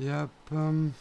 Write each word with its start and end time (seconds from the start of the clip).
Yep. 0.00 0.30
hum. 0.52 0.92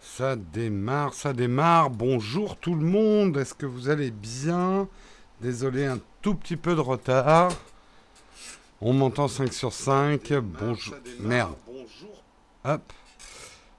Ça 0.00 0.36
démarre, 0.36 1.14
ça 1.14 1.32
démarre. 1.32 1.90
Bonjour 1.90 2.56
tout 2.56 2.76
le 2.76 2.84
monde. 2.84 3.36
Est-ce 3.38 3.54
que 3.54 3.66
vous 3.66 3.88
allez 3.88 4.12
bien? 4.12 4.86
Désolé, 5.40 5.86
un 5.86 5.98
tout 6.22 6.36
petit 6.36 6.56
peu 6.56 6.76
de 6.76 6.80
retard. 6.80 7.50
On 8.80 8.92
m'entend 8.92 9.26
5 9.26 9.52
sur 9.52 9.72
5. 9.72 10.32
Bonjour. 10.34 10.94
Merde. 11.18 11.56
Hop. 12.64 12.92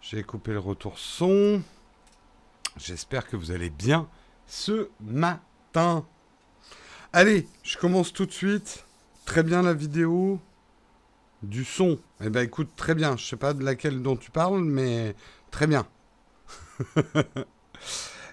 J'ai 0.02 0.24
coupé 0.24 0.52
le 0.52 0.60
retour 0.60 1.00
son. 1.00 1.62
J'espère 2.76 3.26
que 3.26 3.38
vous 3.38 3.52
allez 3.52 3.70
bien 3.70 4.10
ce 4.48 4.90
matin. 5.02 6.06
Allez, 7.14 7.48
je 7.64 7.78
commence 7.78 8.14
tout 8.14 8.26
de 8.26 8.32
suite. 8.32 8.86
Très 9.26 9.44
bien 9.44 9.62
la 9.62 9.74
vidéo. 9.74 10.40
Du 11.44 11.64
son. 11.64 12.00
Eh 12.24 12.30
ben 12.30 12.42
écoute, 12.42 12.70
très 12.76 12.96
bien. 12.96 13.18
Je 13.18 13.26
sais 13.26 13.36
pas 13.36 13.54
de 13.54 13.64
laquelle 13.64 14.02
dont 14.02 14.16
tu 14.16 14.32
parles, 14.32 14.64
mais 14.64 15.16
très 15.52 15.68
bien. 15.68 15.86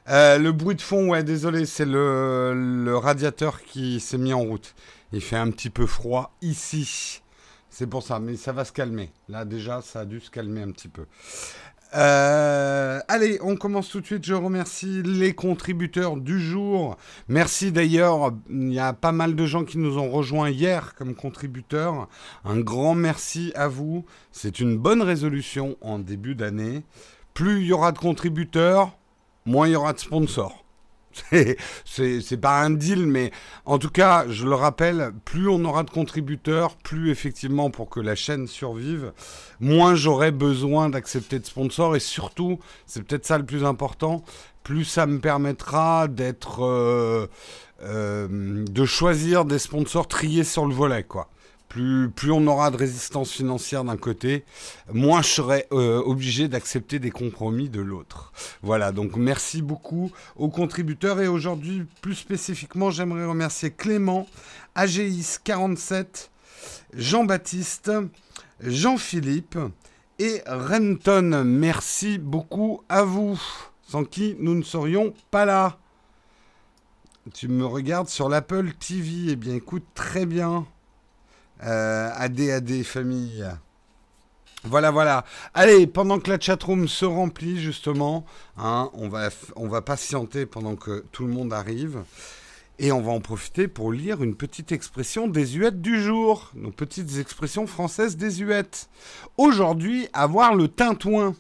Euh, 0.09 0.37
le 0.37 0.51
bruit 0.51 0.75
de 0.75 0.81
fond, 0.83 1.11
ouais, 1.11 1.23
désolé, 1.23 1.65
c'est 1.65 1.85
le, 1.85 2.55
le 2.85 2.97
radiateur 2.97 3.63
qui 3.63 4.01
s'est 4.01 4.19
mis 4.19 4.33
en 4.33 4.41
route. 4.41 4.75
Il 5.13 5.21
fait 5.21 5.37
un 5.37 5.49
petit 5.53 5.71
peu 5.71 5.87
froid 5.87 6.35
ici. 6.43 7.23
C'est 7.71 7.87
pour 7.87 8.03
ça, 8.03 8.19
mais 8.19 8.37
ça 8.37 8.53
va 8.53 8.65
se 8.65 8.73
calmer. 8.73 9.13
Là, 9.29 9.45
déjà, 9.45 9.81
ça 9.81 10.01
a 10.01 10.05
dû 10.05 10.21
se 10.21 10.31
calmer 10.31 10.63
un 10.63 10.73
petit 10.73 10.89
peu. 10.89 11.07
Euh, 11.95 13.01
allez, 13.09 13.39
on 13.43 13.57
commence 13.57 13.89
tout 13.89 14.01
de 14.01 14.07
suite. 14.07 14.25
Je 14.25 14.35
remercie 14.35 15.03
les 15.03 15.35
contributeurs 15.35 16.17
du 16.17 16.41
jour. 16.41 16.97
Merci 17.29 17.73
d'ailleurs, 17.73 18.33
il 18.51 18.73
y 18.73 18.79
a 18.79 18.93
pas 18.93 19.13
mal 19.13 19.35
de 19.35 19.47
gens 19.47 19.65
qui 19.65 19.79
nous 19.79 19.99
ont 19.99 20.11
rejoints 20.11 20.51
hier 20.51 20.95
comme 20.95 21.15
contributeurs. 21.15 22.09
Un 22.45 22.61
grand 22.61 22.95
merci 22.95 23.53
à 23.55 23.69
vous. 23.69 24.05
C'est 24.31 24.61
une 24.61 24.77
bonne 24.77 25.03
résolution 25.03 25.77
en 25.81 25.99
début 25.99 26.35
d'année. 26.35 26.83
Plus 27.35 27.63
il 27.63 27.67
y 27.67 27.73
aura 27.73 27.93
de 27.93 27.99
contributeurs, 27.99 28.97
moins 29.47 29.69
il 29.69 29.73
y 29.73 29.77
aura 29.77 29.93
de 29.93 29.99
sponsors. 29.99 30.62
C'est 31.85 32.41
pas 32.41 32.61
un 32.61 32.71
deal, 32.71 33.07
mais 33.07 33.31
en 33.65 33.79
tout 33.79 33.91
cas, 33.91 34.25
je 34.29 34.47
le 34.47 34.55
rappelle, 34.55 35.13
plus 35.25 35.49
on 35.49 35.65
aura 35.65 35.83
de 35.83 35.91
contributeurs, 35.91 36.77
plus 36.77 37.11
effectivement 37.11 37.71
pour 37.71 37.89
que 37.89 38.01
la 38.01 38.15
chaîne 38.15 38.47
survive, 38.47 39.13
moins 39.61 39.95
j'aurai 39.95 40.31
besoin 40.31 40.89
d'accepter 40.89 41.39
de 41.39 41.47
sponsors 41.47 41.97
et 41.97 42.01
surtout, 42.01 42.59
c'est 42.87 43.03
peut-être 43.03 43.27
ça 43.27 43.39
le 43.39 43.45
plus 43.45 43.65
important, 43.65 44.25
plus 44.63 44.85
ça 44.85 45.07
me 45.07 45.19
permettra 45.21 46.09
d'être, 46.09 46.65
euh, 46.65 47.27
euh, 47.83 48.65
de 48.69 48.85
choisir 48.85 49.45
des 49.45 49.59
sponsors 49.59 50.09
triés 50.09 50.45
sur 50.45 50.67
le 50.67 50.75
volet, 50.75 51.03
quoi. 51.03 51.29
Plus, 51.73 52.31
on 52.31 52.47
aura 52.49 52.71
de 52.71 52.77
résistance 52.77 53.33
financière 53.33 53.83
d'un 53.83 53.97
côté, 53.97 54.45
moins 54.93 55.23
je 55.23 55.29
serai 55.29 55.67
euh, 55.73 56.03
obligé 56.05 56.47
d'accepter 56.47 56.99
des 56.99 57.11
compromis 57.11 57.71
de 57.71 57.81
l'autre. 57.81 58.31
Voilà, 58.61 58.93
donc 58.93 59.17
merci 59.17 59.63
beaucoup 59.63 60.13
aux 60.37 60.51
contributeurs. 60.51 61.23
Et 61.23 61.29
aujourd'hui, 61.29 61.87
plus 62.03 62.15
spécifiquement, 62.15 62.91
j'aimerais 62.91 63.25
remercier 63.25 63.71
Clément, 63.71 64.27
AGIS47, 64.77 66.29
Jean-Baptiste, 66.93 67.91
Jean-Philippe 68.61 69.59
et 70.19 70.43
Renton. 70.47 71.43
Merci 71.43 72.19
beaucoup 72.19 72.83
à 72.91 73.03
vous, 73.03 73.41
sans 73.89 74.05
qui 74.05 74.37
nous 74.39 74.55
ne 74.55 74.63
serions 74.63 75.15
pas 75.31 75.47
là. 75.47 75.79
Tu 77.33 77.49
me 77.49 77.65
regardes 77.65 78.11
sur 78.11 78.29
l'Apple 78.29 78.73
TV. 78.75 79.31
Eh 79.31 79.37
bien, 79.37 79.55
écoute, 79.55 79.85
très 79.95 80.27
bien. 80.27 80.67
Euh, 81.65 82.11
AD, 82.15 82.41
AD, 82.41 82.83
famille. 82.83 83.47
Voilà, 84.65 84.91
voilà. 84.91 85.25
Allez, 85.55 85.87
pendant 85.87 86.21
que 86.21 86.31
la 86.31 86.39
chatroom 86.39 86.87
se 86.87 87.05
remplit, 87.05 87.61
justement, 87.61 88.25
hein, 88.57 88.91
on, 88.95 89.09
va, 89.09 89.29
on 89.57 89.69
va 89.69 89.83
patienter 89.83 90.47
pendant 90.47 90.77
que 90.77 91.05
tout 91.11 91.27
le 91.27 91.33
monde 91.33 91.53
arrive. 91.53 92.05
Et 92.79 92.91
on 92.91 93.01
va 93.01 93.13
en 93.13 93.21
profiter 93.21 93.69
pour 93.69 93.93
lire 93.93 94.23
une 94.23 94.35
petite 94.35 94.73
expression 94.73 95.29
désuète 95.29 95.81
du 95.81 96.01
jour. 96.03 96.51
Nos 96.55 96.71
petites 96.71 97.19
expressions 97.19 97.67
françaises 97.67 98.17
désuètes. 98.17 98.89
Aujourd'hui, 99.37 100.09
avoir 100.13 100.55
le 100.55 100.69
tintouin. 100.69 101.35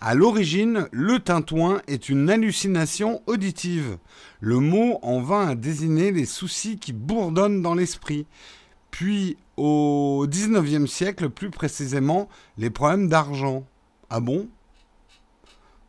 À 0.00 0.14
l'origine, 0.14 0.88
le 0.90 1.20
tintouin 1.20 1.82
est 1.86 2.08
une 2.08 2.28
hallucination 2.30 3.22
auditive. 3.26 3.98
Le 4.40 4.58
mot 4.58 4.98
en 5.02 5.20
vint 5.20 5.48
à 5.48 5.54
désigner 5.54 6.10
les 6.10 6.26
soucis 6.26 6.78
qui 6.78 6.92
bourdonnent 6.92 7.62
dans 7.62 7.74
l'esprit. 7.74 8.26
Puis 8.90 9.36
au 9.56 10.26
19e 10.28 10.86
siècle, 10.86 11.28
plus 11.28 11.50
précisément, 11.50 12.28
les 12.58 12.70
problèmes 12.70 13.08
d'argent. 13.08 13.64
Ah 14.10 14.20
bon? 14.20 14.48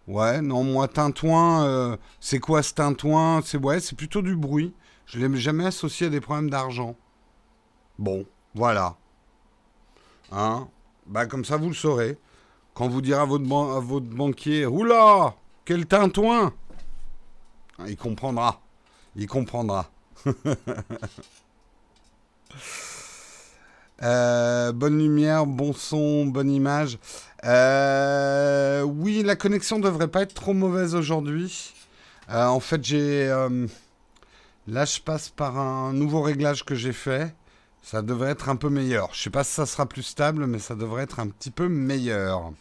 Ouais, 0.07 0.41
non, 0.41 0.63
moi, 0.63 0.88
tintouin, 0.88 1.66
euh, 1.66 1.97
c'est 2.19 2.40
quoi 2.40 2.62
ce 2.62 2.74
tintouin? 2.74 3.41
C'est 3.44 3.57
ouais, 3.57 3.79
c'est 3.79 3.96
plutôt 3.96 4.22
du 4.22 4.35
bruit. 4.35 4.74
Je 5.06 5.19
ne 5.19 5.28
l'ai 5.28 5.40
jamais 5.40 5.66
associé 5.66 6.07
à 6.07 6.09
des 6.09 6.19
problèmes 6.19 6.50
d'argent. 6.50 6.96
Bon, 8.00 8.25
voilà. 8.53 8.97
Hein? 10.31 10.68
Bah, 11.06 11.25
comme 11.25 11.45
ça, 11.45 11.57
vous 11.57 11.69
le 11.69 11.74
saurez. 11.74 12.18
Quand 12.74 12.90
vous 12.90 13.01
direz 13.01 13.22
à 13.22 13.25
votre, 13.25 14.06
banquier 14.06 14.66
Oula 14.66 15.35
Quel 15.63 15.85
tintouin 15.85 16.53
Il 17.88 17.97
comprendra. 17.97 18.62
Il 19.16 19.28
comprendra. 19.28 19.90
Euh, 24.02 24.72
bonne 24.72 24.98
lumière, 24.98 25.46
bon 25.46 25.74
son, 25.74 26.26
bonne 26.26 26.52
image. 26.52 26.98
Euh, 27.46 28.81
oui, 28.81 29.24
la 29.24 29.36
connexion 29.36 29.80
devrait 29.80 30.08
pas 30.08 30.22
être 30.24 30.34
trop 30.34 30.54
mauvaise 30.54 30.96
aujourd'hui. 30.96 31.74
Euh, 32.30 32.46
en 32.46 32.59
fait, 32.59 32.84
j'ai 32.84 33.28
là, 34.68 34.86
je 34.86 35.00
passe 35.00 35.30
par 35.30 35.58
un 35.58 35.94
nouveau 35.94 36.22
réglage 36.22 36.66
que 36.66 36.76
j'ai 36.76 36.94
fait. 36.94 37.36
Ça 37.81 38.02
devrait 38.02 38.31
être 38.31 38.50
un 38.50 38.56
peu 38.56 38.70
meilleur. 38.70 39.14
Je 39.14 39.22
sais 39.22 39.30
pas 39.30 39.44
si 39.44 39.52
ça 39.52 39.66
sera 39.66 39.86
plus 39.86 40.04
stable, 40.04 40.48
mais 40.48 40.60
ça 40.60 40.74
devrait 40.74 41.04
être 41.04 41.20
un 41.20 41.28
petit 41.28 41.52
peu 41.52 41.68
meilleur. 41.68 42.54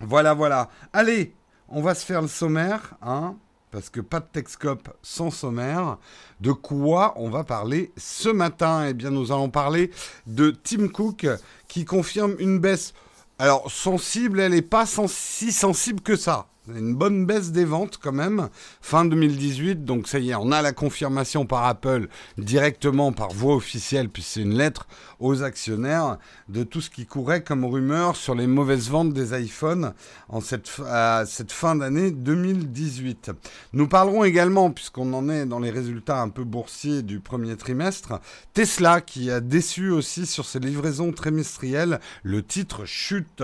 Voilà, 0.00 0.34
voilà. 0.34 0.68
Allez, 0.92 1.34
on 1.68 1.82
va 1.82 1.94
se 1.94 2.04
faire 2.04 2.22
le 2.22 2.28
sommaire, 2.28 2.94
hein 3.02 3.36
parce 3.70 3.90
que 3.90 4.00
pas 4.00 4.20
de 4.20 4.26
Texcope 4.32 4.88
sans 5.02 5.30
sommaire. 5.30 5.98
De 6.40 6.52
quoi 6.52 7.14
on 7.16 7.30
va 7.30 7.44
parler 7.44 7.92
ce 7.96 8.28
matin? 8.28 8.86
Eh 8.88 8.94
bien, 8.94 9.10
nous 9.10 9.32
allons 9.32 9.50
parler 9.50 9.90
de 10.26 10.50
Tim 10.50 10.88
Cook 10.88 11.26
qui 11.68 11.84
confirme 11.84 12.34
une 12.38 12.58
baisse. 12.58 12.92
Alors, 13.38 13.70
sensible, 13.70 14.40
elle 14.40 14.52
n'est 14.52 14.62
pas 14.62 14.84
si 14.86 15.52
sensible 15.52 16.00
que 16.00 16.16
ça 16.16 16.46
une 16.76 16.94
bonne 16.94 17.26
baisse 17.26 17.52
des 17.52 17.64
ventes 17.64 17.98
quand 18.02 18.12
même, 18.12 18.48
fin 18.80 19.04
2018. 19.04 19.84
Donc 19.84 20.08
ça 20.08 20.18
y 20.18 20.30
est, 20.30 20.34
on 20.34 20.52
a 20.52 20.62
la 20.62 20.72
confirmation 20.72 21.46
par 21.46 21.64
Apple 21.64 22.08
directement 22.38 23.12
par 23.12 23.30
voie 23.30 23.54
officielle, 23.54 24.08
puis 24.08 24.22
c'est 24.22 24.40
une 24.40 24.54
lettre 24.54 24.86
aux 25.18 25.42
actionnaires 25.42 26.18
de 26.48 26.62
tout 26.62 26.80
ce 26.80 26.90
qui 26.90 27.06
courait 27.06 27.42
comme 27.42 27.64
rumeur 27.64 28.16
sur 28.16 28.34
les 28.34 28.46
mauvaises 28.46 28.88
ventes 28.88 29.12
des 29.12 29.38
iPhones 29.38 29.92
en 30.28 30.40
cette, 30.40 30.70
à 30.86 31.24
cette 31.26 31.52
fin 31.52 31.76
d'année 31.76 32.10
2018. 32.10 33.32
Nous 33.72 33.88
parlerons 33.88 34.24
également, 34.24 34.70
puisqu'on 34.70 35.12
en 35.12 35.28
est 35.28 35.46
dans 35.46 35.60
les 35.60 35.70
résultats 35.70 36.20
un 36.20 36.28
peu 36.28 36.44
boursiers 36.44 37.02
du 37.02 37.20
premier 37.20 37.56
trimestre, 37.56 38.20
Tesla 38.54 39.00
qui 39.00 39.30
a 39.30 39.40
déçu 39.40 39.90
aussi 39.90 40.26
sur 40.26 40.46
ses 40.46 40.58
livraisons 40.58 41.12
trimestrielles. 41.12 42.00
Le 42.22 42.42
titre 42.42 42.84
chute. 42.84 43.42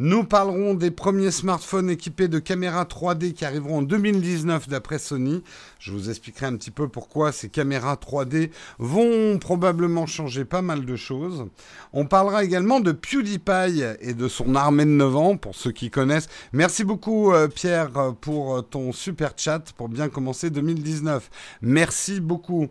Nous 0.00 0.22
parlerons 0.22 0.74
des 0.74 0.92
premiers 0.92 1.32
smartphones 1.32 1.90
équipés 1.90 2.28
de 2.28 2.38
caméras 2.38 2.84
3D 2.84 3.32
qui 3.32 3.44
arriveront 3.44 3.78
en 3.78 3.82
2019 3.82 4.68
d'après 4.68 5.00
Sony. 5.00 5.42
Je 5.80 5.90
vous 5.90 6.08
expliquerai 6.08 6.46
un 6.46 6.56
petit 6.56 6.70
peu 6.70 6.86
pourquoi 6.86 7.32
ces 7.32 7.48
caméras 7.48 7.96
3D 7.96 8.52
vont 8.78 9.40
probablement 9.40 10.06
changer 10.06 10.44
pas 10.44 10.62
mal 10.62 10.84
de 10.84 10.94
choses. 10.94 11.46
On 11.92 12.06
parlera 12.06 12.44
également 12.44 12.78
de 12.78 12.92
PewDiePie 12.92 13.82
et 14.00 14.14
de 14.14 14.28
son 14.28 14.54
armée 14.54 14.84
de 14.84 14.90
9 14.90 15.16
ans, 15.16 15.36
pour 15.36 15.56
ceux 15.56 15.72
qui 15.72 15.90
connaissent. 15.90 16.28
Merci 16.52 16.84
beaucoup 16.84 17.32
euh, 17.32 17.48
Pierre 17.48 18.14
pour 18.20 18.68
ton 18.68 18.92
super 18.92 19.32
chat 19.36 19.72
pour 19.76 19.88
bien 19.88 20.08
commencer 20.08 20.50
2019. 20.50 21.28
Merci 21.60 22.20
beaucoup. 22.20 22.68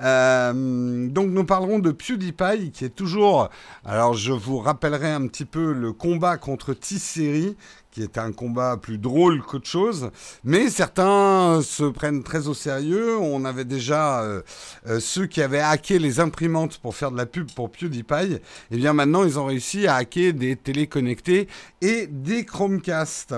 Euh, 0.00 1.08
donc 1.08 1.30
nous 1.30 1.44
parlerons 1.44 1.78
de 1.78 1.90
PewDiePie 1.90 2.70
qui 2.72 2.84
est 2.84 2.94
toujours... 2.94 3.48
Alors 3.84 4.14
je 4.14 4.32
vous 4.32 4.58
rappellerai 4.58 5.10
un 5.10 5.26
petit 5.26 5.44
peu 5.44 5.72
le 5.72 5.92
combat 5.92 6.36
contre 6.36 6.74
T-Series 6.74 7.56
qui 7.90 8.02
est 8.02 8.18
un 8.18 8.32
combat 8.32 8.76
plus 8.76 8.98
drôle 8.98 9.42
qu'autre 9.42 9.66
chose, 9.66 10.10
mais 10.44 10.68
certains 10.70 11.60
se 11.62 11.84
prennent 11.84 12.22
très 12.22 12.46
au 12.46 12.54
sérieux. 12.54 13.18
On 13.18 13.44
avait 13.44 13.64
déjà 13.64 14.22
euh, 14.22 14.42
euh, 14.86 15.00
ceux 15.00 15.26
qui 15.26 15.42
avaient 15.42 15.60
hacké 15.60 15.98
les 15.98 16.20
imprimantes 16.20 16.78
pour 16.78 16.94
faire 16.94 17.10
de 17.10 17.16
la 17.16 17.26
pub 17.26 17.50
pour 17.50 17.70
PewDiePie, 17.70 18.34
et 18.34 18.40
eh 18.70 18.76
bien 18.76 18.92
maintenant 18.92 19.24
ils 19.24 19.38
ont 19.38 19.46
réussi 19.46 19.86
à 19.88 19.96
hacker 19.96 20.32
des 20.32 20.54
téléconnectés 20.54 21.48
et 21.80 22.06
des 22.06 22.44
Chromecast. 22.44 23.34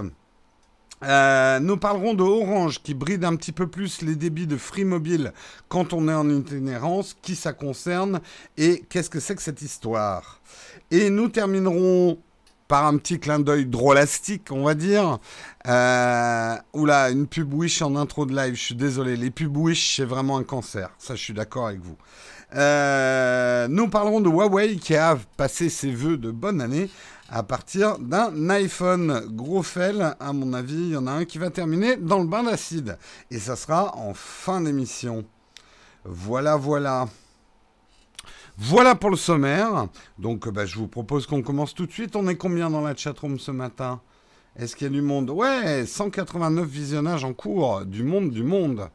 Euh, 1.02 1.60
nous 1.60 1.76
parlerons 1.76 2.14
de 2.14 2.22
Orange 2.22 2.82
qui 2.82 2.94
bride 2.94 3.24
un 3.24 3.36
petit 3.36 3.52
peu 3.52 3.66
plus 3.66 4.02
les 4.02 4.16
débits 4.16 4.46
de 4.46 4.56
Free 4.56 4.84
Mobile 4.84 5.32
quand 5.68 5.92
on 5.92 6.08
est 6.08 6.14
en 6.14 6.28
itinérance, 6.28 7.16
qui 7.22 7.34
ça 7.36 7.52
concerne 7.52 8.20
et 8.58 8.84
qu'est-ce 8.88 9.08
que 9.08 9.20
c'est 9.20 9.34
que 9.34 9.42
cette 9.42 9.62
histoire. 9.62 10.40
Et 10.90 11.08
nous 11.08 11.28
terminerons 11.28 12.18
par 12.70 12.86
un 12.86 12.98
petit 12.98 13.18
clin 13.18 13.40
d'œil 13.40 13.66
drôlastique, 13.66 14.52
on 14.52 14.62
va 14.62 14.74
dire. 14.74 15.18
Euh, 15.66 16.54
oula, 16.72 17.10
une 17.10 17.26
pub 17.26 17.52
Wish 17.52 17.82
en 17.82 17.96
intro 17.96 18.26
de 18.26 18.36
live, 18.36 18.54
je 18.54 18.62
suis 18.62 18.74
désolé. 18.76 19.16
Les 19.16 19.30
pubs 19.30 19.56
Wish, 19.56 19.96
c'est 19.96 20.04
vraiment 20.04 20.38
un 20.38 20.44
cancer. 20.44 20.90
Ça, 20.96 21.16
je 21.16 21.20
suis 21.20 21.34
d'accord 21.34 21.66
avec 21.66 21.80
vous. 21.80 21.96
Euh, 22.54 23.66
nous 23.68 23.88
parlerons 23.88 24.20
de 24.20 24.28
Huawei 24.28 24.76
qui 24.76 24.94
a 24.94 25.18
passé 25.36 25.68
ses 25.68 25.90
voeux 25.90 26.16
de 26.16 26.30
bonne 26.30 26.60
année 26.60 26.90
à 27.30 27.44
partir 27.44 27.98
d'un 27.98 28.50
iPhone. 28.50 29.22
Gros 29.30 29.64
à 29.78 30.32
mon 30.32 30.52
avis, 30.52 30.74
il 30.74 30.90
y 30.90 30.96
en 30.96 31.06
a 31.06 31.12
un 31.12 31.24
qui 31.24 31.38
va 31.38 31.50
terminer 31.50 31.96
dans 31.96 32.18
le 32.18 32.26
bain 32.26 32.42
d'acide. 32.42 32.98
Et 33.30 33.38
ça 33.38 33.56
sera 33.56 33.96
en 33.96 34.12
fin 34.14 34.60
d'émission. 34.60 35.24
Voilà, 36.04 36.56
voilà. 36.56 37.08
Voilà 38.58 38.94
pour 38.96 39.10
le 39.10 39.16
sommaire. 39.16 39.86
Donc, 40.18 40.48
bah, 40.48 40.66
je 40.66 40.76
vous 40.76 40.88
propose 40.88 41.26
qu'on 41.26 41.42
commence 41.42 41.72
tout 41.72 41.86
de 41.86 41.92
suite. 41.92 42.16
On 42.16 42.26
est 42.28 42.36
combien 42.36 42.68
dans 42.68 42.82
la 42.82 42.96
chatroom 42.96 43.38
ce 43.38 43.52
matin? 43.52 44.00
Est-ce 44.56 44.74
qu'il 44.74 44.88
y 44.88 44.90
a 44.90 44.92
du 44.92 45.00
monde? 45.00 45.30
Ouais, 45.30 45.86
189 45.86 46.66
visionnages 46.66 47.24
en 47.24 47.32
cours. 47.32 47.86
Du 47.86 48.02
monde, 48.02 48.30
du 48.30 48.42
monde. 48.42 48.90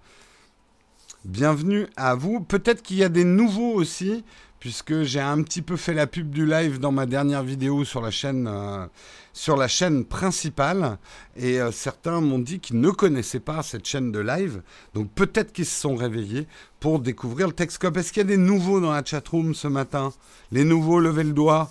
Bienvenue 1.23 1.87
à 1.95 2.13
vous. 2.13 2.41
Peut-être 2.41 2.83
qu'il 2.83 2.97
y 2.97 3.03
a 3.03 3.09
des 3.09 3.23
nouveaux 3.23 3.73
aussi, 3.73 4.23
puisque 4.65 5.03
j'ai 5.03 5.19
un 5.19 5.43
petit 5.43 5.61
peu 5.61 5.77
fait 5.77 5.93
la 5.93 6.07
pub 6.07 6.31
du 6.31 6.43
live 6.43 6.79
dans 6.79 6.91
ma 6.91 7.05
dernière 7.05 7.43
vidéo 7.43 7.85
sur 7.85 8.01
la 8.01 8.09
chaîne, 8.09 8.47
euh, 8.47 8.87
sur 9.31 9.57
la 9.57 9.67
chaîne 9.67 10.03
principale. 10.05 10.97
Et 11.35 11.61
euh, 11.61 11.71
certains 11.71 12.19
m'ont 12.19 12.39
dit 12.39 12.59
qu'ils 12.59 12.81
ne 12.81 12.89
connaissaient 12.89 13.39
pas 13.39 13.61
cette 13.61 13.85
chaîne 13.85 14.11
de 14.11 14.17
live. 14.17 14.63
Donc 14.95 15.11
peut-être 15.11 15.53
qu'ils 15.53 15.67
se 15.67 15.79
sont 15.79 15.95
réveillés 15.95 16.47
pour 16.79 16.99
découvrir 16.99 17.45
le 17.45 17.53
Texcope. 17.53 17.95
Est-ce 17.97 18.11
qu'il 18.11 18.21
y 18.21 18.25
a 18.25 18.27
des 18.27 18.37
nouveaux 18.37 18.79
dans 18.79 18.91
la 18.91 19.05
chatroom 19.05 19.53
ce 19.53 19.67
matin? 19.67 20.11
Les 20.51 20.63
nouveaux, 20.63 20.99
levez 20.99 21.25
le 21.25 21.33
doigt. 21.33 21.69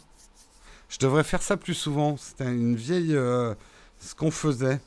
Je 0.88 0.98
devrais 0.98 1.24
faire 1.24 1.42
ça 1.42 1.56
plus 1.56 1.74
souvent. 1.74 2.16
C'était 2.16 2.44
une 2.44 2.76
vieille... 2.76 3.16
Euh, 3.16 3.54
ce 3.98 4.14
qu'on 4.14 4.30
faisait. 4.30 4.80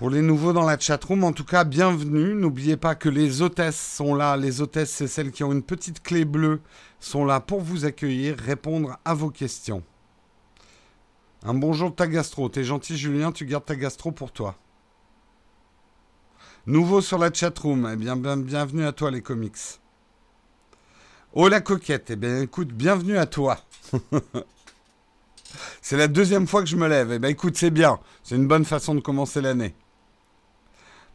Pour 0.00 0.08
les 0.08 0.22
nouveaux 0.22 0.54
dans 0.54 0.64
la 0.64 0.78
chatroom, 0.78 1.24
en 1.24 1.32
tout 1.32 1.44
cas, 1.44 1.62
bienvenue. 1.62 2.32
N'oubliez 2.32 2.78
pas 2.78 2.94
que 2.94 3.10
les 3.10 3.42
hôtesses 3.42 3.78
sont 3.78 4.14
là. 4.14 4.34
Les 4.38 4.62
hôtesses, 4.62 4.92
c'est 4.92 5.06
celles 5.06 5.30
qui 5.30 5.44
ont 5.44 5.52
une 5.52 5.62
petite 5.62 6.02
clé 6.02 6.24
bleue, 6.24 6.62
sont 7.00 7.26
là 7.26 7.38
pour 7.38 7.60
vous 7.60 7.84
accueillir, 7.84 8.38
répondre 8.38 8.96
à 9.04 9.12
vos 9.12 9.28
questions. 9.28 9.82
Un 11.42 11.52
bonjour 11.52 11.90
de 11.90 11.96
ta 11.96 12.06
gastro. 12.06 12.48
T'es 12.48 12.64
gentil, 12.64 12.96
Julien, 12.96 13.30
tu 13.30 13.44
gardes 13.44 13.66
ta 13.66 13.76
gastro 13.76 14.10
pour 14.10 14.32
toi. 14.32 14.56
Nouveau 16.64 17.02
sur 17.02 17.18
la 17.18 17.30
chatroom, 17.30 17.86
eh 17.92 17.96
bien, 17.96 18.16
bienvenue 18.16 18.86
à 18.86 18.92
toi, 18.92 19.10
les 19.10 19.20
comics. 19.20 19.58
Oh 21.34 21.46
la 21.48 21.60
coquette, 21.60 22.08
eh 22.08 22.16
bien 22.16 22.40
écoute, 22.40 22.72
bienvenue 22.72 23.18
à 23.18 23.26
toi. 23.26 23.58
c'est 25.82 25.98
la 25.98 26.08
deuxième 26.08 26.46
fois 26.46 26.62
que 26.62 26.70
je 26.70 26.76
me 26.76 26.88
lève. 26.88 27.12
Eh 27.12 27.18
bien 27.18 27.28
écoute, 27.28 27.58
c'est 27.58 27.70
bien. 27.70 28.00
C'est 28.22 28.36
une 28.36 28.48
bonne 28.48 28.64
façon 28.64 28.94
de 28.94 29.00
commencer 29.00 29.42
l'année. 29.42 29.74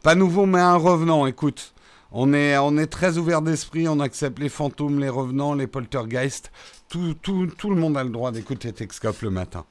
Pas 0.06 0.14
nouveau, 0.14 0.46
mais 0.46 0.60
un 0.60 0.76
revenant, 0.76 1.26
écoute. 1.26 1.74
On 2.12 2.32
est, 2.32 2.56
on 2.58 2.78
est 2.78 2.86
très 2.86 3.18
ouvert 3.18 3.42
d'esprit, 3.42 3.88
on 3.88 3.98
accepte 3.98 4.38
les 4.38 4.48
fantômes, 4.48 5.00
les 5.00 5.08
revenants, 5.08 5.52
les 5.52 5.66
poltergeists. 5.66 6.52
Tout, 6.88 7.14
tout, 7.20 7.48
tout 7.58 7.70
le 7.70 7.74
monde 7.74 7.96
a 7.96 8.04
le 8.04 8.10
droit 8.10 8.30
d'écouter 8.30 8.72
Texcope 8.72 9.20
le 9.22 9.30
matin. 9.30 9.64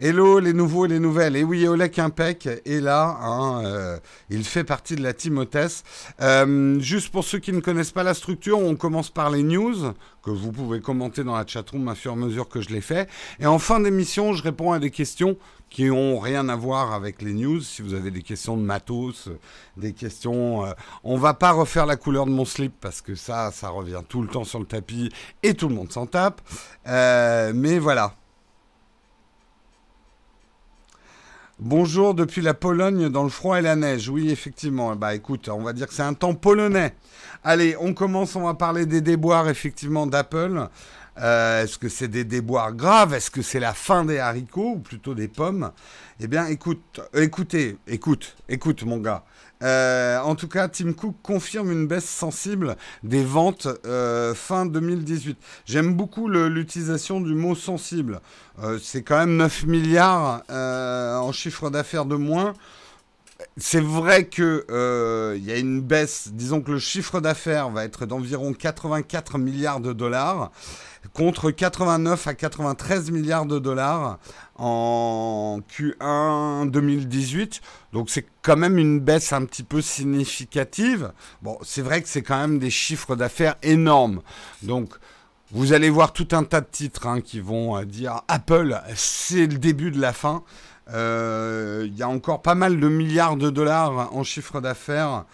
Hello 0.00 0.38
les 0.38 0.52
nouveaux 0.52 0.86
et 0.86 0.88
les 0.88 1.00
nouvelles. 1.00 1.34
Et 1.34 1.42
oui, 1.42 1.66
Olek 1.66 1.98
Impec 1.98 2.46
est 2.46 2.80
là. 2.80 3.18
Hein, 3.20 3.64
euh, 3.64 3.98
il 4.30 4.44
fait 4.44 4.62
partie 4.62 4.94
de 4.94 5.02
la 5.02 5.12
team. 5.12 5.44
Euh, 6.20 6.78
juste 6.78 7.08
pour 7.08 7.24
ceux 7.24 7.40
qui 7.40 7.50
ne 7.50 7.58
connaissent 7.58 7.90
pas 7.90 8.04
la 8.04 8.14
structure, 8.14 8.60
on 8.60 8.76
commence 8.76 9.10
par 9.10 9.30
les 9.30 9.42
news 9.42 9.74
que 10.22 10.30
vous 10.30 10.52
pouvez 10.52 10.80
commenter 10.80 11.24
dans 11.24 11.36
la 11.36 11.44
chatroom 11.44 11.88
à 11.88 11.96
fur 11.96 12.12
et 12.12 12.14
à 12.14 12.16
mesure 12.16 12.48
que 12.48 12.60
je 12.60 12.68
les 12.68 12.80
fais. 12.80 13.08
Et 13.40 13.46
en 13.46 13.58
fin 13.58 13.80
d'émission, 13.80 14.34
je 14.34 14.44
réponds 14.44 14.70
à 14.70 14.78
des 14.78 14.92
questions 14.92 15.36
qui 15.70 15.84
n'ont 15.84 16.18
rien 16.18 16.48
à 16.48 16.56
voir 16.56 16.92
avec 16.92 17.22
les 17.22 17.32
news. 17.32 17.60
Si 17.60 17.82
vous 17.82 17.94
avez 17.94 18.10
des 18.10 18.22
questions 18.22 18.56
de 18.56 18.62
matos, 18.62 19.28
des 19.76 19.92
questions... 19.92 20.64
Euh, 20.64 20.72
on 21.04 21.16
va 21.16 21.34
pas 21.34 21.52
refaire 21.52 21.86
la 21.86 21.96
couleur 21.96 22.26
de 22.26 22.30
mon 22.30 22.44
slip 22.44 22.74
parce 22.80 23.00
que 23.00 23.14
ça, 23.14 23.50
ça 23.52 23.68
revient 23.68 24.02
tout 24.08 24.22
le 24.22 24.28
temps 24.28 24.44
sur 24.44 24.58
le 24.58 24.66
tapis 24.66 25.10
et 25.42 25.54
tout 25.54 25.68
le 25.68 25.74
monde 25.74 25.92
s'en 25.92 26.06
tape. 26.06 26.40
mais 26.86 27.78
voilà. 27.78 28.14
Bonjour 31.60 32.14
depuis 32.14 32.40
la 32.40 32.54
Pologne 32.54 33.08
dans 33.08 33.24
le 33.24 33.28
froid 33.30 33.58
et 33.58 33.62
la 33.62 33.74
neige. 33.74 34.08
Oui, 34.08 34.30
effectivement. 34.30 34.94
Bah 34.94 35.16
écoute, 35.16 35.48
on 35.48 35.62
va 35.62 35.72
dire 35.72 35.88
que 35.88 35.94
c'est 35.94 36.04
un 36.04 36.14
temps 36.14 36.34
polonais. 36.34 36.94
Allez, 37.42 37.74
on 37.80 37.94
commence, 37.94 38.36
on 38.36 38.42
va 38.42 38.54
parler 38.54 38.86
des 38.86 39.00
déboires 39.00 39.48
effectivement 39.48 40.06
d'Apple. 40.06 40.68
Euh, 41.20 41.64
est-ce 41.64 41.78
que 41.78 41.88
c'est 41.88 42.08
des 42.08 42.24
déboires 42.24 42.72
graves? 42.72 43.14
Est-ce 43.14 43.30
que 43.30 43.42
c'est 43.42 43.60
la 43.60 43.74
fin 43.74 44.04
des 44.04 44.18
haricots 44.18 44.74
ou 44.76 44.78
plutôt 44.78 45.14
des 45.14 45.28
pommes? 45.28 45.72
Eh 46.20 46.26
bien, 46.26 46.46
écoute, 46.46 47.00
écoutez, 47.14 47.76
écoute, 47.86 48.36
écoute, 48.48 48.82
mon 48.84 48.98
gars. 48.98 49.24
Euh, 49.62 50.18
en 50.20 50.34
tout 50.34 50.48
cas, 50.48 50.68
Tim 50.68 50.92
Cook 50.92 51.16
confirme 51.22 51.72
une 51.72 51.86
baisse 51.86 52.08
sensible 52.08 52.76
des 53.02 53.24
ventes 53.24 53.68
euh, 53.86 54.34
fin 54.34 54.66
2018. 54.66 55.36
J'aime 55.66 55.94
beaucoup 55.94 56.28
l'utilisation 56.28 57.20
du 57.20 57.34
mot 57.34 57.54
sensible. 57.54 58.20
Euh, 58.62 58.78
c'est 58.82 59.02
quand 59.02 59.18
même 59.18 59.36
9 59.36 59.66
milliards 59.66 60.42
en 60.48 61.32
chiffre 61.32 61.70
d'affaires 61.70 62.04
de 62.04 62.16
moins. 62.16 62.54
C'est 63.56 63.80
vrai 63.80 64.28
qu'il 64.28 64.64
y 64.68 65.52
a 65.52 65.58
une 65.58 65.80
baisse. 65.80 66.30
Disons 66.32 66.60
que 66.60 66.72
le 66.72 66.78
chiffre 66.78 67.20
d'affaires 67.20 67.70
va 67.70 67.84
être 67.84 68.04
d'environ 68.04 68.52
84 68.52 69.38
milliards 69.38 69.80
de 69.80 69.92
dollars 69.92 70.50
contre 71.12 71.50
89 71.50 72.26
à 72.26 72.34
93 72.34 73.10
milliards 73.10 73.46
de 73.46 73.58
dollars 73.58 74.18
en 74.56 75.60
Q1 75.70 76.70
2018. 76.70 77.60
Donc 77.92 78.10
c'est 78.10 78.26
quand 78.42 78.56
même 78.56 78.78
une 78.78 79.00
baisse 79.00 79.32
un 79.32 79.44
petit 79.44 79.62
peu 79.62 79.80
significative. 79.80 81.12
Bon, 81.42 81.58
c'est 81.62 81.82
vrai 81.82 82.02
que 82.02 82.08
c'est 82.08 82.22
quand 82.22 82.38
même 82.38 82.58
des 82.58 82.70
chiffres 82.70 83.16
d'affaires 83.16 83.56
énormes. 83.62 84.20
Donc 84.62 84.94
vous 85.50 85.72
allez 85.72 85.90
voir 85.90 86.12
tout 86.12 86.28
un 86.32 86.44
tas 86.44 86.60
de 86.60 86.66
titres 86.70 87.06
hein, 87.06 87.20
qui 87.20 87.40
vont 87.40 87.76
euh, 87.76 87.84
dire 87.84 88.22
Apple, 88.28 88.80
c'est 88.94 89.46
le 89.46 89.58
début 89.58 89.90
de 89.90 90.00
la 90.00 90.12
fin. 90.12 90.42
Euh, 90.92 91.84
il 91.86 91.96
y 91.96 92.02
a 92.02 92.08
encore 92.08 92.42
pas 92.42 92.54
mal 92.54 92.80
de 92.80 92.88
milliards 92.88 93.36
de 93.36 93.50
dollars 93.50 94.14
en 94.14 94.22
chiffre 94.22 94.60
d'affaires 94.60 95.24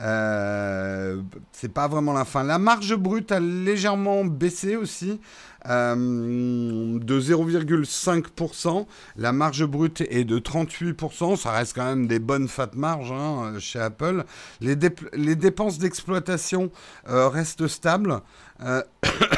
euh, 0.00 1.20
c'est 1.52 1.68
pas 1.68 1.86
vraiment 1.86 2.14
la 2.14 2.24
fin. 2.24 2.42
La 2.42 2.58
marge 2.58 2.96
brute 2.96 3.30
a 3.30 3.40
légèrement 3.40 4.24
baissé 4.24 4.74
aussi. 4.76 5.20
Euh, 5.68 6.98
de 6.98 7.20
0,5%. 7.20 8.86
La 9.16 9.32
marge 9.32 9.64
brute 9.66 10.00
est 10.00 10.24
de 10.24 10.38
38%. 10.38 11.36
Ça 11.36 11.52
reste 11.52 11.74
quand 11.74 11.84
même 11.84 12.06
des 12.06 12.18
bonnes 12.18 12.48
fat 12.48 12.70
marges 12.74 13.12
hein, 13.12 13.58
chez 13.58 13.78
Apple. 13.78 14.24
Les, 14.60 14.76
dépenses 14.76 15.78
d'exploitation 15.78 16.70
restent 17.04 17.68
stables. 17.68 18.22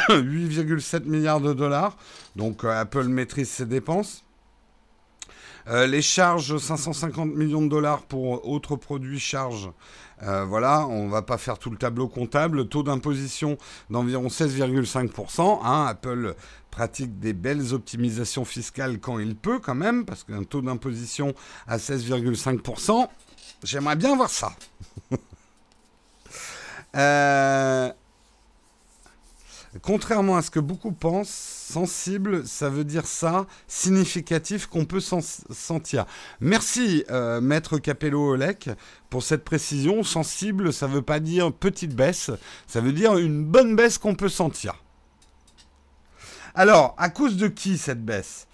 8,7 0.08 1.04
milliards 1.04 1.40
de 1.40 1.52
dollars. 1.52 1.96
Donc 2.36 2.64
Apple 2.64 3.08
maîtrise 3.08 3.50
ses 3.50 3.66
dépenses. 3.66 4.24
Les 5.66 6.02
charges, 6.02 6.58
550 6.58 7.34
millions 7.34 7.62
de 7.62 7.68
dollars 7.68 8.02
pour 8.02 8.48
autres 8.48 8.76
produits 8.76 9.18
charges 9.18 9.70
euh, 10.22 10.44
voilà, 10.44 10.86
on 10.86 11.08
va 11.08 11.22
pas 11.22 11.38
faire 11.38 11.58
tout 11.58 11.70
le 11.70 11.76
tableau 11.76 12.08
comptable. 12.08 12.68
Taux 12.68 12.82
d'imposition 12.82 13.58
d'environ 13.90 14.28
16,5%. 14.28 15.60
Hein, 15.62 15.86
Apple 15.86 16.34
pratique 16.70 17.18
des 17.18 17.32
belles 17.32 17.74
optimisations 17.74 18.44
fiscales 18.44 18.98
quand 18.98 19.18
il 19.18 19.36
peut 19.36 19.58
quand 19.58 19.74
même, 19.74 20.04
parce 20.04 20.24
qu'un 20.24 20.44
taux 20.44 20.62
d'imposition 20.62 21.34
à 21.66 21.78
16,5%, 21.78 23.08
j'aimerais 23.62 23.96
bien 23.96 24.16
voir 24.16 24.30
ça. 24.30 24.52
euh, 26.96 27.92
Contrairement 29.82 30.36
à 30.36 30.42
ce 30.42 30.50
que 30.50 30.60
beaucoup 30.60 30.92
pensent, 30.92 31.63
sensible, 31.74 32.46
ça 32.46 32.68
veut 32.68 32.84
dire 32.84 33.04
ça, 33.04 33.46
significatif 33.66 34.66
qu'on 34.66 34.84
peut 34.84 35.00
sentir. 35.00 36.06
Merci, 36.38 37.04
euh, 37.10 37.40
maître 37.40 37.78
Capello 37.78 38.34
Olek, 38.34 38.70
pour 39.10 39.24
cette 39.24 39.44
précision. 39.44 40.04
Sensible, 40.04 40.72
ça 40.72 40.86
veut 40.86 41.02
pas 41.02 41.18
dire 41.18 41.52
petite 41.52 41.96
baisse, 41.96 42.30
ça 42.68 42.80
veut 42.80 42.92
dire 42.92 43.18
une 43.18 43.44
bonne 43.44 43.74
baisse 43.74 43.98
qu'on 43.98 44.14
peut 44.14 44.28
sentir. 44.28 44.84
Alors, 46.54 46.94
à 46.96 47.10
cause 47.10 47.36
de 47.36 47.48
qui 47.48 47.76
cette 47.76 48.04
baisse? 48.04 48.46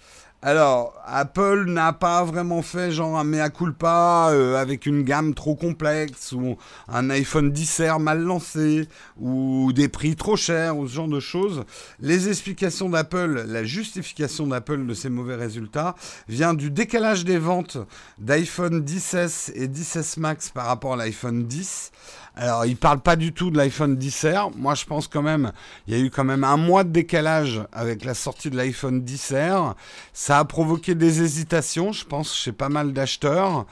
Alors, 0.43 0.95
Apple 1.05 1.65
n'a 1.67 1.93
pas 1.93 2.23
vraiment 2.23 2.63
fait 2.63 2.91
genre 2.91 3.15
un 3.19 3.23
mea 3.23 3.51
culpa 3.51 4.29
euh, 4.31 4.55
avec 4.55 4.87
une 4.87 5.03
gamme 5.03 5.35
trop 5.35 5.53
complexe 5.53 6.31
ou 6.31 6.57
un 6.87 7.11
iPhone 7.11 7.51
10R 7.51 8.01
mal 8.01 8.23
lancé 8.23 8.87
ou 9.19 9.71
des 9.71 9.87
prix 9.87 10.15
trop 10.15 10.35
chers 10.35 10.75
ou 10.75 10.87
ce 10.87 10.95
genre 10.95 11.07
de 11.07 11.19
choses. 11.19 11.63
Les 11.99 12.27
explications 12.27 12.89
d'Apple, 12.89 13.45
la 13.47 13.63
justification 13.63 14.47
d'Apple 14.47 14.87
de 14.87 14.95
ces 14.95 15.09
mauvais 15.09 15.35
résultats 15.35 15.93
vient 16.27 16.55
du 16.55 16.71
décalage 16.71 17.23
des 17.23 17.37
ventes 17.37 17.77
d'iPhone 18.17 18.83
10S 18.83 19.51
et 19.53 19.67
10S 19.67 20.19
Max 20.19 20.49
par 20.49 20.65
rapport 20.65 20.93
à 20.93 20.97
l'iPhone 20.97 21.45
10. 21.45 21.91
Alors, 22.35 22.65
il 22.65 22.77
parle 22.77 23.01
pas 23.01 23.17
du 23.17 23.33
tout 23.33 23.51
de 23.51 23.57
l'iPhone 23.57 23.97
10R. 23.97 24.51
Moi, 24.55 24.73
je 24.75 24.85
pense 24.85 25.07
quand 25.07 25.21
même, 25.21 25.51
il 25.87 25.95
y 25.95 26.01
a 26.01 26.03
eu 26.03 26.09
quand 26.09 26.23
même 26.23 26.43
un 26.43 26.57
mois 26.57 26.83
de 26.83 26.89
décalage 26.89 27.61
avec 27.73 28.05
la 28.05 28.13
sortie 28.13 28.49
de 28.49 28.55
l'iPhone 28.55 29.01
10R. 29.01 29.75
Ça 30.13 30.39
a 30.39 30.45
provoqué 30.45 30.95
des 30.95 31.21
hésitations, 31.21 31.91
je 31.91 32.05
pense, 32.05 32.33
chez 32.33 32.53
pas 32.53 32.69
mal 32.69 32.93
d'acheteurs. 32.93 33.65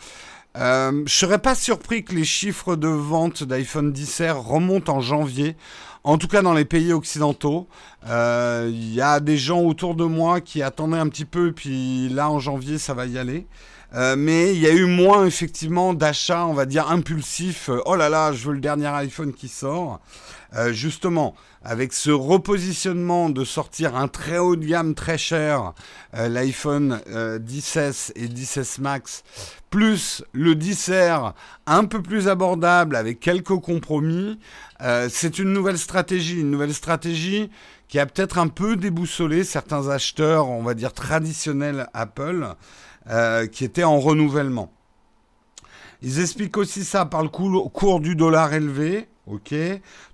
Euh, 0.57 1.03
je 1.05 1.13
serais 1.13 1.39
pas 1.39 1.55
surpris 1.55 2.03
que 2.03 2.13
les 2.13 2.25
chiffres 2.25 2.75
de 2.75 2.87
vente 2.87 3.43
d'iPhone 3.43 3.93
10R 3.93 4.33
remontent 4.33 4.97
en 4.97 4.99
janvier. 4.99 5.55
En 6.03 6.17
tout 6.17 6.27
cas, 6.27 6.41
dans 6.41 6.53
les 6.53 6.65
pays 6.65 6.91
occidentaux, 6.91 7.67
euh, 8.07 8.69
il 8.71 8.93
y 8.93 9.01
a 9.01 9.19
des 9.19 9.37
gens 9.37 9.61
autour 9.61 9.95
de 9.95 10.05
moi 10.05 10.41
qui 10.41 10.63
attendaient 10.63 10.97
un 10.97 11.07
petit 11.07 11.25
peu, 11.25 11.51
puis 11.51 12.09
là, 12.09 12.29
en 12.29 12.39
janvier, 12.39 12.77
ça 12.77 12.93
va 12.93 13.05
y 13.05 13.17
aller. 13.17 13.47
Euh, 13.95 14.15
mais 14.15 14.53
il 14.53 14.61
y 14.61 14.67
a 14.67 14.71
eu 14.71 14.85
moins 14.85 15.25
effectivement 15.25 15.93
d'achats, 15.93 16.45
on 16.45 16.53
va 16.53 16.65
dire, 16.65 16.89
impulsifs. 16.91 17.69
Euh, 17.69 17.81
oh 17.85 17.95
là 17.95 18.09
là, 18.09 18.31
je 18.33 18.47
veux 18.47 18.53
le 18.53 18.59
dernier 18.59 18.87
iPhone 18.87 19.33
qui 19.33 19.47
sort. 19.47 19.99
Euh, 20.55 20.71
justement, 20.73 21.35
avec 21.63 21.93
ce 21.93 22.11
repositionnement 22.11 23.29
de 23.29 23.43
sortir 23.43 23.95
un 23.95 24.07
très 24.07 24.37
haut 24.37 24.55
de 24.55 24.65
gamme 24.65 24.95
très 24.95 25.17
cher, 25.17 25.73
l'iPhone 26.13 27.01
10S 27.07 28.11
et 28.15 28.27
10S 28.27 28.81
Max, 28.81 29.23
plus 29.69 30.23
le 30.31 30.55
10R 30.55 31.33
un 31.67 31.85
peu 31.85 32.01
plus 32.01 32.27
abordable 32.27 32.95
avec 32.95 33.19
quelques 33.19 33.59
compromis, 33.59 34.39
c'est 35.09 35.37
une 35.37 35.53
nouvelle 35.53 35.77
stratégie, 35.77 36.39
une 36.39 36.49
nouvelle 36.49 36.73
stratégie 36.73 37.51
qui 37.89 37.99
a 37.99 38.05
peut-être 38.05 38.37
un 38.37 38.47
peu 38.47 38.75
déboussolé 38.75 39.43
certains 39.43 39.89
acheteurs, 39.89 40.47
on 40.47 40.63
va 40.63 40.73
dire 40.73 40.93
traditionnels 40.93 41.89
Apple. 41.93 42.55
Euh, 43.09 43.47
qui 43.47 43.65
était 43.65 43.83
en 43.83 43.99
renouvellement. 43.99 44.71
Ils 46.03 46.19
expliquent 46.19 46.57
aussi 46.57 46.83
ça 46.83 47.05
par 47.05 47.23
le 47.23 47.29
cours 47.29 47.99
du 47.99 48.15
dollar 48.15 48.53
élevé. 48.53 49.07
Ok. 49.25 49.53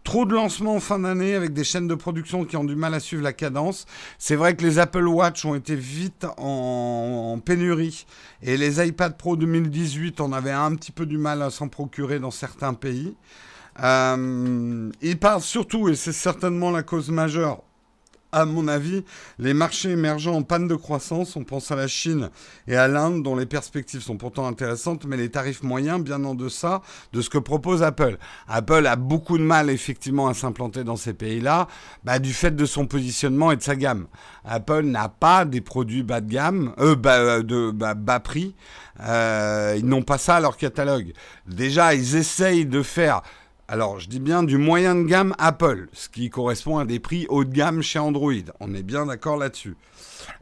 Trop 0.03 0.25
de 0.25 0.33
lancements 0.33 0.75
en 0.75 0.79
fin 0.79 0.99
d'année 0.99 1.35
avec 1.35 1.53
des 1.53 1.63
chaînes 1.63 1.87
de 1.87 1.95
production 1.95 2.43
qui 2.43 2.57
ont 2.57 2.63
du 2.63 2.75
mal 2.75 2.93
à 2.93 2.99
suivre 2.99 3.23
la 3.23 3.33
cadence. 3.33 3.85
C'est 4.17 4.35
vrai 4.35 4.55
que 4.55 4.63
les 4.63 4.79
Apple 4.79 5.07
Watch 5.07 5.45
ont 5.45 5.55
été 5.55 5.75
vite 5.75 6.25
en, 6.37 7.39
pénurie 7.43 8.05
et 8.41 8.57
les 8.57 8.85
iPad 8.85 9.17
Pro 9.17 9.37
2018, 9.37 10.19
on 10.19 10.33
avait 10.33 10.51
un 10.51 10.75
petit 10.75 10.91
peu 10.91 11.05
du 11.05 11.17
mal 11.17 11.41
à 11.41 11.49
s'en 11.49 11.69
procurer 11.69 12.19
dans 12.19 12.31
certains 12.31 12.73
pays. 12.73 13.15
Euh, 13.83 14.89
ils 15.01 15.19
parlent 15.19 15.41
surtout, 15.41 15.89
et 15.89 15.95
c'est 15.95 16.13
certainement 16.13 16.71
la 16.71 16.83
cause 16.83 17.09
majeure, 17.09 17.61
à 18.35 18.43
mon 18.43 18.67
avis, 18.67 19.05
les 19.39 19.53
marchés 19.53 19.91
émergents 19.91 20.35
en 20.35 20.43
panne 20.43 20.67
de 20.67 20.75
croissance, 20.75 21.37
on 21.37 21.45
pense 21.45 21.71
à 21.71 21.77
la 21.77 21.87
Chine 21.87 22.29
et 22.67 22.75
à 22.75 22.89
l'Inde, 22.89 23.23
dont 23.23 23.35
les 23.37 23.45
perspectives 23.45 24.01
sont 24.01 24.17
pourtant 24.17 24.45
intéressantes, 24.45 25.05
mais 25.05 25.15
les 25.15 25.31
tarifs 25.31 25.63
moyens 25.63 26.03
bien 26.03 26.21
en 26.25 26.35
deçà 26.35 26.81
de 27.13 27.21
ce 27.21 27.29
que 27.29 27.37
propose 27.37 27.81
Apple. 27.81 28.17
Apple 28.49 28.87
a 28.87 28.97
beaucoup 28.97 29.37
de 29.37 29.43
mal 29.43 29.69
effectivement 29.69 30.27
à 30.27 30.33
s'implanter 30.33 30.83
dans 30.83 30.97
ces 30.97 31.13
pays-là, 31.13 31.69
bah, 32.03 32.19
du 32.19 32.33
fait 32.33 32.53
de 32.53 32.65
son 32.65 32.87
positionnement 32.87 33.53
et 33.53 33.55
de 33.55 33.63
sa 33.63 33.77
gamme. 33.77 34.07
Apple 34.43 34.83
n'a 34.83 35.07
pas 35.07 35.45
des 35.45 35.61
produits 35.61 36.03
bas 36.03 36.19
de 36.19 36.29
gamme, 36.29 36.73
euh, 36.77 36.95
bas, 36.95 37.39
euh, 37.39 38.19
prix. 38.19 38.53
Euh, 38.99 39.75
ils 39.77 39.85
n'ont 39.85 40.03
pas 40.03 40.17
ça 40.17 40.35
à 40.35 40.39
leur 40.41 40.57
catalogue. 40.57 41.13
Déjà, 41.47 41.95
ils 41.95 42.17
essayent 42.17 42.65
de 42.65 42.83
faire 42.83 43.21
alors, 43.67 43.99
je 43.99 44.07
dis 44.07 44.19
bien 44.19 44.43
du 44.43 44.59
moyen 44.59 44.93
de 44.93 45.05
gamme 45.05 45.33
Apple, 45.39 45.87
ce 45.91 46.07
qui 46.07 46.29
correspond 46.29 46.77
à 46.77 46.85
des 46.85 46.99
prix 46.99 47.25
haut 47.29 47.43
de 47.43 47.51
gamme 47.51 47.81
chez 47.81 47.97
Android. 47.97 48.31
On 48.59 48.75
est 48.75 48.83
bien 48.83 49.07
d'accord 49.07 49.37
là-dessus. 49.37 49.75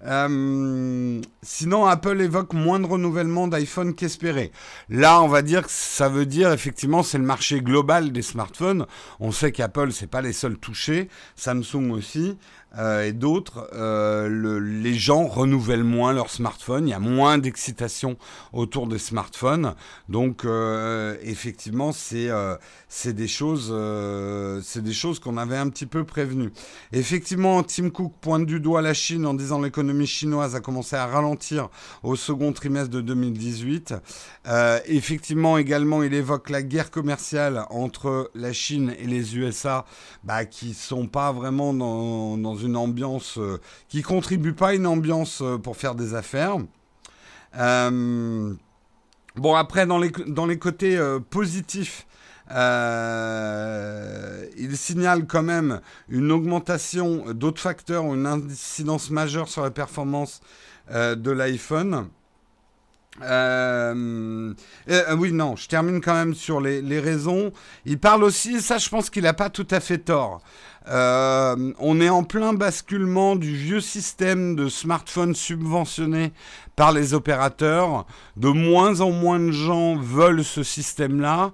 Euh, 0.06 1.22
sinon, 1.42 1.86
Apple 1.86 2.20
évoque 2.20 2.54
moins 2.54 2.82
de 2.82 2.86
renouvellement 2.86 3.48
d'iPhone 3.48 3.96
qu'espéré. 3.96 4.52
Là, 4.90 5.22
on 5.22 5.30
va 5.30 5.42
dire 5.42 5.64
que 5.64 5.72
ça 5.72 6.10
veut 6.10 6.26
dire 6.26 6.52
effectivement 6.52 7.02
c'est 7.02 7.18
le 7.18 7.24
marché 7.24 7.62
global 7.62 8.12
des 8.12 8.22
smartphones. 8.22 8.88
On 9.22 9.32
sait 9.32 9.54
qu'Apple 9.54 9.94
c'est 9.94 10.08
pas 10.08 10.22
les 10.22 10.34
seuls 10.34 10.58
touchés, 10.58 11.08
Samsung 11.38 11.92
aussi. 11.92 12.38
Euh, 12.78 13.06
et 13.06 13.12
d'autres, 13.12 13.70
euh, 13.74 14.60
les 14.60 14.96
gens 14.96 15.28
renouvellent 15.28 15.84
moins 15.84 16.12
leurs 16.12 16.32
smartphones, 16.32 16.88
il 16.88 16.92
y 16.92 16.96
a 16.96 17.00
moins 17.00 17.38
d'excitation 17.38 18.18
autour 18.52 18.88
des 18.88 18.98
smartphones. 18.98 19.76
Donc 20.10 20.44
euh, 20.46 21.16
effectivement, 21.22 21.92
c'est 21.92 22.30
c'est 22.88 23.14
des 23.14 23.28
choses, 23.28 23.74
c'est 24.64 24.92
choses 24.94 25.20
qu'on 25.20 25.38
avait 25.38 25.58
un 25.58 25.70
petit 25.70 25.86
peu 25.86 26.04
prévenues. 26.04 26.52
Effectivement, 26.92 27.64
Tim 27.64 27.90
Cook 27.90 28.14
pointe 28.22 28.46
du 28.46 28.60
doigt 28.60 28.82
la 28.82 28.94
Chine 28.94 29.26
en 29.26 29.34
disant 29.34 29.60
l'économie 29.60 30.08
chinoise 30.08 30.56
a 30.56 30.60
commencé 30.60 30.96
à 30.96 31.06
ralentir 31.08 31.70
au 32.04 32.16
second 32.16 32.54
trimestre 32.54 32.90
de 32.92 33.02
2018. 33.02 33.96
effectivement, 34.86 35.58
également, 35.58 36.04
il 36.04 36.14
évoque 36.14 36.50
la 36.50 36.62
guerre 36.62 36.92
commerciale 36.92 37.66
entre 37.70 38.32
la 38.36 38.54
Chine 38.54 38.94
et 39.00 39.08
les 39.08 39.38
USA, 39.38 39.86
bah, 40.24 40.46
qui 40.46 40.74
sont 40.74 41.08
pas 41.08 41.32
vraiment 41.32 41.74
dans, 41.74 42.38
dans 42.38 42.56
une 42.56 42.63
ambiance 42.76 43.38
euh, 43.38 43.60
qui 43.90 44.02
contribue 44.02 44.54
pas 44.54 44.70
à 44.70 44.74
une 44.74 44.88
ambiance 44.88 45.42
euh, 45.42 45.58
pour 45.58 45.78
faire 45.78 45.96
des 45.96 46.16
affaires. 46.16 46.58
Euh, 47.56 48.54
bon, 49.36 49.56
après, 49.56 49.86
dans 49.86 50.00
les, 50.00 50.12
dans 50.28 50.46
les 50.46 50.58
côtés 50.58 51.00
positifs, 51.30 52.08
il 52.50 52.58
signale 54.76 55.26
quand 55.28 55.44
même 55.44 55.82
une 56.10 56.32
augmentation 56.32 57.26
d'autres 57.34 57.62
facteurs, 57.62 58.06
une 58.14 58.26
incidence 58.26 59.10
majeure 59.12 59.48
sur 59.50 59.62
la 59.62 59.72
performance 59.72 60.42
de 60.92 61.32
l'iPhone. 61.32 62.08
oui, 63.22 63.26
non, 65.32 65.56
je 65.56 65.68
termine 65.68 66.02
quand 66.02 66.16
même 66.16 66.34
sur 66.34 66.60
les, 66.60 66.82
les, 66.82 67.00
raisons. 67.00 67.54
Il 67.86 68.00
parle 68.00 68.24
aussi, 68.24 68.62
ça 68.62 68.80
je 68.80 68.90
pense 68.90 69.12
qu'il 69.12 69.24
n'a 69.24 69.34
pas 69.34 69.52
tout 69.52 69.68
à 69.70 69.80
fait 69.80 70.00
tort. 70.00 70.42
Euh, 70.90 71.72
on 71.80 72.02
est 72.02 72.10
en 72.10 72.24
plein 72.24 72.54
basculement 72.54 73.36
du 73.36 73.56
vieux 73.56 73.80
système 73.80 74.56
de 74.56 74.68
smartphones 74.68 75.36
subventionnés 75.36 76.34
par 76.76 76.92
les 76.92 77.14
opérateurs. 77.14 78.06
De 78.36 78.50
moins 78.50 79.02
en 79.02 79.12
moins 79.12 79.40
de 79.40 79.52
gens 79.52 79.96
veulent 79.96 80.44
ce 80.44 80.64
système-là. 80.64 81.52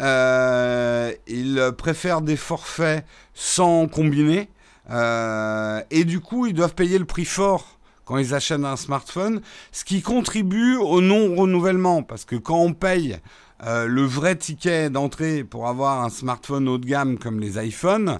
Euh, 0.00 1.12
ils 1.26 1.72
préfèrent 1.76 2.22
des 2.22 2.36
forfaits 2.36 3.04
sans 3.34 3.86
combiner. 3.86 4.48
Euh, 4.90 5.82
et 5.90 6.04
du 6.04 6.20
coup, 6.20 6.46
ils 6.46 6.54
doivent 6.54 6.74
payer 6.74 6.98
le 6.98 7.04
prix 7.04 7.26
fort 7.26 7.78
quand 8.06 8.16
ils 8.18 8.34
achètent 8.34 8.64
un 8.64 8.76
smartphone, 8.76 9.40
ce 9.70 9.84
qui 9.84 10.02
contribue 10.02 10.76
au 10.76 11.00
non-renouvellement. 11.00 12.02
Parce 12.02 12.24
que 12.24 12.34
quand 12.34 12.58
on 12.58 12.72
paye 12.72 13.18
le 13.62 14.02
vrai 14.02 14.36
ticket 14.36 14.88
d'entrée 14.88 15.44
pour 15.44 15.68
avoir 15.68 16.02
un 16.02 16.08
smartphone 16.08 16.66
haut 16.66 16.78
de 16.78 16.86
gamme 16.86 17.18
comme 17.18 17.38
les 17.38 17.62
iPhones, 17.62 18.18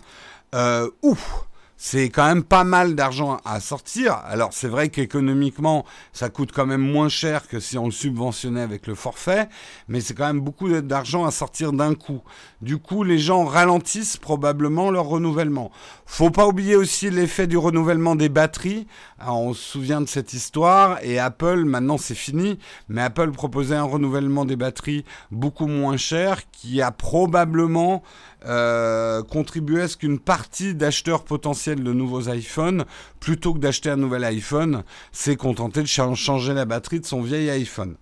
euh, 0.55 0.91
ouf 1.03 1.47
c'est 1.83 2.11
quand 2.11 2.27
même 2.27 2.43
pas 2.45 2.63
mal 2.63 2.95
d'argent 2.95 3.39
à 3.47 3.59
sortir. 3.59 4.21
Alors 4.27 4.51
c'est 4.53 4.69
vrai 4.69 4.91
qu'économiquement, 4.91 5.87
ça 6.13 6.29
coûte 6.29 6.53
quand 6.53 6.67
même 6.67 6.83
moins 6.83 7.09
cher 7.09 7.49
que 7.49 7.59
si 7.59 7.79
on 7.79 7.87
le 7.87 7.91
subventionnait 7.91 8.61
avec 8.61 8.87
le 8.87 8.95
forfait, 8.95 9.49
mais 9.89 10.03
c'est 10.03 10.13
quand 10.13 10.27
même 10.27 10.43
beaucoup 10.43 10.69
d'argent 10.69 11.25
à 11.25 11.31
sortir 11.31 11.73
d'un 11.73 11.95
coup. 11.95 12.21
Du 12.61 12.77
coup, 12.77 13.03
les 13.03 13.19
gens 13.19 13.47
ralentissent 13.47 14.19
probablement 14.19 14.91
leur 14.91 15.07
renouvellement. 15.07 15.71
Faut 16.05 16.29
pas 16.29 16.47
oublier 16.47 16.77
aussi 16.77 17.09
l'effet 17.09 17.47
du 17.47 17.57
renouvellement 17.57 18.15
des 18.15 18.29
batteries. 18.29 18.87
on 19.27 19.55
se 19.55 19.63
souvient 19.63 20.03
de 20.03 20.09
cette 20.09 20.35
histoire 20.35 20.99
et 21.03 21.19
Apple, 21.19 21.65
maintenant 21.65 21.97
c'est 21.97 22.15
fini, 22.15 22.59
mais 22.91 23.01
Apple 23.01 23.31
proposait 23.31 23.77
un 23.77 23.85
renouvellement 23.85 24.45
des 24.45 24.57
batteries 24.57 25.07
beaucoup 25.31 25.67
moins 25.67 25.97
cher 25.97 26.43
qui 26.51 26.83
a 26.83 26.91
probablement 26.91 28.03
euh, 28.47 29.23
contribué 29.23 29.83
à 29.83 29.89
ce 29.89 29.99
qu'une 29.99 30.19
partie 30.19 30.75
d'acheteurs 30.75 31.25
potentiels 31.25 31.83
de 31.85 31.93
nouveaux 31.93 32.31
iPhones, 32.31 32.87
plutôt 33.21 33.53
que 33.53 33.59
d'acheter 33.59 33.91
un 33.91 33.97
nouvel 33.97 34.25
iPhone, 34.25 34.83
s'est 35.13 35.37
contenté 35.37 35.83
de 35.83 35.87
changer 35.87 36.55
la 36.55 36.65
batterie 36.65 37.01
de 37.01 37.07
son 37.07 37.21
vieil 37.21 37.51
iPhone. 37.51 37.97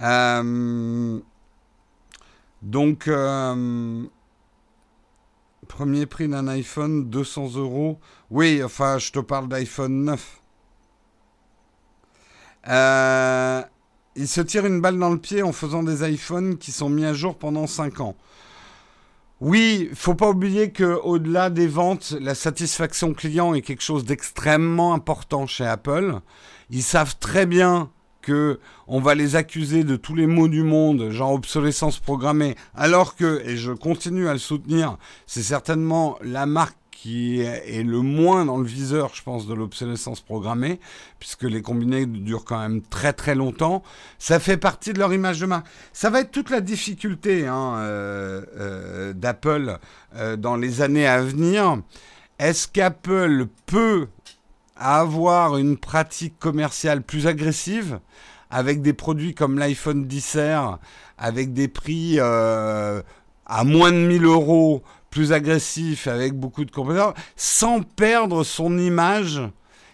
Euh, 0.00 1.18
donc, 2.62 3.06
euh, 3.08 4.02
premier 5.68 6.06
prix 6.06 6.28
d'un 6.28 6.48
iPhone, 6.48 7.10
200 7.10 7.56
euros. 7.56 8.00
Oui, 8.30 8.62
enfin, 8.64 8.96
je 8.98 9.12
te 9.12 9.18
parle 9.18 9.48
d'iPhone 9.48 10.04
9. 10.04 10.40
il 14.16 14.26
se 14.26 14.40
tire 14.40 14.64
une 14.64 14.80
balle 14.80 14.98
dans 14.98 15.10
le 15.10 15.18
pied 15.18 15.42
en 15.42 15.52
faisant 15.52 15.82
des 15.82 16.08
iPhones 16.10 16.56
qui 16.56 16.72
sont 16.72 16.88
mis 16.88 17.04
à 17.04 17.12
jour 17.12 17.36
pendant 17.36 17.66
5 17.66 18.00
ans. 18.00 18.16
Oui, 19.42 19.90
faut 19.92 20.14
pas 20.14 20.30
oublier 20.30 20.70
que 20.70 20.98
au-delà 21.04 21.50
des 21.50 21.66
ventes, 21.66 22.16
la 22.22 22.34
satisfaction 22.34 23.12
client 23.12 23.52
est 23.52 23.60
quelque 23.60 23.82
chose 23.82 24.06
d'extrêmement 24.06 24.94
important 24.94 25.46
chez 25.46 25.66
Apple. 25.66 26.20
Ils 26.70 26.82
savent 26.82 27.18
très 27.18 27.44
bien 27.44 27.90
que 28.22 28.58
on 28.86 28.98
va 28.98 29.14
les 29.14 29.36
accuser 29.36 29.84
de 29.84 29.96
tous 29.96 30.14
les 30.14 30.26
maux 30.26 30.48
du 30.48 30.62
monde, 30.62 31.10
genre 31.10 31.32
obsolescence 31.32 31.98
programmée, 31.98 32.56
alors 32.74 33.14
que, 33.14 33.42
et 33.44 33.58
je 33.58 33.72
continue 33.72 34.26
à 34.26 34.32
le 34.32 34.38
soutenir, 34.38 34.96
c'est 35.26 35.42
certainement 35.42 36.16
la 36.22 36.46
marque 36.46 36.78
qui 37.06 37.40
est 37.40 37.84
le 37.84 38.00
moins 38.00 38.44
dans 38.44 38.58
le 38.58 38.66
viseur, 38.66 39.14
je 39.14 39.22
pense, 39.22 39.46
de 39.46 39.54
l'obsolescence 39.54 40.20
programmée, 40.20 40.80
puisque 41.20 41.44
les 41.44 41.62
combinés 41.62 42.04
durent 42.04 42.44
quand 42.44 42.58
même 42.58 42.82
très 42.82 43.12
très 43.12 43.36
longtemps. 43.36 43.84
Ça 44.18 44.40
fait 44.40 44.56
partie 44.56 44.92
de 44.92 44.98
leur 44.98 45.14
image 45.14 45.38
de 45.38 45.46
marque. 45.46 45.68
Ça 45.92 46.10
va 46.10 46.22
être 46.22 46.32
toute 46.32 46.50
la 46.50 46.60
difficulté 46.60 47.46
hein, 47.46 47.76
euh, 47.76 48.42
euh, 48.56 49.12
d'Apple 49.12 49.78
euh, 50.16 50.34
dans 50.34 50.56
les 50.56 50.82
années 50.82 51.06
à 51.06 51.22
venir. 51.22 51.80
Est-ce 52.40 52.66
qu'Apple 52.66 53.46
peut 53.66 54.08
avoir 54.74 55.58
une 55.58 55.76
pratique 55.76 56.36
commerciale 56.40 57.02
plus 57.02 57.28
agressive 57.28 58.00
avec 58.50 58.82
des 58.82 58.94
produits 58.94 59.32
comme 59.32 59.60
l'iPhone 59.60 60.08
10 60.08 60.38
avec 61.18 61.52
des 61.52 61.68
prix 61.68 62.18
à 62.18 63.64
moins 63.64 63.92
de 63.92 63.96
1000 63.96 64.24
euros 64.24 64.82
plus 65.16 65.32
agressif, 65.32 66.08
avec 66.08 66.34
beaucoup 66.34 66.66
de 66.66 66.70
compétences, 66.70 67.14
sans 67.36 67.80
perdre 67.80 68.44
son 68.44 68.76
image. 68.76 69.40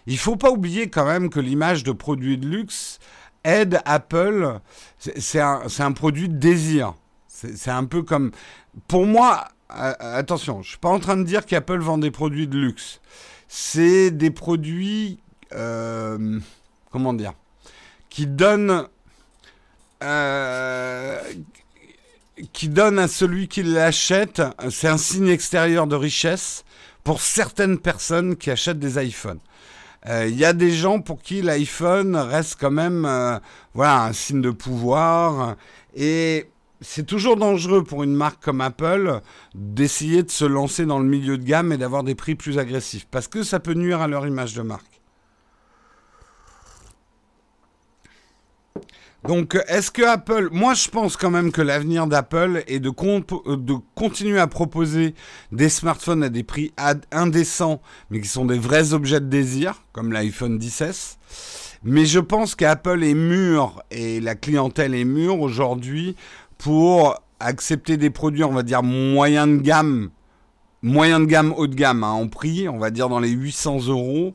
Il 0.05 0.17
faut 0.17 0.35
pas 0.35 0.51
oublier 0.51 0.89
quand 0.89 1.05
même 1.05 1.29
que 1.29 1.39
l'image 1.39 1.85
de 1.85 1.93
produit 1.93 2.37
de 2.37 2.45
luxe 2.45 2.99
aide 3.45 3.79
Apple. 3.85 4.59
C'est 4.97 5.39
un, 5.39 5.61
un, 5.79 5.91
produit 5.93 6.27
de 6.27 6.35
désir. 6.35 6.95
C'est 7.29 7.71
un 7.71 7.85
peu 7.85 8.03
comme... 8.03 8.31
Pour 8.89 9.05
moi, 9.05 9.47
attention, 9.69 10.61
je 10.61 10.71
suis 10.71 10.77
pas 10.77 10.89
en 10.89 10.99
train 10.99 11.15
de 11.15 11.23
dire 11.23 11.45
qu'Apple 11.45 11.79
vend 11.79 11.97
des 11.97 12.11
produits 12.11 12.47
de 12.47 12.57
luxe. 12.57 12.99
C'est 13.47 14.11
des 14.11 14.29
produits... 14.29 15.21
Euh, 15.53 16.37
comment 16.91 17.13
dire 17.13 17.31
Qui 18.09 18.27
donnent... 18.27 18.87
Euh, 20.03 21.21
qui 22.51 22.69
donne 22.69 22.99
à 22.99 23.07
celui 23.07 23.47
qui 23.47 23.63
l'achète, 23.63 24.41
c'est 24.69 24.87
un 24.87 24.97
signe 24.97 25.27
extérieur 25.27 25.87
de 25.87 25.95
richesse 25.95 26.63
pour 27.03 27.21
certaines 27.21 27.77
personnes 27.77 28.35
qui 28.35 28.49
achètent 28.49 28.79
des 28.79 29.03
iPhones. 29.03 29.39
Euh, 30.07 30.27
il 30.27 30.37
y 30.37 30.45
a 30.45 30.53
des 30.53 30.71
gens 30.71 30.99
pour 30.99 31.21
qui 31.21 31.41
l'iPhone 31.41 32.15
reste 32.15 32.57
quand 32.59 32.71
même 32.71 33.05
euh, 33.05 33.39
voilà, 33.73 34.03
un 34.03 34.13
signe 34.13 34.41
de 34.41 34.51
pouvoir. 34.51 35.55
Et 35.95 36.49
c'est 36.81 37.05
toujours 37.05 37.37
dangereux 37.37 37.83
pour 37.83 38.03
une 38.03 38.13
marque 38.13 38.43
comme 38.43 38.59
Apple 38.59 39.21
d'essayer 39.55 40.23
de 40.23 40.31
se 40.31 40.45
lancer 40.45 40.85
dans 40.85 40.99
le 40.99 41.05
milieu 41.05 41.37
de 41.37 41.43
gamme 41.43 41.71
et 41.71 41.77
d'avoir 41.77 42.03
des 42.03 42.15
prix 42.15 42.35
plus 42.35 42.57
agressifs. 42.59 43.07
Parce 43.09 43.27
que 43.27 43.43
ça 43.43 43.59
peut 43.59 43.73
nuire 43.73 44.01
à 44.01 44.07
leur 44.07 44.27
image 44.27 44.53
de 44.53 44.61
marque. 44.61 44.92
Donc, 49.27 49.57
est-ce 49.69 49.89
que 49.89 50.01
Apple, 50.01 50.49
moi 50.51 50.73
je 50.73 50.89
pense 50.89 51.15
quand 51.15 51.29
même 51.29 51.53
que 51.53 51.61
l'avenir 51.61 52.07
d'Apple 52.07 52.61
est 52.67 52.81
de, 52.81 52.89
de, 52.89 53.73
continuer 53.95 54.37
à 54.37 54.47
proposer 54.47 55.15
des 55.53 55.69
smartphones 55.69 56.23
à 56.23 56.29
des 56.29 56.43
prix 56.43 56.73
indécents, 57.11 57.81
mais 58.09 58.19
qui 58.19 58.27
sont 58.27 58.45
des 58.45 58.59
vrais 58.59 58.93
objets 58.93 59.21
de 59.21 59.27
désir, 59.27 59.81
comme 59.93 60.11
l'iPhone 60.11 60.57
10 60.57 61.17
Mais 61.83 62.05
je 62.05 62.19
pense 62.19 62.55
qu'Apple 62.55 63.01
est 63.01 63.13
mûr 63.13 63.81
et 63.91 64.19
la 64.19 64.35
clientèle 64.35 64.93
est 64.93 65.05
mûre 65.05 65.39
aujourd'hui 65.39 66.17
pour 66.57 67.17
accepter 67.39 67.95
des 67.95 68.09
produits, 68.09 68.43
on 68.43 68.51
va 68.51 68.63
dire, 68.63 68.83
moyen 68.83 69.47
de 69.47 69.57
gamme, 69.57 70.09
moyen 70.81 71.21
de 71.21 71.25
gamme, 71.25 71.53
haut 71.55 71.67
de 71.67 71.75
gamme, 71.75 72.03
hein, 72.03 72.11
en 72.11 72.27
prix, 72.27 72.67
on 72.67 72.77
va 72.77 72.89
dire 72.89 73.07
dans 73.07 73.21
les 73.21 73.29
800 73.29 73.87
euros. 73.87 74.33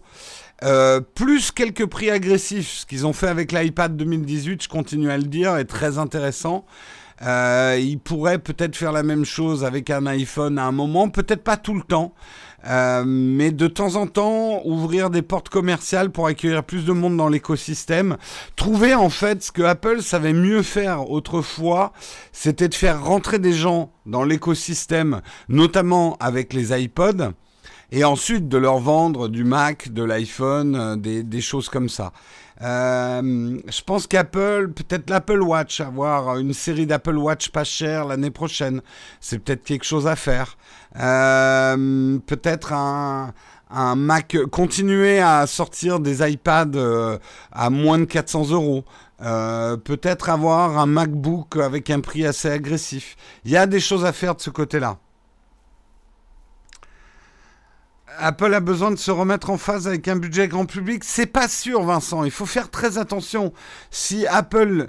Euh, 0.64 1.00
plus 1.00 1.52
quelques 1.52 1.86
prix 1.86 2.10
agressifs, 2.10 2.78
ce 2.78 2.86
qu'ils 2.86 3.06
ont 3.06 3.12
fait 3.12 3.28
avec 3.28 3.52
l'iPad 3.52 3.96
2018, 3.96 4.64
je 4.64 4.68
continue 4.68 5.10
à 5.10 5.16
le 5.16 5.24
dire, 5.24 5.56
est 5.56 5.64
très 5.64 5.98
intéressant. 5.98 6.64
Euh, 7.22 7.76
ils 7.80 7.98
pourraient 7.98 8.38
peut-être 8.38 8.76
faire 8.76 8.92
la 8.92 9.02
même 9.02 9.24
chose 9.24 9.64
avec 9.64 9.90
un 9.90 10.06
iPhone 10.06 10.58
à 10.58 10.64
un 10.64 10.72
moment, 10.72 11.08
peut-être 11.08 11.42
pas 11.42 11.56
tout 11.56 11.74
le 11.74 11.82
temps, 11.82 12.14
euh, 12.66 13.02
mais 13.04 13.50
de 13.50 13.66
temps 13.66 13.96
en 13.96 14.06
temps 14.06 14.62
ouvrir 14.64 15.10
des 15.10 15.22
portes 15.22 15.48
commerciales 15.48 16.10
pour 16.10 16.26
accueillir 16.26 16.62
plus 16.62 16.84
de 16.84 16.92
monde 16.92 17.16
dans 17.16 17.28
l'écosystème. 17.28 18.16
Trouver 18.54 18.94
en 18.94 19.10
fait 19.10 19.42
ce 19.42 19.50
que 19.50 19.62
Apple 19.62 20.02
savait 20.02 20.32
mieux 20.32 20.62
faire 20.62 21.10
autrefois, 21.10 21.92
c'était 22.32 22.68
de 22.68 22.74
faire 22.74 23.04
rentrer 23.04 23.40
des 23.40 23.52
gens 23.52 23.92
dans 24.06 24.22
l'écosystème, 24.22 25.20
notamment 25.48 26.16
avec 26.20 26.52
les 26.52 26.80
iPods 26.80 27.32
et 27.90 28.04
ensuite 28.04 28.48
de 28.48 28.58
leur 28.58 28.78
vendre 28.78 29.28
du 29.28 29.44
Mac, 29.44 29.92
de 29.92 30.02
l'iPhone, 30.02 30.76
euh, 30.76 30.96
des, 30.96 31.40
choses 31.40 31.68
comme 31.68 31.88
ça. 31.88 32.12
Euh, 32.60 33.58
je 33.66 33.82
pense 33.82 34.06
qu'Apple, 34.06 34.70
peut-être 34.74 35.08
l'Apple 35.10 35.40
Watch, 35.40 35.80
avoir 35.80 36.38
une 36.38 36.52
série 36.52 36.86
d'Apple 36.86 37.16
Watch 37.16 37.50
pas 37.50 37.64
cher 37.64 38.04
l'année 38.04 38.30
prochaine, 38.30 38.82
c'est 39.20 39.38
peut-être 39.38 39.64
quelque 39.64 39.84
chose 39.84 40.06
à 40.06 40.16
faire. 40.16 40.58
Euh, 40.98 42.18
peut-être 42.26 42.72
un, 42.72 43.32
un 43.70 43.94
Mac, 43.94 44.36
continuer 44.50 45.20
à 45.20 45.46
sortir 45.46 46.00
des 46.00 46.28
iPads 46.28 47.18
à 47.52 47.70
moins 47.70 47.98
de 47.98 48.04
400 48.04 48.50
euros. 48.50 48.84
peut-être 49.18 50.28
avoir 50.28 50.78
un 50.78 50.86
MacBook 50.86 51.56
avec 51.56 51.90
un 51.90 52.00
prix 52.00 52.26
assez 52.26 52.50
agressif. 52.50 53.16
Il 53.44 53.52
y 53.52 53.56
a 53.56 53.66
des 53.66 53.80
choses 53.80 54.04
à 54.04 54.12
faire 54.12 54.34
de 54.34 54.40
ce 54.40 54.50
côté-là. 54.50 54.98
Apple 58.18 58.52
a 58.54 58.60
besoin 58.60 58.90
de 58.90 58.96
se 58.96 59.10
remettre 59.10 59.50
en 59.50 59.58
phase 59.58 59.86
avec 59.86 60.08
un 60.08 60.16
budget 60.16 60.48
grand 60.48 60.66
public 60.66 61.04
C'est 61.04 61.26
pas 61.26 61.48
sûr, 61.48 61.82
Vincent. 61.82 62.24
Il 62.24 62.30
faut 62.30 62.46
faire 62.46 62.70
très 62.70 62.98
attention. 62.98 63.52
Si 63.90 64.26
Apple 64.26 64.88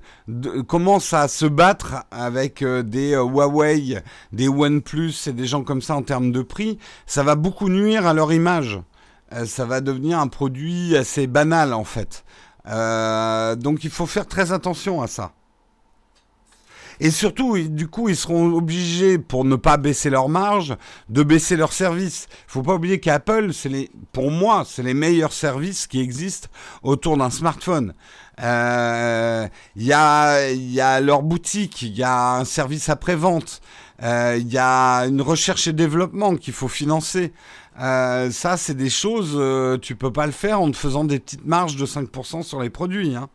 commence 0.67 1.13
à 1.13 1.27
se 1.27 1.45
battre 1.45 2.05
avec 2.11 2.61
euh, 2.61 2.83
des 2.83 3.13
euh, 3.13 3.23
Huawei, 3.23 4.01
des 4.31 4.47
OnePlus 4.47 5.13
et 5.27 5.33
des 5.33 5.45
gens 5.45 5.63
comme 5.63 5.81
ça 5.81 5.95
en 5.95 6.01
termes 6.01 6.31
de 6.31 6.41
prix, 6.41 6.79
ça 7.05 7.23
va 7.23 7.35
beaucoup 7.35 7.69
nuire 7.69 8.07
à 8.07 8.13
leur 8.13 8.33
image. 8.33 8.79
Euh, 9.33 9.45
ça 9.45 9.65
va 9.65 9.81
devenir 9.81 10.19
un 10.19 10.27
produit 10.27 10.97
assez 10.97 11.27
banal 11.27 11.73
en 11.73 11.83
fait. 11.83 12.23
donc 12.65 13.83
il 13.83 13.89
faut 13.89 14.05
faire 14.05 14.27
très 14.27 14.51
attention 14.51 15.01
à 15.01 15.07
ça. 15.07 15.33
Et 16.99 17.11
surtout, 17.11 17.57
du 17.57 17.87
coup, 17.87 18.09
ils 18.09 18.15
seront 18.15 18.53
obligés, 18.53 19.17
pour 19.17 19.45
ne 19.45 19.55
pas 19.55 19.77
baisser 19.77 20.09
leur 20.09 20.27
marge, 20.29 20.75
de 21.07 21.23
baisser 21.23 21.55
leurs 21.55 21.73
services. 21.73 22.27
Faut 22.47 22.61
pas 22.61 22.75
oublier 22.75 22.99
qu'Apple, 22.99 23.51
pour 24.11 24.31
moi, 24.31 24.63
c'est 24.67 24.83
les 24.83 24.93
meilleurs 24.93 25.33
services 25.33 25.87
qui 25.87 26.01
existent 26.01 26.49
autour 26.83 27.17
d'un 27.17 27.29
smartphone. 27.29 27.93
Il 28.37 28.43
euh, 28.45 29.47
y, 29.75 29.93
a, 29.93 30.51
y 30.51 30.79
a 30.81 31.01
leur 31.01 31.23
boutique, 31.23 31.81
il 31.81 31.97
y 31.97 32.03
a 32.03 32.35
un 32.35 32.45
service 32.45 32.89
après-vente, 32.89 33.61
il 33.99 34.05
euh, 34.05 34.37
y 34.37 34.57
a 34.57 35.01
une 35.01 35.21
recherche 35.21 35.67
et 35.67 35.73
développement 35.73 36.35
qu'il 36.35 36.53
faut 36.53 36.69
financer. 36.69 37.33
Euh, 37.81 38.29
ça, 38.31 38.57
c'est 38.57 38.75
des 38.75 38.89
choses, 38.89 39.33
euh, 39.35 39.77
tu 39.77 39.95
peux 39.95 40.11
pas 40.11 40.25
le 40.25 40.31
faire 40.31 40.61
en 40.61 40.69
te 40.71 40.77
faisant 40.77 41.05
des 41.05 41.19
petites 41.19 41.45
marges 41.45 41.75
de 41.75 41.85
5% 41.85 42.43
sur 42.43 42.61
les 42.61 42.69
produits. 42.69 43.15
Hein. 43.15 43.29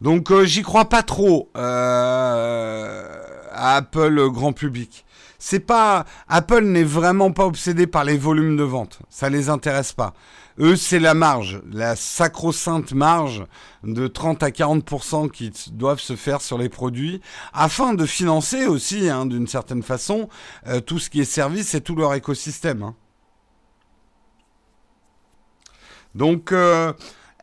Donc 0.00 0.30
euh, 0.30 0.44
j'y 0.44 0.62
crois 0.62 0.88
pas 0.88 1.02
trop 1.02 1.50
euh, 1.56 3.22
à 3.52 3.76
Apple 3.76 4.28
grand 4.30 4.52
public. 4.52 5.04
C'est 5.38 5.60
pas 5.60 6.04
Apple 6.28 6.64
n'est 6.64 6.84
vraiment 6.84 7.32
pas 7.32 7.46
obsédé 7.46 7.86
par 7.86 8.04
les 8.04 8.18
volumes 8.18 8.56
de 8.56 8.62
vente. 8.62 8.98
Ça 9.08 9.28
les 9.28 9.48
intéresse 9.48 9.92
pas. 9.92 10.12
Eux, 10.58 10.76
c'est 10.76 10.98
la 10.98 11.12
marge, 11.12 11.60
la 11.70 11.96
sacro-sainte 11.96 12.92
marge 12.92 13.44
de 13.84 14.06
30 14.06 14.42
à 14.42 14.48
40% 14.48 15.30
qui 15.30 15.52
doivent 15.72 16.00
se 16.00 16.16
faire 16.16 16.40
sur 16.40 16.56
les 16.56 16.70
produits, 16.70 17.20
afin 17.52 17.92
de 17.92 18.06
financer 18.06 18.66
aussi, 18.66 19.10
hein, 19.10 19.26
d'une 19.26 19.46
certaine 19.46 19.82
façon, 19.82 20.30
euh, 20.66 20.80
tout 20.80 20.98
ce 20.98 21.10
qui 21.10 21.20
est 21.20 21.26
service 21.26 21.74
et 21.74 21.82
tout 21.82 21.94
leur 21.94 22.14
écosystème. 22.14 22.82
Hein. 22.82 22.94
Donc, 26.14 26.54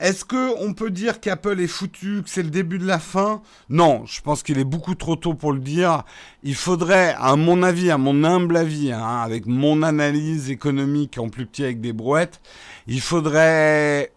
est-ce 0.03 0.25
que 0.25 0.53
on 0.61 0.73
peut 0.73 0.89
dire 0.89 1.21
qu'Apple 1.21 1.61
est 1.61 1.67
foutu, 1.67 2.23
que 2.23 2.29
c'est 2.29 2.43
le 2.43 2.49
début 2.49 2.77
de 2.77 2.85
la 2.85 2.99
fin? 2.99 3.41
Non, 3.69 4.05
je 4.05 4.19
pense 4.19 4.43
qu'il 4.43 4.59
est 4.59 4.65
beaucoup 4.65 4.95
trop 4.95 5.15
tôt 5.15 5.33
pour 5.33 5.53
le 5.53 5.61
dire. 5.61 6.03
Il 6.43 6.55
faudrait, 6.55 7.15
à 7.17 7.37
mon 7.37 7.63
avis, 7.63 7.89
à 7.89 7.97
mon 7.97 8.25
humble 8.25 8.57
avis, 8.57 8.91
hein, 8.91 9.21
avec 9.23 9.45
mon 9.45 9.81
analyse 9.81 10.49
économique 10.49 11.17
en 11.17 11.29
plus 11.29 11.45
petit 11.45 11.63
avec 11.63 11.79
des 11.79 11.93
brouettes, 11.93 12.41
il 12.85 12.99
faudrait 12.99 14.11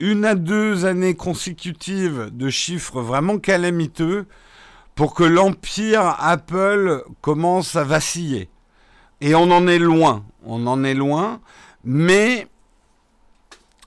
une 0.00 0.24
à 0.24 0.34
deux 0.34 0.86
années 0.86 1.14
consécutives 1.14 2.30
de 2.32 2.48
chiffres 2.48 3.02
vraiment 3.02 3.36
calamiteux 3.36 4.24
pour 4.94 5.12
que 5.12 5.24
l'empire 5.24 6.16
Apple 6.20 7.02
commence 7.20 7.76
à 7.76 7.84
vaciller. 7.84 8.48
Et 9.20 9.34
on 9.34 9.50
en 9.50 9.66
est 9.66 9.78
loin, 9.78 10.24
on 10.46 10.66
en 10.66 10.84
est 10.84 10.94
loin, 10.94 11.42
mais 11.84 12.46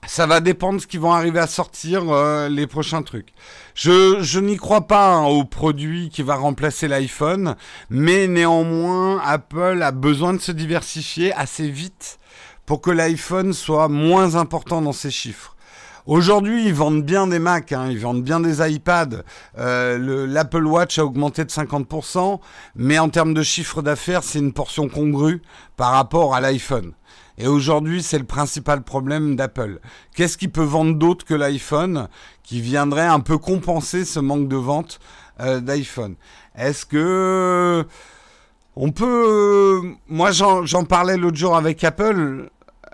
ça 0.06 0.26
va 0.26 0.40
dépendre 0.40 0.76
de 0.76 0.82
ce 0.82 0.86
qu'ils 0.86 1.00
vont 1.00 1.12
arriver 1.12 1.38
à 1.38 1.46
sortir 1.46 2.04
euh, 2.08 2.48
les 2.48 2.66
prochains 2.66 3.02
trucs. 3.02 3.32
Je, 3.74 4.38
n'y 4.40 4.56
crois 4.56 4.86
pas 4.86 5.14
hein, 5.14 5.26
au 5.26 5.44
produit 5.44 6.10
qui 6.10 6.22
va 6.22 6.34
remplacer 6.34 6.88
l'iPhone, 6.88 7.56
mais 7.88 8.26
néanmoins, 8.26 9.20
Apple 9.24 9.80
a 9.82 9.92
besoin 9.92 10.34
de 10.34 10.40
se 10.40 10.52
diversifier 10.52 11.32
assez 11.34 11.68
vite 11.68 12.18
pour 12.66 12.80
que 12.80 12.90
l'iPhone 12.90 13.52
soit 13.52 13.88
moins 13.88 14.34
important 14.34 14.82
dans 14.82 14.92
ses 14.92 15.10
chiffres. 15.10 15.56
Aujourd'hui, 16.04 16.66
ils 16.66 16.74
vendent 16.74 17.04
bien 17.04 17.28
des 17.28 17.38
Macs, 17.38 17.70
hein, 17.70 17.86
ils 17.88 18.00
vendent 18.00 18.24
bien 18.24 18.40
des 18.40 18.60
iPads. 18.60 19.22
Euh, 19.58 20.26
L'Apple 20.26 20.66
Watch 20.66 20.98
a 20.98 21.04
augmenté 21.04 21.44
de 21.44 21.50
50%, 21.50 22.40
mais 22.74 22.98
en 22.98 23.08
termes 23.08 23.34
de 23.34 23.42
chiffre 23.44 23.82
d'affaires, 23.82 24.24
c'est 24.24 24.40
une 24.40 24.52
portion 24.52 24.88
congrue 24.88 25.42
par 25.76 25.92
rapport 25.92 26.34
à 26.34 26.40
l'iPhone. 26.40 26.92
Et 27.42 27.48
aujourd'hui, 27.48 28.04
c'est 28.04 28.20
le 28.20 28.24
principal 28.24 28.82
problème 28.82 29.34
d'Apple. 29.34 29.80
Qu'est-ce 30.14 30.38
qui 30.38 30.46
peut 30.46 30.62
vendre 30.62 30.94
d'autre 30.94 31.24
que 31.24 31.34
l'iPhone 31.34 32.08
qui 32.44 32.60
viendrait 32.60 33.08
un 33.08 33.18
peu 33.18 33.36
compenser 33.36 34.04
ce 34.04 34.20
manque 34.20 34.46
de 34.46 34.54
vente 34.54 35.00
euh, 35.40 35.58
d'iPhone? 35.58 36.14
Est-ce 36.54 36.86
que 36.86 37.84
on 38.76 38.92
peut... 38.92 39.82
Moi, 40.06 40.30
j'en 40.30 40.84
parlais 40.84 41.16
l'autre 41.16 41.36
jour 41.36 41.56
avec 41.56 41.82
Apple. 41.82 42.48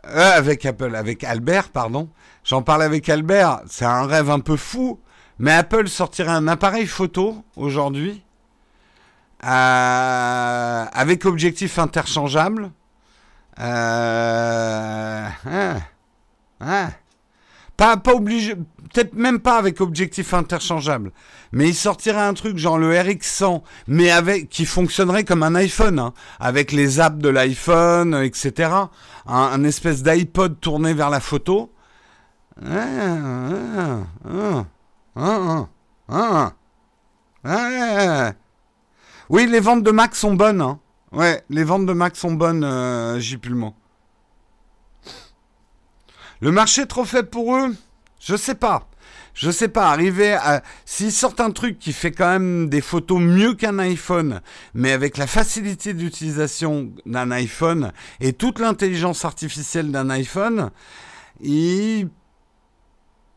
Euh, 0.06 0.30
avec 0.38 0.64
Apple, 0.64 0.96
avec 0.96 1.24
Albert, 1.24 1.68
pardon. 1.68 2.08
J'en 2.42 2.62
parlais 2.62 2.87
avec 2.87 3.06
Albert. 3.11 3.61
C'est 3.66 3.84
un 3.84 4.06
rêve 4.06 4.30
un 4.30 4.40
peu 4.40 4.56
fou. 4.56 4.98
Mais 5.38 5.52
Apple 5.52 5.88
sortirait 5.88 6.30
un 6.30 6.48
appareil 6.48 6.87
photo 6.87 7.44
aujourd'hui 7.54 8.22
euh, 9.44 10.84
avec 10.90 11.26
objectif 11.26 11.78
interchangeable 11.78 12.70
euh, 13.61 15.27
hein, 15.47 15.77
hein. 16.61 16.90
Pas, 17.77 17.97
obligé, 18.09 18.57
peut-être 18.57 19.14
même 19.14 19.38
pas 19.38 19.57
avec 19.57 19.81
objectif 19.81 20.35
interchangeable, 20.35 21.12
mais 21.53 21.68
il 21.68 21.75
sortirait 21.77 22.23
un 22.23 22.35
truc 22.35 22.59
genre 22.59 22.77
le 22.77 22.92
RX100, 22.92 23.62
mais 23.87 24.11
qui 24.47 24.66
fonctionnerait 24.66 25.23
comme 25.23 25.44
un 25.44 25.55
iPhone, 25.55 26.01
hein, 26.01 26.12
avec 26.40 26.73
les 26.73 26.99
apps 26.99 27.23
de 27.23 27.29
l'iPhone, 27.29 28.14
etc. 28.16 28.73
Un, 29.29 29.62
espèce 29.62 30.03
d'iPod 30.03 30.59
tourné 30.61 30.92
vers 30.92 31.09
la 31.09 31.21
photo. 31.21 31.73
Oui, 39.31 39.47
les 39.47 39.61
ventes 39.61 39.85
de 39.85 39.90
Mac 39.92 40.16
sont 40.16 40.35
bonnes. 40.35 40.62
Hein. 40.62 40.81
Ouais, 41.12 41.42
les 41.49 41.64
ventes 41.64 41.87
de 41.87 41.92
Mac 41.92 42.16
sont 42.16 42.33
bonnes, 42.33 42.64
euh, 42.64 43.18
J. 43.18 43.38
Le 46.40 46.53
marché 46.53 46.83
est 46.83 46.87
trop 46.87 47.05
faible 47.05 47.31
pour 47.31 47.57
eux 47.57 47.75
Je 48.21 48.37
sais 48.37 48.55
pas. 48.55 48.88
Je 49.35 49.51
sais 49.51 49.68
pas, 49.68 49.90
arriver 49.90 50.33
à... 50.33 50.62
S'ils 50.85 51.12
sortent 51.12 51.40
un 51.40 51.53
truc 51.53 51.79
qui 51.79 51.92
fait 51.92 52.11
quand 52.11 52.29
même 52.29 52.68
des 52.68 52.81
photos 52.81 53.21
mieux 53.21 53.55
qu'un 53.55 53.79
iPhone, 53.79 54.40
mais 54.75 54.90
avec 54.90 55.16
la 55.16 55.29
facilité 55.29 55.94
d'utilisation 55.94 56.92
d'un 57.07 57.31
iPhone 57.31 57.92
et 58.18 58.33
toute 58.33 58.59
l'intelligence 58.59 59.25
artificielle 59.25 59.92
d'un 59.92 60.11
iPhone, 60.11 60.71
il 61.40 62.09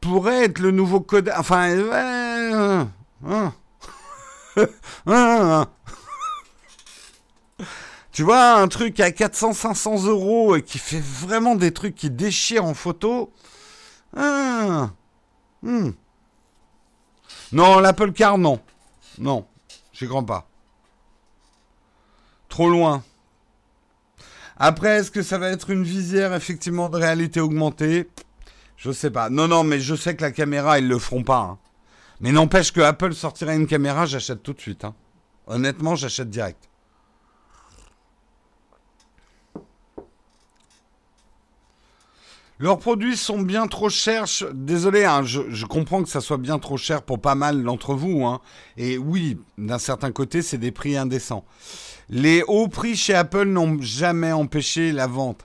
pourrait 0.01 0.45
être 0.45 0.59
le 0.59 0.71
nouveau 0.71 1.01
code... 1.01 1.31
Enfin... 1.37 1.69
Hein, 1.93 3.53
hein. 5.05 5.67
Tu 8.11 8.23
vois, 8.23 8.55
un 8.55 8.67
truc 8.67 8.99
à 8.99 9.09
400-500 9.09 10.07
euros 10.07 10.55
et 10.57 10.63
qui 10.63 10.79
fait 10.79 10.99
vraiment 11.01 11.55
des 11.55 11.71
trucs 11.71 11.95
qui 11.95 12.09
déchirent 12.09 12.65
en 12.65 12.73
photo. 12.73 13.31
Ah. 14.15 14.89
Hmm. 15.61 15.91
Non, 17.53 17.79
l'Apple 17.79 18.11
Car, 18.11 18.37
non. 18.37 18.59
Non, 19.17 19.45
j'y 19.93 20.07
crois 20.07 20.25
pas. 20.25 20.47
Trop 22.49 22.69
loin. 22.69 23.03
Après, 24.57 24.97
est-ce 24.97 25.11
que 25.11 25.23
ça 25.23 25.37
va 25.37 25.49
être 25.49 25.69
une 25.69 25.83
visière 25.83 26.33
effectivement 26.33 26.89
de 26.89 26.97
réalité 26.97 27.39
augmentée? 27.39 28.09
Je 28.75 28.91
sais 28.91 29.09
pas. 29.09 29.29
Non, 29.29 29.47
non, 29.47 29.63
mais 29.63 29.79
je 29.79 29.95
sais 29.95 30.15
que 30.15 30.21
la 30.21 30.31
caméra, 30.31 30.79
ils 30.79 30.87
le 30.87 30.99
feront 30.99 31.23
pas. 31.23 31.39
Hein. 31.39 31.57
Mais 32.19 32.31
n'empêche 32.31 32.71
que 32.71 32.81
Apple 32.81 33.13
sortirait 33.13 33.55
une 33.55 33.67
caméra, 33.67 34.05
j'achète 34.05 34.43
tout 34.43 34.53
de 34.53 34.59
suite. 34.59 34.83
Hein. 34.83 34.95
Honnêtement, 35.47 35.95
j'achète 35.95 36.29
direct. 36.29 36.70
Leurs 42.61 42.77
produits 42.77 43.17
sont 43.17 43.41
bien 43.41 43.65
trop 43.65 43.89
chers. 43.89 44.27
Désolé, 44.53 45.03
hein, 45.03 45.23
je, 45.23 45.65
comprends 45.65 46.03
que 46.03 46.09
ça 46.09 46.21
soit 46.21 46.37
bien 46.37 46.59
trop 46.59 46.77
cher 46.77 47.01
pour 47.01 47.19
pas 47.19 47.33
mal 47.33 47.63
d'entre 47.63 47.95
vous. 47.95 48.23
Hein. 48.23 48.39
Et 48.77 48.99
oui, 48.99 49.39
d'un 49.57 49.79
certain 49.79 50.11
côté, 50.11 50.43
c'est 50.43 50.59
des 50.59 50.71
prix 50.71 50.95
indécents. 50.95 51.43
Les 52.07 52.43
hauts 52.43 52.67
prix 52.67 52.95
chez 52.95 53.15
Apple 53.15 53.45
n'ont 53.45 53.81
jamais 53.81 54.31
empêché 54.31 54.91
la 54.91 55.07
vente. 55.07 55.43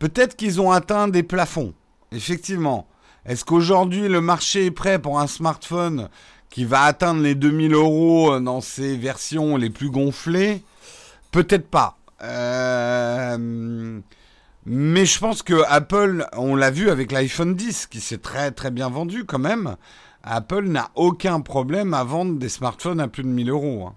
Peut-être 0.00 0.34
qu'ils 0.34 0.60
ont 0.60 0.72
atteint 0.72 1.06
des 1.06 1.22
plafonds. 1.22 1.72
Effectivement. 2.10 2.88
Est-ce 3.26 3.44
qu'aujourd'hui 3.44 4.08
le 4.08 4.20
marché 4.20 4.66
est 4.66 4.72
prêt 4.72 4.98
pour 4.98 5.20
un 5.20 5.28
smartphone 5.28 6.08
qui 6.50 6.64
va 6.64 6.82
atteindre 6.82 7.22
les 7.22 7.36
2000 7.36 7.74
euros 7.74 8.40
dans 8.40 8.60
ses 8.60 8.96
versions 8.96 9.56
les 9.56 9.70
plus 9.70 9.90
gonflées? 9.90 10.64
Peut-être 11.30 11.68
pas. 11.68 11.96
Euh... 12.22 14.00
Mais 14.68 15.06
je 15.06 15.20
pense 15.20 15.44
que 15.44 15.62
Apple, 15.68 16.26
on 16.32 16.56
l'a 16.56 16.72
vu 16.72 16.90
avec 16.90 17.12
l'iPhone 17.12 17.54
10, 17.54 17.86
qui 17.86 18.00
s'est 18.00 18.18
très 18.18 18.50
très 18.50 18.72
bien 18.72 18.90
vendu 18.90 19.24
quand 19.24 19.38
même. 19.38 19.76
Apple 20.24 20.64
n'a 20.64 20.90
aucun 20.96 21.40
problème 21.40 21.94
à 21.94 22.02
vendre 22.02 22.36
des 22.36 22.48
smartphones 22.48 22.98
à 22.98 23.06
plus 23.06 23.22
de 23.22 23.28
1000 23.28 23.48
euros. 23.48 23.86
Hein. 23.86 23.94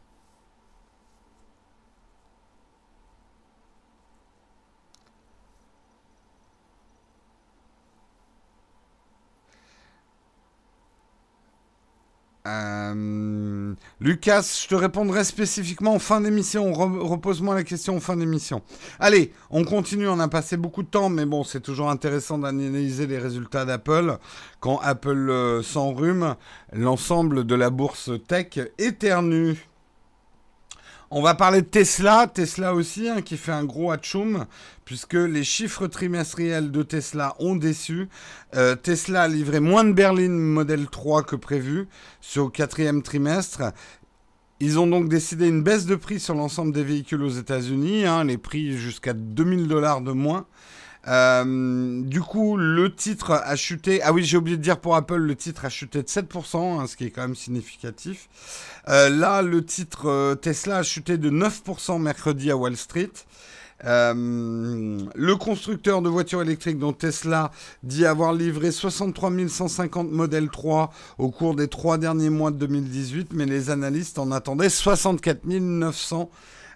Euh, 12.48 13.74
Lucas, 14.00 14.62
je 14.64 14.68
te 14.68 14.76
répondrai 14.76 15.24
spécifiquement 15.24 15.94
en 15.94 16.00
fin 16.00 16.22
d'émission. 16.22 16.72
Repose-moi 16.74 17.54
la 17.54 17.64
question 17.64 17.98
en 17.98 18.00
fin 18.00 18.16
d'émission. 18.16 18.62
Allez, 19.00 19.34
on 19.50 19.64
continue. 19.64 20.08
On 20.08 20.20
a 20.20 20.28
passé 20.28 20.58
beaucoup 20.58 20.84
de 20.84 20.88
temps, 20.88 21.10
mais 21.10 21.26
bon, 21.26 21.44
c'est 21.44 21.60
toujours 21.60 21.90
intéressant 21.90 22.38
d'analyser 22.38 23.08
les 23.08 23.18
résultats 23.18 23.66
d'Apple. 23.66 24.18
Quand 24.60 24.80
Apple 24.80 25.30
euh, 25.30 25.62
s'enrhume, 25.62 26.36
l'ensemble 26.74 27.46
de 27.46 27.56
la 27.56 27.70
bourse 27.70 28.12
tech 28.28 28.60
éternue. 28.78 29.69
On 31.12 31.24
va 31.24 31.34
parler 31.34 31.64
de 31.64 31.66
Tesla, 31.66 32.28
Tesla 32.28 32.76
aussi, 32.76 33.10
hein, 33.10 33.24
qui 33.24 33.36
fait 33.36 33.52
un 33.52 33.64
gros 33.64 33.90
hatchoum, 33.90 34.46
puisque 34.86 35.16
les 35.16 35.44
chiffres 35.44 35.88
trimestriels 35.88 36.70
de 36.70 36.84
Tesla 36.84 37.36
ont 37.40 37.56
déçu. 37.56 38.10
Euh, 38.56 38.76
Tesla 38.76 39.24
a 39.24 39.28
livré 39.28 39.60
moins 39.60 39.84
de 39.84 39.92
berlines 39.92 40.38
Model 40.38 40.86
3 40.86 41.24
que 41.24 41.36
prévu 41.36 41.88
sur 42.22 42.46
le 42.46 42.50
quatrième 42.52 43.02
trimestre. 43.02 43.74
Ils 44.60 44.78
ont 44.78 44.86
donc 44.86 45.10
décidé 45.10 45.48
une 45.48 45.64
baisse 45.64 45.88
de 45.88 45.96
prix 45.96 46.20
sur 46.20 46.36
l'ensemble 46.36 46.74
des 46.74 46.84
véhicules 46.84 47.24
aux 47.24 47.30
États-Unis, 47.30 48.06
hein, 48.06 48.24
les 48.24 48.38
prix 48.38 48.78
jusqu'à 48.78 49.14
2000 49.14 49.68
dollars 49.68 50.02
de 50.02 50.12
moins. 50.12 50.46
Euh, 51.08 52.02
du 52.04 52.22
coup, 52.22 52.58
le 52.58 52.94
titre 52.94 53.32
a 53.32 53.56
chuté. 53.56 54.02
Ah 54.04 54.12
oui, 54.12 54.24
j'ai 54.24 54.38
oublié 54.38 54.58
de 54.58 54.62
dire 54.62 54.80
pour 54.80 54.96
Apple, 54.96 55.18
le 55.18 55.36
titre 55.36 55.66
a 55.66 55.70
chuté 55.70 56.02
de 56.04 56.08
7%, 56.08 56.80
hein, 56.82 56.88
ce 56.88 56.96
qui 56.96 57.06
est 57.06 57.12
quand 57.12 57.22
même 57.22 57.36
significatif. 57.36 58.28
Euh, 58.90 59.10
là, 59.10 59.42
le 59.42 59.64
titre 59.64 60.10
euh, 60.10 60.36
Tesla 60.36 60.78
a 60.78 60.84
chuté 60.84 61.18
de 61.18 61.30
9% 61.30 62.02
mercredi 62.02 62.52
à 62.52 62.58
Wall 62.58 62.76
Street. 62.76 63.12
le 63.82 65.34
constructeur 65.36 66.02
de 66.02 66.10
voitures 66.10 66.42
électriques 66.42 66.80
dont 66.80 66.92
Tesla 66.92 67.52
dit 67.84 68.06
avoir 68.06 68.34
livré 68.34 68.72
63 68.72 69.32
150 69.48 70.12
modèles 70.12 70.50
3 70.50 70.92
au 71.18 71.30
cours 71.30 71.56
des 71.56 71.70
trois 71.70 71.98
derniers 71.98 72.30
mois 72.30 72.52
de 72.52 72.58
2018, 72.58 73.30
mais 73.34 73.46
les 73.46 73.70
analystes 73.70 74.20
en 74.20 74.32
attendaient 74.32 74.70
64 74.70 75.46
900 75.46 76.30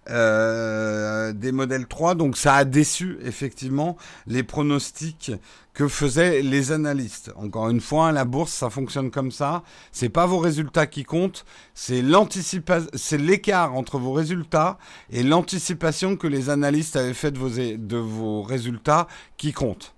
euh, 0.09 1.31
des 1.33 1.51
modèles 1.51 1.87
3. 1.87 2.15
Donc 2.15 2.37
ça 2.37 2.55
a 2.55 2.65
déçu 2.65 3.17
effectivement 3.23 3.97
les 4.27 4.43
pronostics 4.43 5.31
que 5.73 5.87
faisaient 5.87 6.41
les 6.41 6.71
analystes. 6.71 7.31
Encore 7.35 7.69
une 7.69 7.81
fois, 7.81 8.11
la 8.11 8.25
bourse, 8.25 8.51
ça 8.51 8.69
fonctionne 8.69 9.11
comme 9.11 9.31
ça. 9.31 9.63
C'est 9.91 10.09
pas 10.09 10.25
vos 10.25 10.37
résultats 10.37 10.87
qui 10.87 11.03
comptent, 11.03 11.45
c'est 11.73 12.03
c'est 12.95 13.17
l'écart 13.17 13.73
entre 13.73 13.97
vos 13.97 14.13
résultats 14.13 14.77
et 15.09 15.23
l'anticipation 15.23 16.15
que 16.15 16.27
les 16.27 16.49
analystes 16.49 16.95
avaient 16.95 17.13
fait 17.13 17.31
de 17.31 17.39
vos, 17.39 17.49
de 17.49 17.97
vos 17.97 18.43
résultats 18.43 19.07
qui 19.37 19.51
compte. 19.53 19.95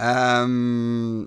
Euh, 0.00 1.26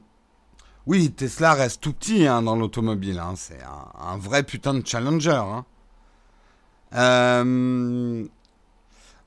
oui, 0.86 1.12
Tesla 1.12 1.54
reste 1.54 1.82
tout 1.82 1.94
petit 1.94 2.28
hein, 2.28 2.42
dans 2.42 2.56
l'automobile. 2.56 3.20
Hein. 3.20 3.34
C'est 3.36 3.62
un, 3.64 4.12
un, 4.12 4.18
vrai 4.18 4.44
putain 4.44 4.74
de 4.74 4.86
challenger. 4.86 5.32
Hein. 5.32 5.66
Euh, 6.96 8.26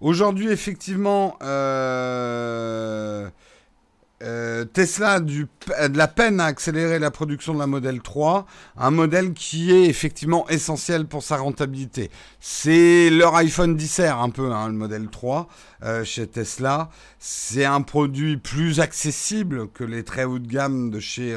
aujourd'hui, 0.01 0.49
effectivement, 0.51 1.37
euh, 1.43 3.29
euh, 4.23 4.67
Tesla 4.67 5.13
a 5.77 5.89
de 5.89 5.97
la 5.97 6.09
peine 6.09 6.41
à 6.41 6.45
accélérer 6.45 6.99
la 6.99 7.11
production 7.11 7.55
de 7.55 7.59
la 7.59 7.67
Model 7.67 8.03
3, 8.03 8.45
un 8.77 8.91
modèle 8.91 9.33
qui 9.33 9.73
est 9.73 9.85
effectivement 9.85 10.47
essentiel 10.51 11.07
pour 11.07 11.23
sa 11.23 11.39
rentabilité. 11.39 12.11
C'est 12.39 13.09
leur 13.09 13.35
iPhone 13.37 13.77
10 13.77 14.01
un 14.01 14.29
peu, 14.29 14.53
hein, 14.53 14.69
le 14.69 14.75
Model 14.75 15.09
3 15.09 15.49
euh, 15.85 16.05
chez 16.05 16.27
Tesla. 16.27 16.91
C'est 17.19 17.65
un 17.65 17.81
produit 17.81 18.37
plus 18.37 18.81
accessible 18.81 19.69
que 19.69 19.85
les 19.85 20.05
très 20.05 20.25
haut 20.25 20.39
de 20.39 20.49
gamme 20.49 20.91
de 20.91 21.01
chez 21.01 21.35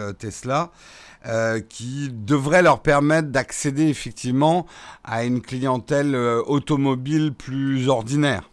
euh, 1.25 1.59
qui 1.61 2.09
devrait 2.11 2.61
leur 2.61 2.81
permettre 2.81 3.29
d'accéder 3.29 3.87
effectivement 3.87 4.65
à 5.03 5.23
une 5.23 5.41
clientèle 5.41 6.15
automobile 6.15 7.33
plus 7.33 7.87
ordinaire 7.87 8.49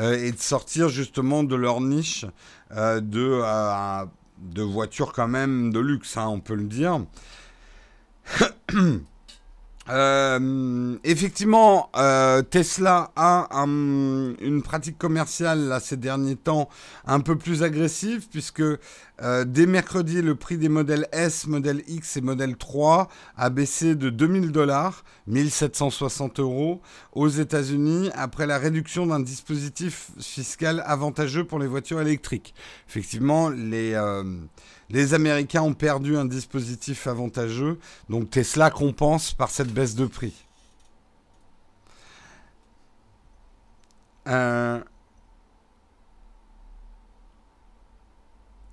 et 0.00 0.30
de 0.30 0.38
sortir 0.38 0.88
justement 0.88 1.42
de 1.42 1.56
leur 1.56 1.80
niche 1.80 2.24
euh, 2.76 3.00
de, 3.00 3.40
euh, 3.42 4.04
de 4.38 4.62
voitures 4.62 5.14
quand 5.14 5.28
même 5.28 5.72
de 5.72 5.80
luxe, 5.80 6.18
hein, 6.18 6.26
on 6.28 6.40
peut 6.40 6.54
le 6.54 6.64
dire. 6.64 7.00
Euh, 9.90 10.98
effectivement, 11.02 11.88
euh, 11.96 12.42
Tesla 12.42 13.10
a 13.16 13.48
une 13.56 14.60
pratique 14.62 14.98
commerciale 14.98 15.60
là, 15.60 15.80
ces 15.80 15.96
derniers 15.96 16.36
temps 16.36 16.68
un 17.06 17.20
peu 17.20 17.36
plus 17.38 17.62
agressive 17.62 18.28
puisque 18.30 18.62
euh, 19.22 19.44
dès 19.44 19.66
mercredi, 19.66 20.22
le 20.22 20.34
prix 20.34 20.58
des 20.58 20.68
modèles 20.68 21.08
S, 21.12 21.46
modèle 21.46 21.82
X 21.88 22.16
et 22.16 22.20
modèle 22.20 22.56
3 22.56 23.08
a 23.36 23.50
baissé 23.50 23.94
de 23.94 24.10
2000 24.10 24.52
dollars, 24.52 25.04
1760 25.26 26.40
euros 26.40 26.80
aux 27.12 27.28
États-Unis 27.28 28.10
après 28.14 28.46
la 28.46 28.58
réduction 28.58 29.06
d'un 29.06 29.20
dispositif 29.20 30.10
fiscal 30.20 30.82
avantageux 30.86 31.44
pour 31.44 31.58
les 31.58 31.66
voitures 31.66 32.00
électriques. 32.00 32.54
Effectivement, 32.88 33.48
les 33.50 33.94
les 34.90 35.12
Américains 35.12 35.62
ont 35.62 35.74
perdu 35.74 36.16
un 36.16 36.24
dispositif 36.24 37.06
avantageux, 37.06 37.78
donc 38.08 38.30
Tesla 38.30 38.70
compense 38.70 39.34
par 39.34 39.50
cette 39.50 39.72
baisse 39.72 39.94
de 39.94 40.06
prix. 40.06 40.46
Euh, 44.28 44.80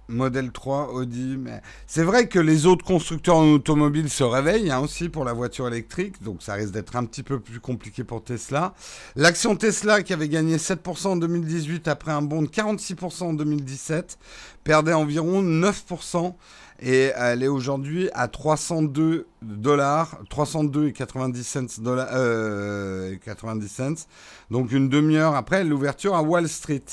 Modèle 0.08 0.52
3, 0.52 0.94
Audi. 0.94 1.38
Mais... 1.38 1.62
C'est 1.88 2.04
vrai 2.04 2.28
que 2.28 2.40
les 2.40 2.66
autres 2.66 2.86
constructeurs 2.86 3.38
en 3.38 3.54
automobile 3.54 4.10
se 4.10 4.24
réveillent 4.24 4.72
hein, 4.72 4.80
aussi 4.80 5.10
pour 5.10 5.26
la 5.26 5.34
voiture 5.34 5.68
électrique, 5.68 6.22
donc 6.24 6.42
ça 6.42 6.54
risque 6.54 6.72
d'être 6.72 6.96
un 6.96 7.06
petit 7.06 7.24
peu 7.24 7.40
plus 7.40 7.60
compliqué 7.60 8.04
pour 8.04 8.24
Tesla. 8.24 8.74
L'action 9.16 9.56
Tesla, 9.56 10.04
qui 10.04 10.14
avait 10.14 10.30
gagné 10.30 10.58
7% 10.58 11.08
en 11.08 11.16
2018 11.18 11.88
après 11.88 12.12
un 12.12 12.22
bond 12.22 12.42
de 12.42 12.48
46% 12.48 13.24
en 13.24 13.34
2017, 13.34 14.18
perdait 14.64 14.94
environ 14.94 15.42
9% 15.44 16.34
et 16.82 17.12
elle 17.16 17.42
est 17.42 17.48
aujourd'hui 17.48 18.10
à 18.14 18.28
302 18.28 19.28
dollars, 19.42 20.20
302 20.30 20.88
et 20.88 20.94
90 20.94 21.44
cents 21.44 21.82
dollars, 21.82 22.10
euh, 22.14 23.16
90 23.24 23.68
cents. 23.70 24.08
Donc 24.52 24.72
une 24.72 24.90
demi-heure 24.90 25.36
après 25.36 25.64
l'ouverture 25.64 26.16
à 26.16 26.22
Wall 26.22 26.50
Street. 26.50 26.84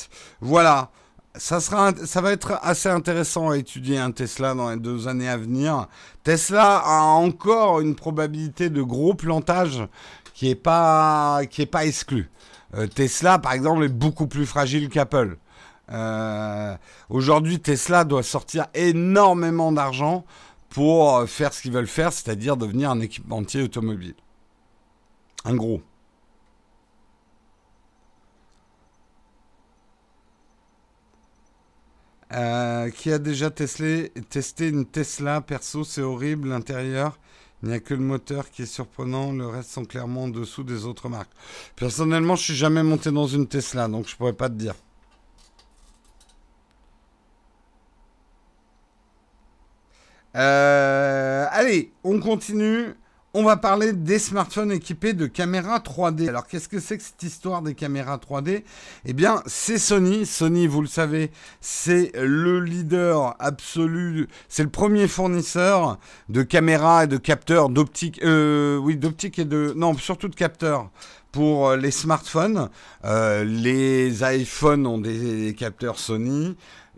Voilà 0.40 0.90
ça, 1.35 1.61
sera, 1.61 1.92
ça 2.05 2.21
va 2.21 2.33
être 2.33 2.59
assez 2.62 2.88
intéressant 2.88 3.51
à 3.51 3.57
étudier 3.57 3.99
un 3.99 4.11
Tesla 4.11 4.55
dans 4.55 4.71
les 4.71 4.77
deux 4.77 5.09
années 5.09 5.29
à 5.29 5.37
venir. 5.37 5.88
Tesla 6.25 6.79
a 6.85 7.01
encore 7.01 7.81
une 7.81 7.95
probabilité 7.95 8.71
de 8.71 8.83
gros 8.83 9.14
plantage 9.14 9.87
qui 10.35 10.49
n'est 10.49 10.55
pas, 10.55 11.42
qui 11.49 11.62
est 11.62 11.66
pas 11.66 11.85
exclue. 11.87 12.31
Euh, 12.75 12.87
Tesla, 12.87 13.38
par 13.38 13.53
exemple, 13.53 13.85
est 13.85 13.88
beaucoup 13.88 14.27
plus 14.27 14.47
fragile 14.47 14.88
qu'Apple. 14.88 15.38
Euh, 15.90 16.77
aujourd'hui, 17.09 17.61
Tesla 17.61 18.05
doit 18.05 18.23
sortir 18.23 18.66
énormément 18.75 19.73
d'argent 19.73 20.25
pour 20.68 21.29
faire 21.29 21.53
ce 21.53 21.62
qu'ils 21.62 21.73
veulent 21.73 21.87
faire, 21.87 22.12
c'est-à-dire 22.12 22.57
devenir 22.57 22.90
un 22.90 23.01
équipementier 23.01 23.62
automobile. 23.62 24.14
Un 25.45 25.55
gros. 25.55 25.83
Euh, 32.35 32.88
qui 32.90 33.12
a 33.12 33.18
déjà 33.18 33.51
testé, 33.51 34.11
testé 34.31 34.68
une 34.68 34.87
Tesla 34.87 35.42
Perso, 35.42 35.85
c'est 35.85 36.01
horrible, 36.01 36.49
l'intérieur. 36.49 37.18
Il 37.62 37.68
n'y 37.68 37.75
a 37.75 37.81
que 37.81 37.95
le 37.95 38.01
moteur 38.01 38.51
qui 38.51 38.62
est 38.62 38.66
surprenant, 38.66 39.33
le 39.33 39.47
reste 39.47 39.71
sont 39.71 39.85
clairement 39.85 40.25
en 40.25 40.29
dessous 40.29 40.64
des 40.64 40.87
autres 40.87 41.09
marques. 41.09 41.31
Personnellement, 41.77 42.35
je 42.37 42.45
suis 42.45 42.55
jamais 42.55 42.83
monté 42.83 43.11
dans 43.12 43.27
une 43.27 43.47
Tesla, 43.47 43.87
donc 43.87 44.09
je 44.09 44.16
pourrais 44.16 44.33
pas 44.33 44.49
te 44.49 44.55
dire. 44.55 44.75
Euh, 50.35 51.47
allez, 51.51 51.92
on 52.05 52.18
continue. 52.18 52.95
On 53.35 53.45
va 53.45 53.57
parler 53.57 53.95
des 53.95 54.18
smartphones 54.18 54.73
équipés 54.73 55.14
de 55.14 55.25
caméras 55.27 55.79
3D. 55.79 56.29
Alors 56.29 56.47
qu'est-ce 56.47 56.68
que 56.68 56.79
c'est 56.79 56.99
que 56.99 57.03
cette 57.03 57.23
histoire 57.23 57.62
des 57.62 57.75
caméras 57.75 58.18
3D 58.18 58.62
Eh 59.07 59.12
bien, 59.14 59.42
c'est 59.47 59.79
Sony. 59.79 60.27
Sony, 60.27 60.66
vous 60.66 60.83
le 60.83 60.87
savez, 60.87 61.31
c'est 61.62 62.12
le 62.14 62.61
leader 62.61 63.35
absolu, 63.38 64.29
c'est 64.51 64.64
le 64.64 64.68
premier 64.68 65.09
fournisseur 65.09 65.99
de 66.29 66.42
caméras 66.42 67.05
et 67.05 67.07
de 67.07 67.16
capteurs 67.16 67.71
d'optique, 67.71 68.23
euh, 68.23 68.77
oui, 68.77 68.99
d'optique 68.99 69.38
et 69.38 69.47
de, 69.47 69.73
non, 69.79 69.97
surtout 69.97 70.29
de 70.29 70.35
capteurs 70.35 70.90
pour 71.31 71.71
euh, 71.71 71.77
les 71.79 71.90
smartphones. 71.90 72.68
Euh, 73.07 73.45
les 73.45 74.23
iPhones 74.23 74.87
ont 74.87 74.99
des 74.99 75.55
capteurs 75.59 75.99
Sony 75.99 76.55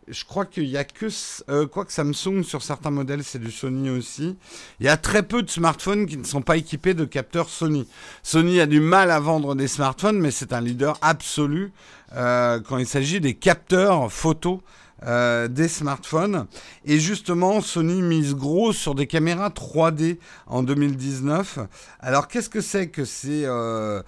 je 0.09 0.25
crois 0.25 0.45
qu'il 0.45 0.65
y 0.65 0.77
a 0.77 0.85
que 0.85 1.07
euh, 1.49 1.67
quoi 1.67 1.85
Samsung 1.89 2.43
sur 2.43 2.63
certains 2.63 2.91
modèles 2.91 3.25
c'est 3.25 3.39
du 3.39 3.51
Sony 3.51 3.91
aussi. 3.91 4.37
Il 4.81 4.87
y 4.87 4.89
a 4.89 4.97
très 4.97 5.23
peu 5.23 5.43
de 5.43 5.51
smartphones 5.51 6.07
qui 6.07 6.17
ne 6.17 6.25
sont 6.25 6.43
pas 6.43 6.57
équipés 6.57 6.95
de 6.95 7.05
capteurs 7.05 7.49
Sony. 7.49 7.89
Sony 8.23 8.61
a 8.61 8.67
du 8.67 8.81
mal 8.81 9.11
à 9.11 9.21
vendre 9.21 9.55
des 9.55 9.69
smartphones, 9.69 10.19
mais 10.19 10.31
c'est 10.31 10.53
un 10.53 10.61
leader 10.61 10.99
absolu 11.03 11.73
euh, 12.15 12.61
quand 12.61 12.79
il 12.79 12.87
s'agit 12.87 13.21
des 13.21 13.35
capteurs 13.35 14.13
photo 14.13 14.63
euh, 15.07 15.49
des 15.49 15.69
smartphones. 15.69 16.47
Et 16.85 16.99
justement, 16.99 17.61
Sony 17.61 18.01
mise 18.01 18.35
gros 18.35 18.73
sur 18.73 18.95
des 18.95 19.07
caméras 19.07 19.51
3D 19.51 20.19
en 20.47 20.63
2019. 20.63 21.59
Alors, 22.01 22.29
qu'est-ce 22.29 22.49
que 22.49 22.61
c'est 22.61 22.89
que 22.89 23.05
ces, 23.05 23.45
euh, 23.45 24.03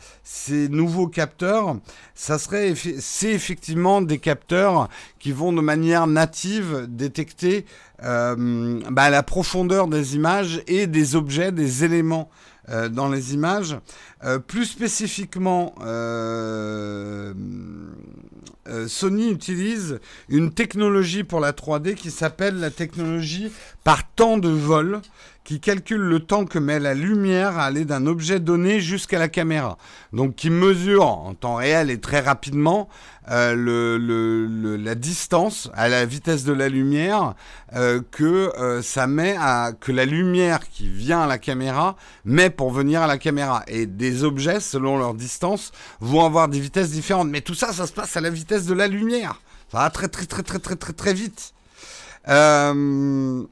nouveaux 0.70 1.08
capteurs? 1.08 1.76
Ça 2.14 2.38
serait, 2.38 2.74
c'est 2.98 3.32
effectivement 3.32 4.00
des 4.00 4.18
capteurs 4.18 4.88
qui 5.18 5.32
vont 5.32 5.52
de 5.52 5.60
manière 5.60 6.06
native 6.06 6.86
détecter 6.88 7.66
euh, 8.02 8.80
bah, 8.90 9.10
la 9.10 9.22
profondeur 9.22 9.88
des 9.88 10.16
images 10.16 10.62
et 10.66 10.86
des 10.86 11.16
objets, 11.16 11.52
des 11.52 11.84
éléments 11.84 12.30
euh, 12.68 12.88
dans 12.88 13.08
les 13.08 13.34
images. 13.34 13.76
Euh, 14.24 14.38
plus 14.38 14.64
spécifiquement, 14.64 15.74
euh, 15.82 17.32
Sony 18.88 19.30
utilise 19.30 20.00
une 20.28 20.52
technologie 20.52 21.22
pour 21.22 21.38
la 21.38 21.52
3D 21.52 21.94
qui 21.94 22.10
s'appelle 22.10 22.58
la 22.58 22.70
technologie 22.70 23.52
par 23.84 24.08
temps 24.14 24.38
de 24.38 24.48
vol 24.48 25.00
qui 25.46 25.60
calcule 25.60 26.00
le 26.00 26.18
temps 26.18 26.44
que 26.44 26.58
met 26.58 26.80
la 26.80 26.92
lumière 26.92 27.56
à 27.56 27.66
aller 27.66 27.84
d'un 27.84 28.06
objet 28.06 28.40
donné 28.40 28.80
jusqu'à 28.80 29.20
la 29.20 29.28
caméra. 29.28 29.78
Donc 30.12 30.34
qui 30.34 30.50
mesure 30.50 31.06
en 31.06 31.34
temps 31.34 31.54
réel 31.54 31.88
et 31.88 32.00
très 32.00 32.18
rapidement 32.18 32.88
euh, 33.30 33.54
le, 33.54 34.76
la 34.76 34.94
distance 34.96 35.70
à 35.74 35.88
la 35.88 36.04
vitesse 36.04 36.42
de 36.42 36.52
la 36.52 36.68
lumière 36.68 37.34
euh, 37.74 38.02
que 38.10 38.52
euh, 38.58 38.82
ça 38.82 39.06
met 39.06 39.36
à 39.38 39.70
que 39.72 39.92
la 39.92 40.04
lumière 40.04 40.68
qui 40.68 40.88
vient 40.88 41.20
à 41.20 41.26
la 41.28 41.38
caméra 41.38 41.94
met 42.24 42.50
pour 42.50 42.72
venir 42.72 43.02
à 43.02 43.06
la 43.06 43.16
caméra. 43.16 43.62
Et 43.68 43.86
des 43.86 44.24
objets, 44.24 44.58
selon 44.58 44.98
leur 44.98 45.14
distance, 45.14 45.70
vont 46.00 46.24
avoir 46.24 46.48
des 46.48 46.58
vitesses 46.58 46.90
différentes. 46.90 47.28
Mais 47.28 47.40
tout 47.40 47.54
ça, 47.54 47.72
ça 47.72 47.86
se 47.86 47.92
passe 47.92 48.16
à 48.16 48.20
la 48.20 48.30
vitesse 48.30 48.66
de 48.66 48.74
la 48.74 48.88
lumière. 48.88 49.40
Ça 49.70 49.78
va 49.78 49.90
très 49.90 50.08
très 50.08 50.26
très 50.26 50.42
très 50.42 50.58
très 50.58 50.74
très 50.74 50.92
très 50.92 51.14
vite. 51.14 51.52
Euh, 52.28 53.44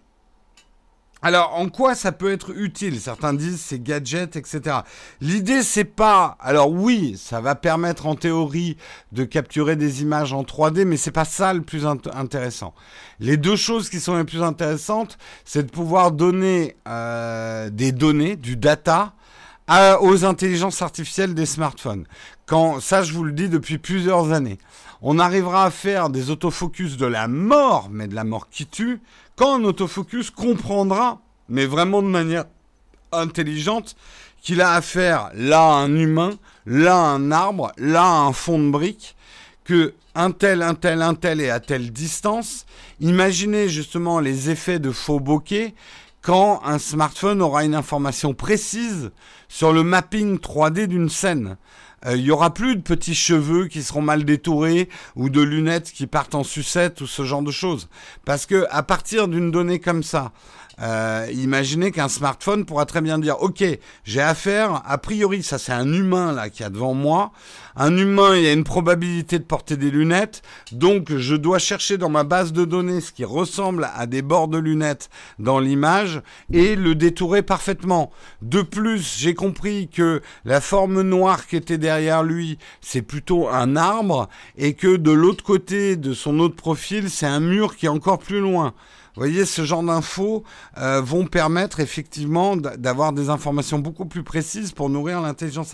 alors, 1.26 1.54
en 1.58 1.70
quoi 1.70 1.94
ça 1.94 2.12
peut 2.12 2.30
être 2.30 2.50
utile? 2.54 3.00
Certains 3.00 3.32
disent 3.32 3.58
c'est 3.58 3.82
gadget, 3.82 4.36
etc. 4.36 4.80
L'idée, 5.22 5.62
c'est 5.62 5.84
pas. 5.84 6.36
Alors 6.38 6.70
oui, 6.70 7.16
ça 7.16 7.40
va 7.40 7.54
permettre 7.54 8.04
en 8.04 8.14
théorie 8.14 8.76
de 9.12 9.24
capturer 9.24 9.74
des 9.74 10.02
images 10.02 10.34
en 10.34 10.42
3D, 10.42 10.84
mais 10.84 10.98
c'est 10.98 11.12
pas 11.12 11.24
ça 11.24 11.54
le 11.54 11.62
plus 11.62 11.86
intéressant. 11.86 12.74
Les 13.20 13.38
deux 13.38 13.56
choses 13.56 13.88
qui 13.88 14.00
sont 14.00 14.18
les 14.18 14.24
plus 14.24 14.42
intéressantes, 14.42 15.16
c'est 15.46 15.62
de 15.62 15.70
pouvoir 15.70 16.12
donner 16.12 16.76
euh, 16.86 17.70
des 17.70 17.92
données, 17.92 18.36
du 18.36 18.58
data, 18.58 19.14
aux 19.68 20.24
intelligences 20.24 20.82
artificielles 20.82 21.34
des 21.34 21.46
smartphones. 21.46 22.06
Quand 22.46 22.80
ça, 22.80 23.02
je 23.02 23.12
vous 23.12 23.24
le 23.24 23.32
dis 23.32 23.48
depuis 23.48 23.78
plusieurs 23.78 24.32
années, 24.32 24.58
on 25.00 25.18
arrivera 25.18 25.64
à 25.64 25.70
faire 25.70 26.10
des 26.10 26.30
autofocus 26.30 26.96
de 26.96 27.06
la 27.06 27.28
mort, 27.28 27.88
mais 27.90 28.06
de 28.06 28.14
la 28.14 28.24
mort 28.24 28.48
qui 28.50 28.66
tue, 28.66 29.00
quand 29.36 29.60
un 29.60 29.64
autofocus 29.64 30.30
comprendra, 30.30 31.20
mais 31.48 31.66
vraiment 31.66 32.02
de 32.02 32.08
manière 32.08 32.44
intelligente, 33.12 33.96
qu'il 34.42 34.60
a 34.60 34.72
affaire 34.72 35.30
là 35.34 35.62
à 35.62 35.74
un 35.76 35.94
humain, 35.96 36.38
là 36.66 36.96
à 36.96 37.06
un 37.06 37.32
arbre, 37.32 37.72
là 37.78 38.02
à 38.02 38.20
un 38.20 38.32
fond 38.32 38.58
de 38.58 38.70
brique, 38.70 39.16
que 39.64 39.94
un 40.14 40.30
tel, 40.30 40.62
un 40.62 40.74
tel, 40.74 41.02
un 41.02 41.14
tel 41.14 41.40
est 41.40 41.50
à 41.50 41.60
telle 41.60 41.90
distance. 41.90 42.66
Imaginez 43.00 43.68
justement 43.68 44.20
les 44.20 44.50
effets 44.50 44.78
de 44.78 44.92
faux 44.92 45.18
bokeh 45.18 45.74
quand 46.24 46.62
un 46.64 46.78
smartphone 46.78 47.42
aura 47.42 47.64
une 47.64 47.74
information 47.74 48.32
précise 48.32 49.12
sur 49.46 49.74
le 49.74 49.82
mapping 49.82 50.38
3D 50.38 50.86
d'une 50.86 51.10
scène. 51.10 51.58
Euh, 52.06 52.16
il 52.16 52.22
y 52.22 52.30
aura 52.30 52.54
plus 52.54 52.76
de 52.76 52.80
petits 52.80 53.14
cheveux 53.14 53.66
qui 53.66 53.82
seront 53.82 54.00
mal 54.00 54.24
détourés 54.24 54.88
ou 55.16 55.28
de 55.28 55.42
lunettes 55.42 55.92
qui 55.92 56.06
partent 56.06 56.34
en 56.34 56.42
sucette 56.42 57.02
ou 57.02 57.06
ce 57.06 57.24
genre 57.24 57.42
de 57.42 57.50
choses. 57.50 57.88
Parce 58.24 58.46
que 58.46 58.66
à 58.70 58.82
partir 58.82 59.28
d'une 59.28 59.50
donnée 59.50 59.80
comme 59.80 60.02
ça, 60.02 60.32
euh, 60.80 61.26
imaginez 61.32 61.90
qu'un 61.90 62.08
smartphone 62.08 62.64
pourra 62.64 62.86
très 62.86 63.00
bien 63.00 63.18
dire, 63.18 63.40
OK, 63.42 63.64
j'ai 64.04 64.20
affaire, 64.20 64.82
a 64.86 64.98
priori, 64.98 65.42
ça 65.42 65.58
c'est 65.58 65.72
un 65.72 65.92
humain 65.92 66.32
là 66.32 66.50
qui 66.50 66.64
a 66.64 66.70
devant 66.70 66.94
moi. 66.94 67.32
Un 67.76 67.96
humain, 67.96 68.36
il 68.36 68.42
y 68.42 68.46
a 68.46 68.52
une 68.52 68.64
probabilité 68.64 69.38
de 69.38 69.44
porter 69.44 69.76
des 69.76 69.90
lunettes, 69.90 70.42
donc 70.70 71.16
je 71.16 71.34
dois 71.34 71.58
chercher 71.58 71.98
dans 71.98 72.08
ma 72.08 72.22
base 72.22 72.52
de 72.52 72.64
données 72.64 73.00
ce 73.00 73.10
qui 73.10 73.24
ressemble 73.24 73.88
à 73.96 74.06
des 74.06 74.22
bords 74.22 74.48
de 74.48 74.58
lunettes 74.58 75.10
dans 75.40 75.58
l'image 75.58 76.22
et 76.52 76.76
le 76.76 76.94
détourer 76.94 77.42
parfaitement. 77.42 78.12
De 78.42 78.62
plus, 78.62 79.16
j'ai 79.18 79.34
compris 79.34 79.88
que 79.88 80.22
la 80.44 80.60
forme 80.60 81.02
noire 81.02 81.46
qui 81.46 81.56
était 81.56 81.78
derrière 81.78 82.22
lui, 82.22 82.58
c'est 82.80 83.02
plutôt 83.02 83.48
un 83.48 83.74
arbre 83.76 84.28
et 84.56 84.74
que 84.74 84.96
de 84.96 85.10
l'autre 85.10 85.42
côté 85.42 85.96
de 85.96 86.14
son 86.14 86.38
autre 86.38 86.56
profil, 86.56 87.10
c'est 87.10 87.26
un 87.26 87.40
mur 87.40 87.76
qui 87.76 87.86
est 87.86 87.90
encore 87.90 88.18
plus 88.18 88.40
loin. 88.40 88.74
Vous 89.16 89.20
voyez, 89.20 89.44
ce 89.44 89.64
genre 89.64 89.84
d'infos 89.84 90.42
euh, 90.76 91.00
vont 91.00 91.24
permettre 91.24 91.78
effectivement 91.78 92.56
d'avoir 92.56 93.12
des 93.12 93.28
informations 93.28 93.78
beaucoup 93.78 94.06
plus 94.06 94.24
précises 94.24 94.72
pour 94.72 94.90
nourrir 94.90 95.20
l'intelligence 95.20 95.72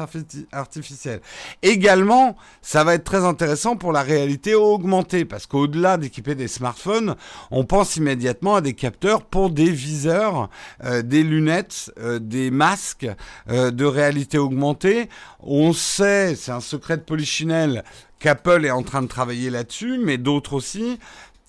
artificielle. 0.52 1.22
Également, 1.62 2.36
ça 2.60 2.84
va 2.84 2.92
être 2.92 3.04
très 3.04 3.24
intéressant 3.24 3.76
pour 3.76 3.92
la 3.92 4.02
réalité 4.02 4.54
augmentée, 4.54 5.24
parce 5.24 5.46
qu'au-delà 5.46 5.96
d'équiper 5.96 6.34
des 6.34 6.48
smartphones, 6.48 7.16
on 7.50 7.64
pense 7.64 7.96
immédiatement 7.96 8.56
à 8.56 8.60
des 8.60 8.74
capteurs 8.74 9.22
pour 9.22 9.48
des 9.48 9.70
viseurs, 9.70 10.50
euh, 10.84 11.00
des 11.00 11.22
lunettes, 11.22 11.90
euh, 11.98 12.18
des 12.18 12.50
masques 12.50 13.08
de 13.48 13.84
réalité 13.86 14.36
augmentée. 14.36 15.08
On 15.40 15.72
sait, 15.72 16.34
c'est 16.34 16.52
un 16.52 16.60
secret 16.60 16.98
de 16.98 17.02
polichinelle, 17.02 17.84
qu'Apple 18.20 18.66
est 18.66 18.70
en 18.70 18.82
train 18.82 19.02
de 19.02 19.08
travailler 19.08 19.50
là-dessus, 19.50 19.98
mais 19.98 20.18
d'autres 20.18 20.52
aussi 20.52 20.98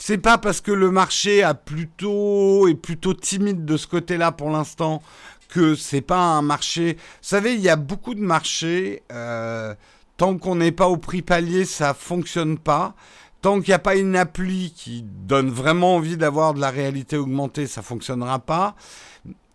c'est 0.04 0.18
pas 0.18 0.40
parce 0.40 0.62
que 0.62 0.72
le 0.72 0.90
marché 0.90 1.44
a 1.44 1.54
plutôt 1.54 2.68
est 2.68 2.74
plutôt 2.74 3.14
timide 3.14 3.66
de 3.66 3.78
ce 3.78 3.86
côté-là 3.86 4.32
pour 4.32 4.50
l'instant 4.50 5.04
que 5.48 5.76
c'est 5.76 6.02
pas 6.02 6.18
un 6.18 6.42
marché. 6.42 6.94
Vous 6.96 7.00
savez, 7.22 7.54
il 7.54 7.62
y 7.62 7.70
a 7.70 7.76
beaucoup 7.76 8.16
de 8.16 8.20
marchés. 8.20 9.04
Euh, 9.12 9.76
tant 10.18 10.40
qu'on 10.40 10.56
n'est 10.56 10.72
pas 10.72 10.88
au 10.88 10.98
prix 10.98 11.22
palier, 11.22 11.66
ça 11.66 11.94
fonctionne 11.94 12.58
pas. 12.58 12.96
Tant 13.42 13.60
qu'il 13.60 13.70
n'y 13.70 13.76
a 13.76 13.80
pas 13.80 13.96
une 13.96 14.16
appli 14.16 14.74
qui 14.76 15.04
donne 15.04 15.52
vraiment 15.52 15.98
envie 15.98 16.18
d'avoir 16.18 16.56
de 16.56 16.62
la 16.62 16.72
réalité 16.72 17.16
augmentée, 17.16 17.68
ça 17.68 17.84
fonctionnera 17.84 18.40
pas. 18.40 18.76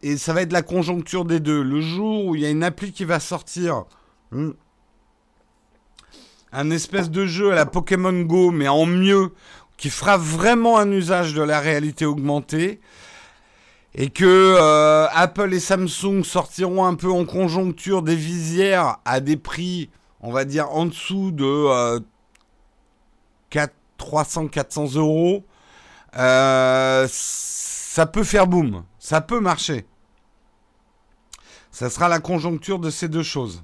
Et 0.02 0.16
ça 0.16 0.32
va 0.32 0.42
être 0.42 0.52
la 0.52 0.62
conjoncture 0.62 1.24
des 1.24 1.40
deux. 1.40 1.64
Le 1.64 1.80
jour 1.80 2.24
où 2.24 2.37
il 2.37 2.42
y 2.42 2.46
a 2.46 2.50
une 2.50 2.62
appli 2.62 2.92
qui 2.92 3.04
va 3.04 3.18
sortir, 3.18 3.87
hmm, 4.30 4.50
un 6.52 6.70
espèce 6.70 7.11
de 7.11 7.26
jeu 7.26 7.50
à 7.50 7.56
la 7.56 7.66
Pokémon 7.66 8.22
Go, 8.22 8.52
mais 8.52 8.68
en 8.68 8.87
mieux, 8.87 9.32
qui 9.76 9.90
fera 9.90 10.16
vraiment 10.16 10.78
un 10.78 10.90
usage 10.90 11.34
de 11.34 11.42
la 11.42 11.60
réalité 11.60 12.06
augmentée 12.06 12.80
et 13.94 14.10
que 14.10 14.24
euh, 14.24 15.06
Apple 15.12 15.52
et 15.54 15.60
Samsung 15.60 16.22
sortiront 16.22 16.84
un 16.84 16.94
peu 16.94 17.10
en 17.10 17.24
conjoncture 17.24 18.02
des 18.02 18.14
visières 18.14 18.98
à 19.04 19.20
des 19.20 19.36
prix, 19.36 19.90
on 20.20 20.32
va 20.32 20.44
dire, 20.44 20.70
en 20.70 20.86
dessous 20.86 21.30
de 21.30 22.00
300-400 23.98 24.96
euh, 24.96 25.00
euros, 25.00 25.44
euh, 26.16 27.06
ça 27.10 28.06
peut 28.06 28.24
faire 28.24 28.46
boom, 28.46 28.84
ça 28.98 29.22
peut 29.22 29.40
marcher. 29.40 29.86
Ça 31.70 31.90
sera 31.90 32.08
la 32.08 32.20
conjoncture 32.20 32.78
de 32.78 32.90
ces 32.90 33.08
deux 33.08 33.22
choses. 33.22 33.62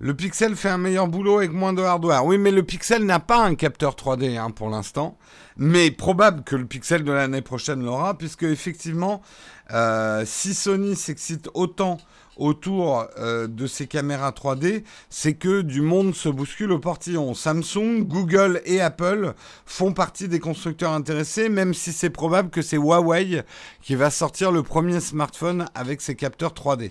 Le 0.00 0.12
Pixel 0.12 0.56
fait 0.56 0.68
un 0.68 0.78
meilleur 0.78 1.06
boulot 1.06 1.38
avec 1.38 1.52
moins 1.52 1.72
de 1.72 1.80
hardware. 1.80 2.26
Oui, 2.26 2.36
mais 2.36 2.50
le 2.50 2.64
Pixel 2.64 3.04
n'a 3.04 3.20
pas 3.20 3.44
un 3.44 3.54
capteur 3.54 3.94
3D 3.94 4.36
hein, 4.36 4.50
pour 4.50 4.68
l'instant. 4.68 5.16
Mais 5.56 5.92
probable 5.92 6.42
que 6.42 6.56
le 6.56 6.66
Pixel 6.66 7.04
de 7.04 7.12
l'année 7.12 7.42
prochaine 7.42 7.84
l'aura, 7.84 8.18
puisque 8.18 8.42
effectivement, 8.42 9.22
euh, 9.70 10.24
si 10.26 10.52
Sony 10.52 10.96
s'excite 10.96 11.48
autant 11.54 11.98
autour 12.36 13.06
euh, 13.18 13.46
de 13.46 13.68
ces 13.68 13.86
caméras 13.86 14.32
3D, 14.32 14.82
c'est 15.10 15.34
que 15.34 15.62
du 15.62 15.80
monde 15.80 16.12
se 16.16 16.28
bouscule 16.28 16.72
au 16.72 16.80
portillon. 16.80 17.32
Samsung, 17.32 18.02
Google 18.02 18.62
et 18.64 18.80
Apple 18.80 19.34
font 19.64 19.92
partie 19.92 20.26
des 20.26 20.40
constructeurs 20.40 20.92
intéressés, 20.92 21.48
même 21.48 21.72
si 21.72 21.92
c'est 21.92 22.10
probable 22.10 22.50
que 22.50 22.62
c'est 22.62 22.76
Huawei 22.76 23.42
qui 23.80 23.94
va 23.94 24.10
sortir 24.10 24.50
le 24.50 24.64
premier 24.64 24.98
smartphone 24.98 25.66
avec 25.76 26.00
ses 26.00 26.16
capteurs 26.16 26.52
3D. 26.52 26.90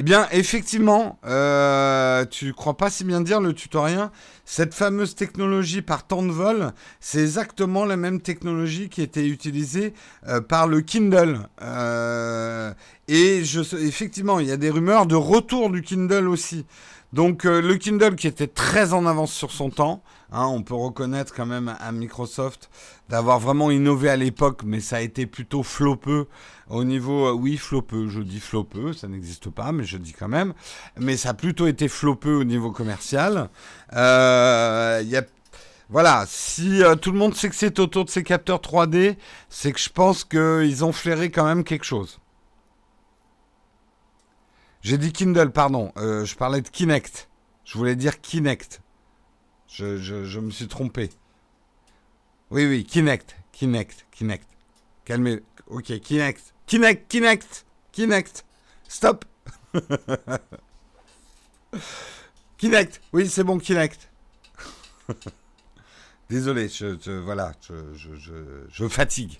Eh 0.00 0.04
bien, 0.04 0.28
effectivement, 0.30 1.18
euh, 1.26 2.24
tu 2.24 2.52
crois 2.52 2.76
pas 2.76 2.88
si 2.88 3.02
bien 3.02 3.20
dire 3.20 3.40
le 3.40 3.52
tutorien. 3.52 4.12
Cette 4.44 4.72
fameuse 4.72 5.16
technologie 5.16 5.82
par 5.82 6.06
temps 6.06 6.22
de 6.22 6.30
vol, 6.30 6.70
c'est 7.00 7.20
exactement 7.20 7.84
la 7.84 7.96
même 7.96 8.20
technologie 8.20 8.88
qui 8.90 9.02
était 9.02 9.26
utilisée 9.26 9.94
euh, 10.28 10.40
par 10.40 10.68
le 10.68 10.82
Kindle. 10.82 11.40
Euh, 11.62 12.72
et 13.08 13.44
je, 13.44 13.60
effectivement, 13.76 14.38
il 14.38 14.46
y 14.46 14.52
a 14.52 14.56
des 14.56 14.70
rumeurs 14.70 15.06
de 15.06 15.16
retour 15.16 15.68
du 15.68 15.82
Kindle 15.82 16.28
aussi. 16.28 16.64
Donc 17.12 17.44
euh, 17.44 17.60
le 17.60 17.74
Kindle 17.74 18.14
qui 18.14 18.28
était 18.28 18.46
très 18.46 18.92
en 18.92 19.04
avance 19.04 19.32
sur 19.32 19.50
son 19.50 19.70
temps, 19.70 20.04
hein, 20.30 20.46
on 20.46 20.62
peut 20.62 20.74
reconnaître 20.74 21.34
quand 21.34 21.46
même 21.46 21.74
à 21.80 21.92
Microsoft 21.92 22.70
d'avoir 23.08 23.38
vraiment 23.38 23.70
innové 23.70 24.08
à 24.10 24.16
l'époque, 24.16 24.62
mais 24.64 24.80
ça 24.80 24.96
a 24.96 25.00
été 25.00 25.26
plutôt 25.26 25.62
flopeux 25.62 26.26
au 26.68 26.84
niveau, 26.84 27.26
euh, 27.26 27.32
oui 27.32 27.56
flopeux, 27.56 28.08
je 28.08 28.20
dis 28.20 28.40
flopeux, 28.40 28.92
ça 28.92 29.08
n'existe 29.08 29.50
pas, 29.50 29.72
mais 29.72 29.84
je 29.84 29.96
dis 29.96 30.12
quand 30.12 30.28
même, 30.28 30.54
mais 30.98 31.16
ça 31.16 31.30
a 31.30 31.34
plutôt 31.34 31.66
été 31.66 31.88
flopeux 31.88 32.36
au 32.36 32.44
niveau 32.44 32.70
commercial. 32.70 33.48
Euh, 33.94 35.02
voilà, 35.90 36.24
si 36.26 36.82
tout 37.00 37.12
le 37.12 37.18
monde 37.18 37.34
sait 37.34 37.48
que 37.48 37.54
c'est 37.54 37.78
autour 37.78 38.04
de 38.04 38.10
ces 38.10 38.22
capteurs 38.22 38.60
3D, 38.60 39.16
c'est 39.48 39.72
que 39.72 39.80
je 39.80 39.88
pense 39.88 40.24
qu'ils 40.24 40.84
ont 40.84 40.92
flairé 40.92 41.30
quand 41.30 41.46
même 41.46 41.64
quelque 41.64 41.84
chose. 41.84 42.20
J'ai 44.82 44.98
dit 44.98 45.12
Kindle, 45.12 45.50
pardon. 45.50 45.92
Euh, 45.96 46.24
je 46.24 46.36
parlais 46.36 46.60
de 46.60 46.68
Kinect. 46.68 47.28
Je 47.64 47.76
voulais 47.76 47.96
dire 47.96 48.20
Kinect. 48.20 48.80
Je, 49.68 50.38
me 50.40 50.50
suis 50.50 50.68
trompé. 50.68 51.10
Oui, 52.50 52.66
oui, 52.66 52.84
Kinect. 52.84 53.36
Kinect. 53.52 54.06
Kinect. 54.10 54.46
Calmez. 55.04 55.42
Ok, 55.66 55.98
Kinect. 56.00 56.54
Kinect, 56.66 57.08
Kinect. 57.08 57.66
Kinect. 57.92 58.44
Stop. 58.88 59.24
Kinect. 62.58 63.00
Oui, 63.12 63.28
c'est 63.28 63.44
bon, 63.44 63.58
Kinect. 63.58 64.08
Désolé, 66.30 66.68
je, 66.68 67.18
voilà, 67.20 67.52
je 68.70 68.88
fatigue. 68.88 69.38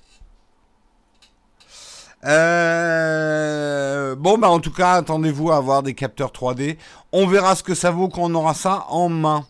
Euh, 2.24 4.16
bon, 4.16 4.38
bah 4.38 4.48
en 4.50 4.60
tout 4.60 4.72
cas, 4.72 4.94
attendez-vous 4.94 5.50
à 5.50 5.56
avoir 5.56 5.82
des 5.82 5.94
capteurs 5.94 6.32
3D. 6.32 6.76
On 7.12 7.26
verra 7.26 7.54
ce 7.54 7.62
que 7.62 7.74
ça 7.74 7.90
vaut 7.90 8.08
quand 8.08 8.22
on 8.22 8.34
aura 8.34 8.54
ça 8.54 8.86
en 8.88 9.08
main. 9.08 9.46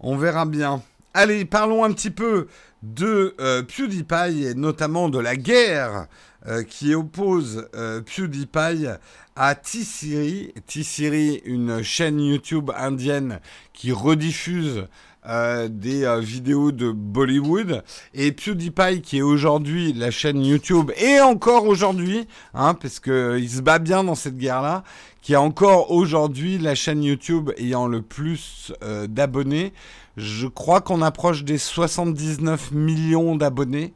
On 0.00 0.16
verra 0.16 0.46
bien. 0.46 0.82
Allez, 1.14 1.44
parlons 1.44 1.84
un 1.84 1.92
petit 1.92 2.10
peu 2.10 2.48
de 2.82 3.34
euh, 3.40 3.62
PewDiePie 3.62 4.44
et 4.44 4.54
notamment 4.54 5.08
de 5.08 5.18
la 5.18 5.36
guerre 5.36 6.06
euh, 6.46 6.62
qui 6.62 6.94
oppose 6.94 7.68
PewDiePie 7.72 8.86
à 9.34 9.54
T-Siri. 9.54 10.52
T-Siri, 10.66 11.42
une 11.44 11.82
chaîne 11.82 12.20
YouTube 12.20 12.70
indienne 12.76 13.40
qui 13.72 13.92
rediffuse 13.92 14.86
euh, 15.28 15.66
des 15.68 16.04
euh, 16.04 16.20
vidéos 16.20 16.70
de 16.70 16.92
Bollywood 16.92 17.82
et 18.14 18.30
PewDiePie 18.30 19.00
qui 19.00 19.18
est 19.18 19.22
aujourd'hui 19.22 19.92
la 19.92 20.12
chaîne 20.12 20.44
YouTube 20.44 20.92
et 20.96 21.18
encore 21.20 21.66
aujourd'hui, 21.66 22.28
hein, 22.54 22.74
parce 22.74 23.00
que 23.00 23.36
il 23.36 23.50
se 23.50 23.60
bat 23.60 23.80
bien 23.80 24.04
dans 24.04 24.14
cette 24.14 24.38
guerre-là, 24.38 24.84
qui 25.22 25.32
est 25.32 25.36
encore 25.36 25.90
aujourd'hui 25.90 26.58
la 26.58 26.76
chaîne 26.76 27.02
YouTube 27.02 27.50
ayant 27.56 27.88
le 27.88 28.02
plus 28.02 28.72
euh, 28.84 29.08
d'abonnés. 29.08 29.72
Je 30.16 30.46
crois 30.46 30.80
qu'on 30.80 31.02
approche 31.02 31.42
des 31.42 31.58
79 31.58 32.70
millions 32.70 33.34
d'abonnés. 33.34 33.94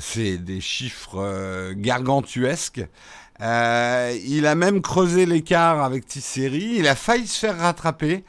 c'est 0.00 0.38
des 0.38 0.62
chiffres 0.62 1.72
gargantuesques. 1.74 2.86
il 3.40 4.46
a 4.46 4.54
même 4.54 4.80
creusé 4.80 5.26
l'écart 5.26 5.82
avec 5.84 6.06
T-Series. 6.06 6.76
Il 6.78 6.88
a 6.88 6.94
failli 6.94 7.26
se 7.26 7.40
faire 7.40 7.58
rattraper. 7.58 8.24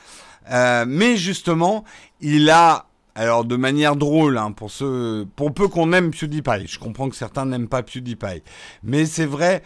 Euh, 0.51 0.85
mais 0.87 1.17
justement, 1.17 1.83
il 2.21 2.49
a 2.49 2.85
alors 3.15 3.45
de 3.45 3.55
manière 3.55 3.95
drôle, 3.95 4.37
hein, 4.37 4.51
pour 4.51 4.71
ceux, 4.71 5.27
pour 5.35 5.53
peu 5.53 5.67
qu'on 5.67 5.93
aime 5.93 6.11
PewDiePie. 6.11 6.67
Je 6.67 6.79
comprends 6.79 7.09
que 7.09 7.15
certains 7.15 7.45
n'aiment 7.45 7.67
pas 7.67 7.83
PewDiePie, 7.83 8.41
mais 8.81 9.05
c'est 9.05 9.27
vrai, 9.27 9.61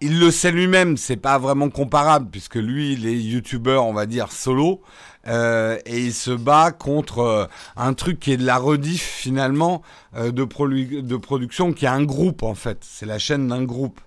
il 0.00 0.18
le 0.18 0.30
sait 0.30 0.50
lui-même, 0.50 0.96
c'est 0.96 1.16
pas 1.16 1.38
vraiment 1.38 1.68
comparable 1.68 2.30
puisque 2.30 2.54
lui, 2.54 2.94
il 2.94 3.06
est 3.06 3.18
youtubeur, 3.18 3.84
on 3.84 3.92
va 3.92 4.06
dire 4.06 4.32
solo, 4.32 4.80
euh, 5.26 5.78
et 5.84 6.00
il 6.00 6.14
se 6.14 6.30
bat 6.30 6.72
contre 6.72 7.18
euh, 7.18 7.46
un 7.76 7.92
truc 7.92 8.18
qui 8.18 8.32
est 8.32 8.38
de 8.38 8.46
la 8.46 8.56
rediff 8.56 9.02
finalement 9.02 9.82
de, 10.14 10.30
de 10.30 11.16
production, 11.16 11.74
qui 11.74 11.84
est 11.84 11.88
un 11.88 12.04
groupe 12.04 12.42
en 12.42 12.54
fait. 12.54 12.78
C'est 12.80 13.06
la 13.06 13.18
chaîne 13.18 13.48
d'un 13.48 13.64
groupe. 13.64 14.00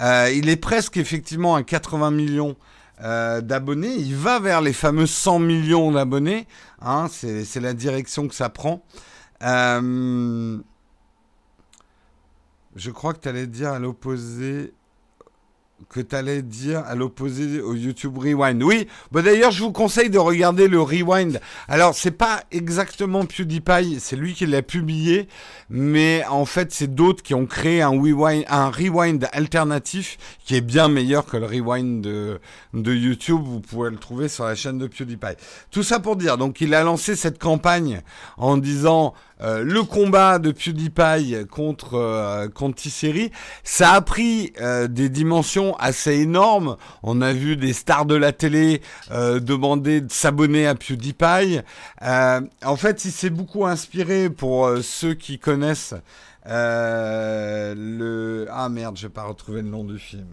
il 0.00 0.50
est 0.50 0.60
presque 0.60 0.98
effectivement 0.98 1.54
à 1.54 1.62
80 1.62 2.10
millions 2.10 2.56
euh, 3.02 3.40
d'abonnés. 3.40 3.94
Il 3.94 4.14
va 4.16 4.40
vers 4.40 4.60
les 4.60 4.72
fameux 4.72 5.06
100 5.06 5.38
millions 5.40 5.92
d'abonnés. 5.92 6.46
Hein, 6.80 7.08
c'est 7.10 7.60
la 7.60 7.74
direction 7.74 8.28
que 8.28 8.34
ça 8.34 8.48
prend. 8.48 8.82
Euh, 9.42 10.58
je 12.74 12.90
crois 12.90 13.14
que 13.14 13.20
tu 13.20 13.28
allais 13.28 13.46
dire 13.46 13.72
à 13.72 13.78
l'opposé 13.78 14.72
que 15.88 16.00
tu 16.00 16.16
allais 16.16 16.42
dire 16.42 16.82
à 16.86 16.94
l'opposé 16.94 17.60
au 17.60 17.74
YouTube 17.74 18.16
Rewind. 18.16 18.62
Oui, 18.62 18.88
bah 19.12 19.22
d'ailleurs, 19.22 19.50
je 19.50 19.62
vous 19.62 19.72
conseille 19.72 20.10
de 20.10 20.18
regarder 20.18 20.68
le 20.68 20.80
Rewind. 20.80 21.40
Alors, 21.68 21.94
c'est 21.94 22.10
pas 22.10 22.42
exactement 22.50 23.24
PewDiePie, 23.24 24.00
c'est 24.00 24.16
lui 24.16 24.34
qui 24.34 24.46
l'a 24.46 24.62
publié, 24.62 25.28
mais 25.68 26.24
en 26.28 26.44
fait, 26.44 26.72
c'est 26.72 26.94
d'autres 26.94 27.22
qui 27.22 27.34
ont 27.34 27.46
créé 27.46 27.82
un 27.82 27.90
rewind, 27.90 28.44
un 28.48 28.70
rewind 28.70 29.28
alternatif 29.32 30.18
qui 30.44 30.56
est 30.56 30.60
bien 30.60 30.88
meilleur 30.88 31.26
que 31.26 31.36
le 31.36 31.46
Rewind 31.46 32.02
de, 32.02 32.40
de 32.72 32.94
YouTube. 32.94 33.40
Vous 33.44 33.60
pouvez 33.60 33.90
le 33.90 33.96
trouver 33.96 34.28
sur 34.28 34.44
la 34.44 34.54
chaîne 34.54 34.78
de 34.78 34.86
PewDiePie. 34.86 35.36
Tout 35.70 35.82
ça 35.82 36.00
pour 36.00 36.16
dire, 36.16 36.38
donc, 36.38 36.60
il 36.60 36.74
a 36.74 36.82
lancé 36.82 37.16
cette 37.16 37.38
campagne 37.38 38.00
en 38.38 38.56
disant 38.56 39.14
euh, 39.42 39.62
le 39.62 39.82
combat 39.82 40.38
de 40.38 40.50
PewDiePie 40.50 41.46
contre 41.50 41.94
euh, 41.94 42.48
ça 43.64 43.92
a 43.92 44.00
pris 44.00 44.52
euh, 44.60 44.88
des 44.88 45.08
dimensions 45.08 45.76
assez 45.76 46.14
énormes. 46.14 46.76
On 47.02 47.20
a 47.20 47.32
vu 47.32 47.56
des 47.56 47.72
stars 47.72 48.06
de 48.06 48.14
la 48.14 48.32
télé 48.32 48.80
demander 49.10 50.00
de 50.00 50.10
s'abonner 50.10 50.66
à 50.66 50.74
PewDiePie. 50.74 51.60
en 52.02 52.76
fait, 52.76 53.04
il 53.04 53.12
s'est 53.12 53.30
beaucoup 53.30 53.66
inspiré 53.66 54.30
pour 54.30 54.70
ceux 54.82 55.14
qui 55.14 55.38
connaissent 55.38 55.94
le 56.46 58.46
ah 58.50 58.68
merde, 58.68 58.96
je 58.96 59.06
vais 59.06 59.12
pas 59.12 59.24
retrouver 59.24 59.62
le 59.62 59.68
nom 59.68 59.84
du 59.84 59.98
film. 59.98 60.26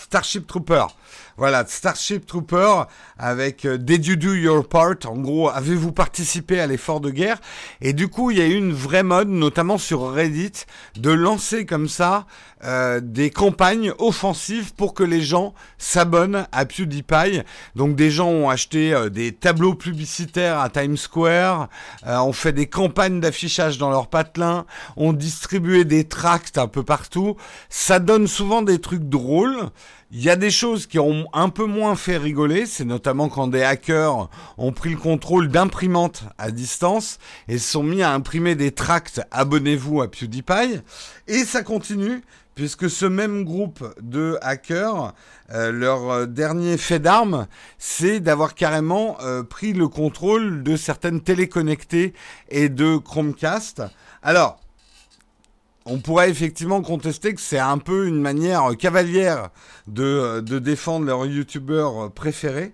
Starship 0.00 0.46
Trooper. 0.46 0.86
Voilà, 1.36 1.64
Starship 1.66 2.26
Trooper 2.26 2.82
avec 3.18 3.64
euh, 3.64 3.78
Did 3.78 4.04
you 4.04 4.16
do 4.16 4.34
your 4.34 4.66
part? 4.66 4.96
En 5.06 5.16
gros, 5.16 5.48
avez-vous 5.48 5.92
participé 5.92 6.60
à 6.60 6.66
l'effort 6.66 7.00
de 7.00 7.10
guerre? 7.10 7.38
Et 7.80 7.92
du 7.92 8.08
coup, 8.08 8.30
il 8.30 8.38
y 8.38 8.42
a 8.42 8.46
eu 8.46 8.56
une 8.56 8.72
vraie 8.72 9.02
mode, 9.02 9.28
notamment 9.28 9.78
sur 9.78 10.12
Reddit, 10.12 10.52
de 10.96 11.10
lancer 11.10 11.64
comme 11.64 11.88
ça 11.88 12.26
euh, 12.64 13.00
des 13.02 13.30
campagnes 13.30 13.92
offensives 13.98 14.74
pour 14.74 14.92
que 14.92 15.02
les 15.02 15.22
gens 15.22 15.54
s'abonnent 15.78 16.46
à 16.52 16.66
PewDiePie. 16.66 17.42
Donc 17.74 17.96
des 17.96 18.10
gens 18.10 18.28
ont 18.28 18.50
acheté 18.50 18.92
euh, 18.92 19.08
des 19.08 19.32
tableaux 19.32 19.74
publicitaires 19.74 20.58
à 20.58 20.68
Times 20.68 20.98
Square, 20.98 21.68
ont 22.06 22.32
fait 22.32 22.52
des 22.52 22.66
campagnes 22.66 23.20
d'affichage 23.20 23.78
dans 23.78 23.90
leur 23.90 24.08
patelin, 24.08 24.66
ont 24.96 25.12
distribué 25.12 25.84
des 25.84 26.04
tracts 26.04 26.58
un 26.58 26.68
peu 26.68 26.82
partout. 26.82 27.36
Ça 27.70 27.98
donne 27.98 28.26
souvent 28.26 28.62
des 28.62 28.80
trucs 28.80 29.08
drôles. 29.08 29.70
Il 30.12 30.24
y 30.24 30.28
a 30.28 30.34
des 30.34 30.50
choses 30.50 30.88
qui 30.88 30.98
ont 30.98 31.28
un 31.32 31.50
peu 31.50 31.66
moins 31.66 31.94
fait 31.94 32.16
rigoler, 32.16 32.66
c'est 32.66 32.84
notamment 32.84 33.28
quand 33.28 33.46
des 33.46 33.62
hackers 33.62 34.28
ont 34.58 34.72
pris 34.72 34.90
le 34.90 34.96
contrôle 34.96 35.46
d'imprimantes 35.46 36.24
à 36.36 36.50
distance 36.50 37.20
et 37.46 37.58
se 37.58 37.70
sont 37.70 37.84
mis 37.84 38.02
à 38.02 38.12
imprimer 38.12 38.56
des 38.56 38.72
tracts 38.72 39.20
abonnez-vous 39.30 40.02
à 40.02 40.10
PewDiePie. 40.10 40.80
Et 41.28 41.44
ça 41.44 41.62
continue, 41.62 42.22
puisque 42.56 42.90
ce 42.90 43.06
même 43.06 43.44
groupe 43.44 43.84
de 44.02 44.36
hackers, 44.42 45.14
euh, 45.52 45.70
leur 45.70 46.10
euh, 46.10 46.26
dernier 46.26 46.76
fait 46.76 46.98
d'armes, 46.98 47.46
c'est 47.78 48.18
d'avoir 48.18 48.56
carrément 48.56 49.16
euh, 49.20 49.44
pris 49.44 49.72
le 49.72 49.86
contrôle 49.86 50.64
de 50.64 50.74
certaines 50.74 51.20
téléconnectées 51.20 52.14
et 52.48 52.68
de 52.68 52.96
Chromecast. 52.96 53.84
Alors, 54.24 54.58
on 55.90 55.98
pourrait 55.98 56.30
effectivement 56.30 56.82
contester 56.82 57.34
que 57.34 57.40
c'est 57.40 57.58
un 57.58 57.78
peu 57.78 58.06
une 58.06 58.20
manière 58.20 58.76
cavalière 58.78 59.50
de, 59.88 60.40
défendre 60.40 61.06
leur 61.06 61.26
youtubeur 61.26 62.12
préféré. 62.12 62.72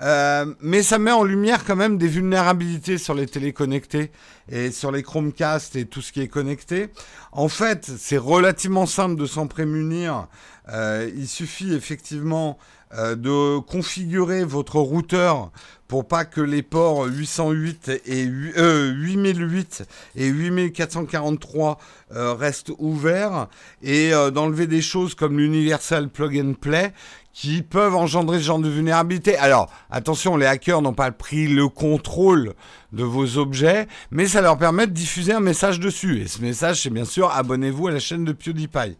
Euh, 0.00 0.54
mais 0.60 0.82
ça 0.82 0.98
met 0.98 1.10
en 1.10 1.24
lumière 1.24 1.64
quand 1.64 1.74
même 1.74 1.98
des 1.98 2.06
vulnérabilités 2.06 2.98
sur 2.98 3.14
les 3.14 3.26
téléconnectés 3.26 4.12
et 4.48 4.70
sur 4.70 4.92
les 4.92 5.02
Chromecast 5.02 5.74
et 5.76 5.86
tout 5.86 6.02
ce 6.02 6.12
qui 6.12 6.20
est 6.20 6.28
connecté. 6.28 6.90
En 7.32 7.48
fait, 7.48 7.90
c'est 7.98 8.18
relativement 8.18 8.86
simple 8.86 9.16
de 9.16 9.26
s'en 9.26 9.46
prémunir. 9.46 10.28
Euh, 10.68 11.10
il 11.16 11.26
suffit 11.26 11.74
effectivement 11.74 12.58
euh, 12.94 13.16
de 13.16 13.58
configurer 13.58 14.44
votre 14.44 14.76
routeur 14.76 15.50
pour 15.88 16.06
pas 16.06 16.24
que 16.26 16.40
les 16.40 16.62
ports 16.62 17.06
808 17.06 18.02
et 18.06 18.22
8008 18.22 19.84
et 20.16 20.26
8443 20.26 21.78
euh, 22.12 22.34
restent 22.34 22.72
ouverts 22.78 23.48
et 23.82 24.12
euh, 24.12 24.30
d'enlever 24.30 24.66
des 24.66 24.82
choses 24.82 25.14
comme 25.14 25.38
l'Universal 25.38 26.08
Plug 26.08 26.38
and 26.38 26.54
Play 26.60 26.92
qui 27.32 27.62
peuvent 27.62 27.94
engendrer 27.94 28.38
ce 28.38 28.44
genre 28.44 28.58
de 28.58 28.68
vulnérabilité. 28.68 29.36
Alors, 29.36 29.70
attention, 29.90 30.36
les 30.36 30.46
hackers 30.46 30.82
n'ont 30.82 30.92
pas 30.92 31.12
pris 31.12 31.46
le 31.46 31.68
contrôle 31.68 32.54
de 32.92 33.04
vos 33.04 33.38
objets, 33.38 33.86
mais 34.10 34.26
ça 34.26 34.40
leur 34.40 34.58
permet 34.58 34.86
de 34.86 34.92
diffuser 34.92 35.32
un 35.32 35.40
message 35.40 35.78
dessus. 35.78 36.22
Et 36.22 36.26
ce 36.26 36.42
message, 36.42 36.82
c'est 36.82 36.90
bien 36.90 37.04
sûr, 37.04 37.30
abonnez-vous 37.30 37.88
à 37.88 37.92
la 37.92 38.00
chaîne 38.00 38.24
de 38.24 38.32
PewDiePie. 38.32 38.96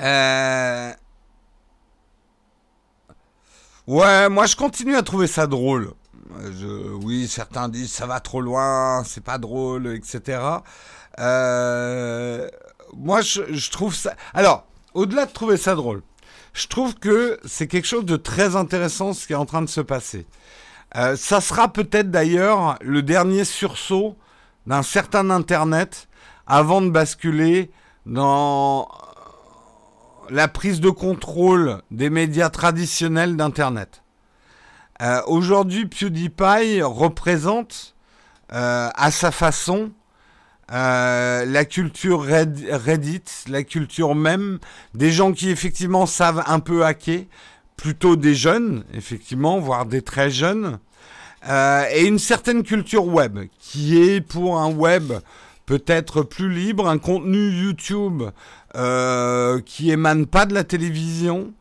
Euh, 0.00 0.92
Ouais, 3.88 4.28
moi 4.28 4.46
je 4.46 4.54
continue 4.54 4.94
à 4.94 5.02
trouver 5.02 5.26
ça 5.26 5.48
drôle. 5.48 5.92
oui, 7.02 7.26
certains 7.26 7.68
disent 7.68 7.90
ça 7.92 8.06
va 8.06 8.20
trop 8.20 8.40
loin, 8.40 9.02
c'est 9.04 9.24
pas 9.24 9.38
drôle, 9.38 9.88
etc. 9.88 10.40
Euh, 11.18 12.48
moi 12.96 13.22
je, 13.22 13.70
trouve 13.70 13.92
ça. 13.92 14.14
Alors, 14.34 14.66
au-delà 14.94 15.26
de 15.26 15.32
trouver 15.32 15.56
ça 15.56 15.74
drôle, 15.74 16.02
je 16.52 16.68
trouve 16.68 16.94
que 16.94 17.40
c'est 17.44 17.66
quelque 17.66 17.88
chose 17.88 18.04
de 18.04 18.16
très 18.16 18.54
intéressant 18.54 19.14
ce 19.14 19.26
qui 19.26 19.32
est 19.32 19.36
en 19.36 19.46
train 19.46 19.62
de 19.62 19.68
se 19.68 19.80
passer. 19.80 20.26
Euh, 20.94 21.16
ça 21.16 21.40
sera 21.40 21.72
peut-être 21.72 22.10
d'ailleurs 22.10 22.78
le 22.82 23.02
dernier 23.02 23.44
sursaut 23.44 24.16
d'un 24.66 24.84
certain 24.84 25.28
Internet 25.30 26.06
avant 26.46 26.82
de 26.82 26.90
basculer 26.90 27.72
dans 28.06 28.88
la 30.30 30.48
prise 30.48 30.80
de 30.80 30.90
contrôle 30.90 31.82
des 31.90 32.10
médias 32.10 32.50
traditionnels 32.50 33.36
d'Internet. 33.36 34.02
Euh, 35.00 35.20
aujourd'hui, 35.26 35.86
PewDiePie 35.86 36.82
représente 36.82 37.94
euh, 38.52 38.88
à 38.94 39.10
sa 39.10 39.30
façon 39.30 39.90
euh, 40.70 41.44
la 41.44 41.64
culture 41.64 42.22
Reddit, 42.22 43.24
la 43.48 43.62
culture 43.62 44.14
même, 44.14 44.58
des 44.94 45.10
gens 45.10 45.32
qui 45.32 45.50
effectivement 45.50 46.06
savent 46.06 46.42
un 46.46 46.60
peu 46.60 46.84
hacker, 46.84 47.24
plutôt 47.76 48.16
des 48.16 48.34
jeunes, 48.34 48.84
effectivement, 48.94 49.58
voire 49.58 49.86
des 49.86 50.02
très 50.02 50.30
jeunes, 50.30 50.78
et 51.44 52.06
une 52.06 52.20
certaine 52.20 52.62
culture 52.62 53.06
web, 53.06 53.40
qui 53.58 54.00
est 54.00 54.20
pour 54.20 54.60
un 54.60 54.70
web 54.70 55.12
peut-être 55.66 56.22
plus 56.22 56.50
libre, 56.50 56.88
un 56.88 56.98
contenu 56.98 57.50
YouTube 57.50 58.22
euh, 58.74 59.60
qui 59.60 59.90
émane 59.90 60.26
pas 60.26 60.46
de 60.46 60.54
la 60.54 60.64
télévision, 60.64 61.52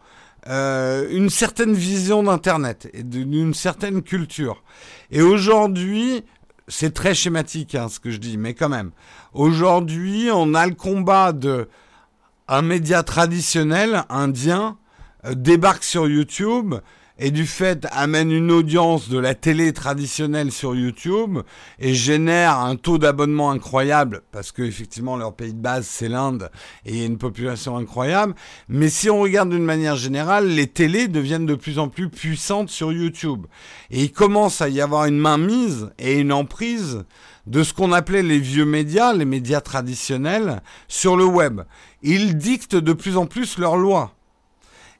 euh, 0.47 1.07
une 1.11 1.29
certaine 1.29 1.73
vision 1.73 2.23
d'Internet 2.23 2.89
et 2.93 3.03
d'une 3.03 3.53
certaine 3.53 4.01
culture. 4.01 4.63
Et 5.11 5.21
aujourd'hui, 5.21 6.23
c'est 6.67 6.93
très 6.93 7.13
schématique 7.13 7.75
hein, 7.75 7.89
ce 7.89 7.99
que 7.99 8.11
je 8.11 8.17
dis, 8.17 8.37
mais 8.37 8.53
quand 8.53 8.69
même, 8.69 8.91
aujourd'hui, 9.33 10.29
on 10.33 10.53
a 10.53 10.65
le 10.65 10.73
combat 10.73 11.31
de 11.31 11.67
un 12.47 12.61
média 12.61 13.03
traditionnel 13.03 14.03
indien 14.09 14.77
euh, 15.25 15.35
débarque 15.35 15.83
sur 15.83 16.07
YouTube 16.07 16.75
et 17.21 17.29
du 17.29 17.45
fait 17.45 17.87
amène 17.91 18.31
une 18.31 18.51
audience 18.51 19.07
de 19.07 19.19
la 19.19 19.35
télé 19.35 19.73
traditionnelle 19.73 20.51
sur 20.51 20.73
YouTube 20.75 21.37
et 21.79 21.93
génère 21.93 22.57
un 22.57 22.75
taux 22.75 22.97
d'abonnement 22.97 23.51
incroyable 23.51 24.23
parce 24.31 24.51
que 24.51 24.63
effectivement 24.63 25.15
leur 25.15 25.35
pays 25.35 25.53
de 25.53 25.61
base 25.61 25.85
c'est 25.85 26.09
l'Inde 26.09 26.49
et 26.83 27.05
une 27.05 27.19
population 27.19 27.77
incroyable. 27.77 28.33
Mais 28.69 28.89
si 28.89 29.07
on 29.11 29.21
regarde 29.21 29.51
d'une 29.51 29.63
manière 29.63 29.95
générale, 29.95 30.47
les 30.47 30.65
télés 30.65 31.07
deviennent 31.07 31.45
de 31.45 31.53
plus 31.53 31.77
en 31.77 31.89
plus 31.89 32.09
puissantes 32.09 32.71
sur 32.71 32.91
YouTube 32.91 33.45
et 33.91 34.01
il 34.01 34.11
commence 34.11 34.59
à 34.61 34.69
y 34.69 34.81
avoir 34.81 35.05
une 35.05 35.19
mainmise 35.19 35.91
et 35.99 36.17
une 36.17 36.33
emprise 36.33 37.05
de 37.45 37.61
ce 37.61 37.73
qu'on 37.73 37.91
appelait 37.91 38.23
les 38.23 38.39
vieux 38.39 38.65
médias, 38.65 39.13
les 39.13 39.25
médias 39.25 39.61
traditionnels, 39.61 40.63
sur 40.87 41.15
le 41.15 41.25
web. 41.25 41.61
Ils 42.01 42.35
dictent 42.37 42.75
de 42.75 42.93
plus 42.93 43.15
en 43.15 43.27
plus 43.27 43.59
leurs 43.59 43.77
lois. 43.77 44.15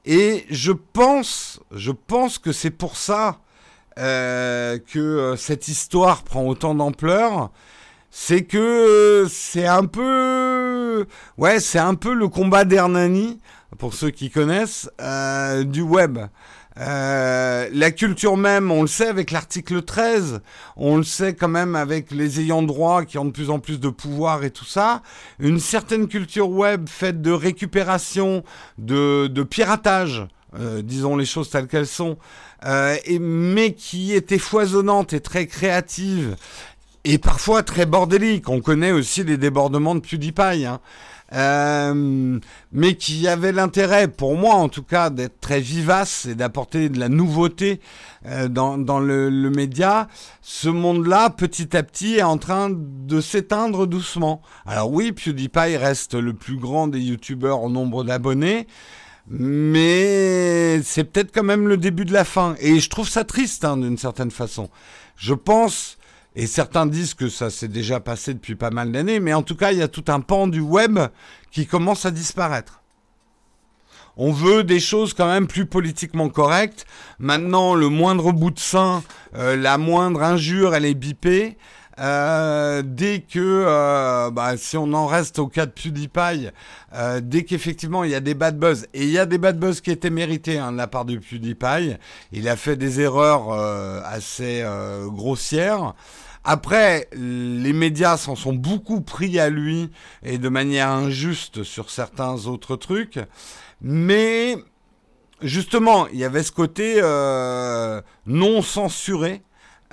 Et 0.05 0.45
je 0.49 0.71
pense, 0.71 1.59
je 1.71 1.91
pense 1.91 2.39
que 2.39 2.51
c'est 2.51 2.71
pour 2.71 2.97
ça 2.97 3.39
euh, 3.99 4.79
que 4.79 4.99
euh, 4.99 5.35
cette 5.35 5.67
histoire 5.67 6.23
prend 6.23 6.45
autant 6.45 6.73
d'ampleur. 6.73 7.51
C'est 8.09 8.43
que 8.43 9.27
c'est 9.29 9.67
un 9.67 9.85
peu, 9.85 11.05
ouais, 11.37 11.59
c'est 11.59 11.79
un 11.79 11.95
peu 11.95 12.13
le 12.13 12.27
combat 12.27 12.65
d'Hernani 12.65 13.39
pour 13.77 13.93
ceux 13.93 14.09
qui 14.09 14.29
connaissent 14.29 14.89
euh, 14.99 15.63
du 15.63 15.81
web. 15.81 16.19
Euh, 16.79 17.67
la 17.73 17.91
culture 17.91 18.37
même, 18.37 18.71
on 18.71 18.81
le 18.81 18.87
sait 18.87 19.07
avec 19.07 19.31
l'article 19.31 19.81
13, 19.81 20.41
on 20.77 20.97
le 20.97 21.03
sait 21.03 21.33
quand 21.33 21.49
même 21.49 21.75
avec 21.75 22.11
les 22.11 22.39
ayants 22.39 22.63
droit 22.63 23.03
qui 23.03 23.17
ont 23.17 23.25
de 23.25 23.31
plus 23.31 23.49
en 23.49 23.59
plus 23.59 23.79
de 23.79 23.89
pouvoir 23.89 24.43
et 24.43 24.51
tout 24.51 24.65
ça. 24.65 25.01
Une 25.39 25.59
certaine 25.59 26.07
culture 26.07 26.49
web 26.49 26.87
faite 26.87 27.21
de 27.21 27.31
récupération, 27.31 28.43
de, 28.77 29.27
de 29.27 29.43
piratage, 29.43 30.25
euh, 30.57 30.81
disons 30.81 31.17
les 31.17 31.25
choses 31.25 31.49
telles 31.49 31.67
qu'elles 31.67 31.87
sont, 31.87 32.17
euh, 32.65 32.95
et, 33.05 33.19
mais 33.19 33.73
qui 33.73 34.13
était 34.13 34.37
foisonnante 34.37 35.13
et 35.13 35.19
très 35.19 35.47
créative 35.47 36.35
et 37.03 37.17
parfois 37.17 37.63
très 37.63 37.85
bordélique. 37.85 38.47
On 38.49 38.61
connaît 38.61 38.91
aussi 38.91 39.23
les 39.23 39.37
débordements 39.37 39.95
de 39.95 39.99
PewDiePie. 39.99 40.65
Hein. 40.65 40.79
Euh, 41.33 42.39
mais 42.73 42.95
qui 42.95 43.27
avait 43.27 43.53
l'intérêt, 43.53 44.09
pour 44.09 44.35
moi 44.35 44.55
en 44.55 44.67
tout 44.67 44.83
cas, 44.83 45.09
d'être 45.09 45.39
très 45.39 45.61
vivace 45.61 46.25
et 46.25 46.35
d'apporter 46.35 46.89
de 46.89 46.99
la 46.99 47.07
nouveauté 47.07 47.79
euh, 48.25 48.49
dans, 48.49 48.77
dans 48.77 48.99
le, 48.99 49.29
le, 49.29 49.49
média, 49.49 50.09
ce 50.41 50.67
monde-là, 50.67 51.29
petit 51.29 51.75
à 51.77 51.83
petit, 51.83 52.17
est 52.17 52.23
en 52.23 52.37
train 52.37 52.69
de 52.69 53.21
s'éteindre 53.21 53.87
doucement. 53.87 54.41
Alors 54.65 54.91
oui, 54.91 55.13
PewDiePie 55.13 55.77
reste 55.77 56.15
le 56.15 56.33
plus 56.33 56.57
grand 56.57 56.87
des 56.87 56.99
youtubeurs 56.99 57.59
en 57.59 57.69
nombre 57.69 58.03
d'abonnés, 58.03 58.67
mais 59.29 60.81
c'est 60.83 61.05
peut-être 61.05 61.33
quand 61.33 61.43
même 61.43 61.67
le 61.67 61.77
début 61.77 62.03
de 62.03 62.13
la 62.13 62.25
fin. 62.25 62.55
Et 62.59 62.81
je 62.81 62.89
trouve 62.89 63.07
ça 63.07 63.23
triste, 63.23 63.63
hein, 63.63 63.77
d'une 63.77 63.97
certaine 63.97 64.31
façon. 64.31 64.69
Je 65.15 65.33
pense 65.33 65.97
et 66.35 66.47
certains 66.47 66.85
disent 66.85 67.13
que 67.13 67.29
ça 67.29 67.49
s'est 67.49 67.67
déjà 67.67 67.99
passé 67.99 68.33
depuis 68.33 68.55
pas 68.55 68.69
mal 68.69 68.91
d'années, 68.91 69.19
mais 69.19 69.33
en 69.33 69.43
tout 69.43 69.55
cas, 69.55 69.71
il 69.71 69.79
y 69.79 69.83
a 69.83 69.87
tout 69.87 70.05
un 70.07 70.21
pan 70.21 70.47
du 70.47 70.61
web 70.61 70.99
qui 71.51 71.67
commence 71.67 72.05
à 72.05 72.11
disparaître. 72.11 72.81
On 74.17 74.31
veut 74.31 74.63
des 74.63 74.79
choses 74.79 75.13
quand 75.13 75.27
même 75.27 75.47
plus 75.47 75.65
politiquement 75.65 76.29
correctes. 76.29 76.85
Maintenant, 77.19 77.75
le 77.75 77.89
moindre 77.89 78.31
bout 78.31 78.51
de 78.51 78.59
sein, 78.59 79.03
euh, 79.35 79.55
la 79.55 79.77
moindre 79.77 80.21
injure, 80.21 80.75
elle 80.75 80.85
est 80.85 80.93
bipée. 80.93 81.57
Euh, 81.99 82.81
dès 82.85 83.19
que, 83.19 83.39
euh, 83.39 84.31
bah, 84.31 84.55
si 84.57 84.77
on 84.77 84.93
en 84.93 85.07
reste 85.07 85.39
au 85.39 85.47
cas 85.47 85.65
de 85.65 85.71
PewDiePie, 85.71 86.49
euh, 86.93 87.19
dès 87.21 87.43
qu'effectivement 87.43 88.03
il 88.03 88.11
y 88.11 88.15
a 88.15 88.21
des 88.21 88.33
bad 88.33 88.57
buzz, 88.57 88.87
et 88.93 89.03
il 89.03 89.09
y 89.09 89.19
a 89.19 89.25
des 89.25 89.37
bad 89.37 89.59
buzz 89.59 89.81
qui 89.81 89.91
étaient 89.91 90.09
mérités 90.09 90.57
hein, 90.57 90.71
de 90.71 90.77
la 90.77 90.87
part 90.87 91.05
de 91.05 91.17
PewDiePie, 91.17 91.97
il 92.31 92.47
a 92.47 92.55
fait 92.55 92.75
des 92.75 93.01
erreurs 93.01 93.51
assez 94.05 94.65
grossières. 95.07 95.93
Après, 96.43 97.07
les 97.13 97.73
médias 97.73 98.17
s'en 98.17 98.35
sont 98.35 98.53
beaucoup 98.53 99.01
pris 99.01 99.39
à 99.39 99.49
lui 99.49 99.91
et 100.23 100.37
de 100.37 100.49
manière 100.49 100.89
injuste 100.89 101.63
sur 101.63 101.89
certains 101.91 102.47
autres 102.47 102.75
trucs. 102.75 103.19
Mais 103.81 104.55
justement, 105.41 106.07
il 106.07 106.19
y 106.19 106.23
avait 106.23 106.43
ce 106.43 106.51
côté 106.51 107.01
non 108.25 108.61
censuré 108.61 109.43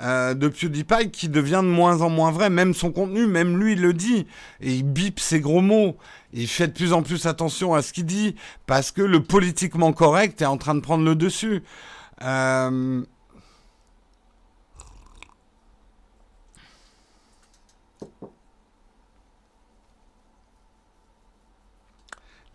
euh, 0.01 0.35
de 0.35 0.49
PewDiePie 0.49 1.11
qui 1.11 1.29
devient 1.29 1.61
de 1.63 1.69
moins 1.69 2.03
en 2.03 2.11
moins 2.11 2.31
vrai. 2.31 2.51
Même 2.51 2.75
son 2.75 2.93
contenu, 2.93 3.27
même 3.27 3.59
lui, 3.59 3.73
il 3.73 3.81
le 3.81 3.93
dit. 3.93 4.27
Et 4.61 4.75
il 4.75 4.85
bip 4.85 5.21
ses 5.21 5.41
gros 5.41 5.61
mots. 5.61 5.97
Il 6.33 6.49
fait 6.49 6.69
de 6.69 6.73
plus 6.73 6.93
en 6.93 7.03
plus 7.03 7.27
attention 7.27 7.75
à 7.75 7.83
ce 7.83 7.93
qu'il 7.93 8.07
dit 8.07 8.35
parce 8.67 8.93
que 8.93 9.03
le 9.03 9.23
politiquement 9.23 9.93
correct 9.93 10.43
est 10.43 10.47
en 10.47 10.59
train 10.59 10.75
de 10.75 10.81
prendre 10.81 11.05
le 11.05 11.15
dessus. 11.15 11.63
Euh, 12.23 13.03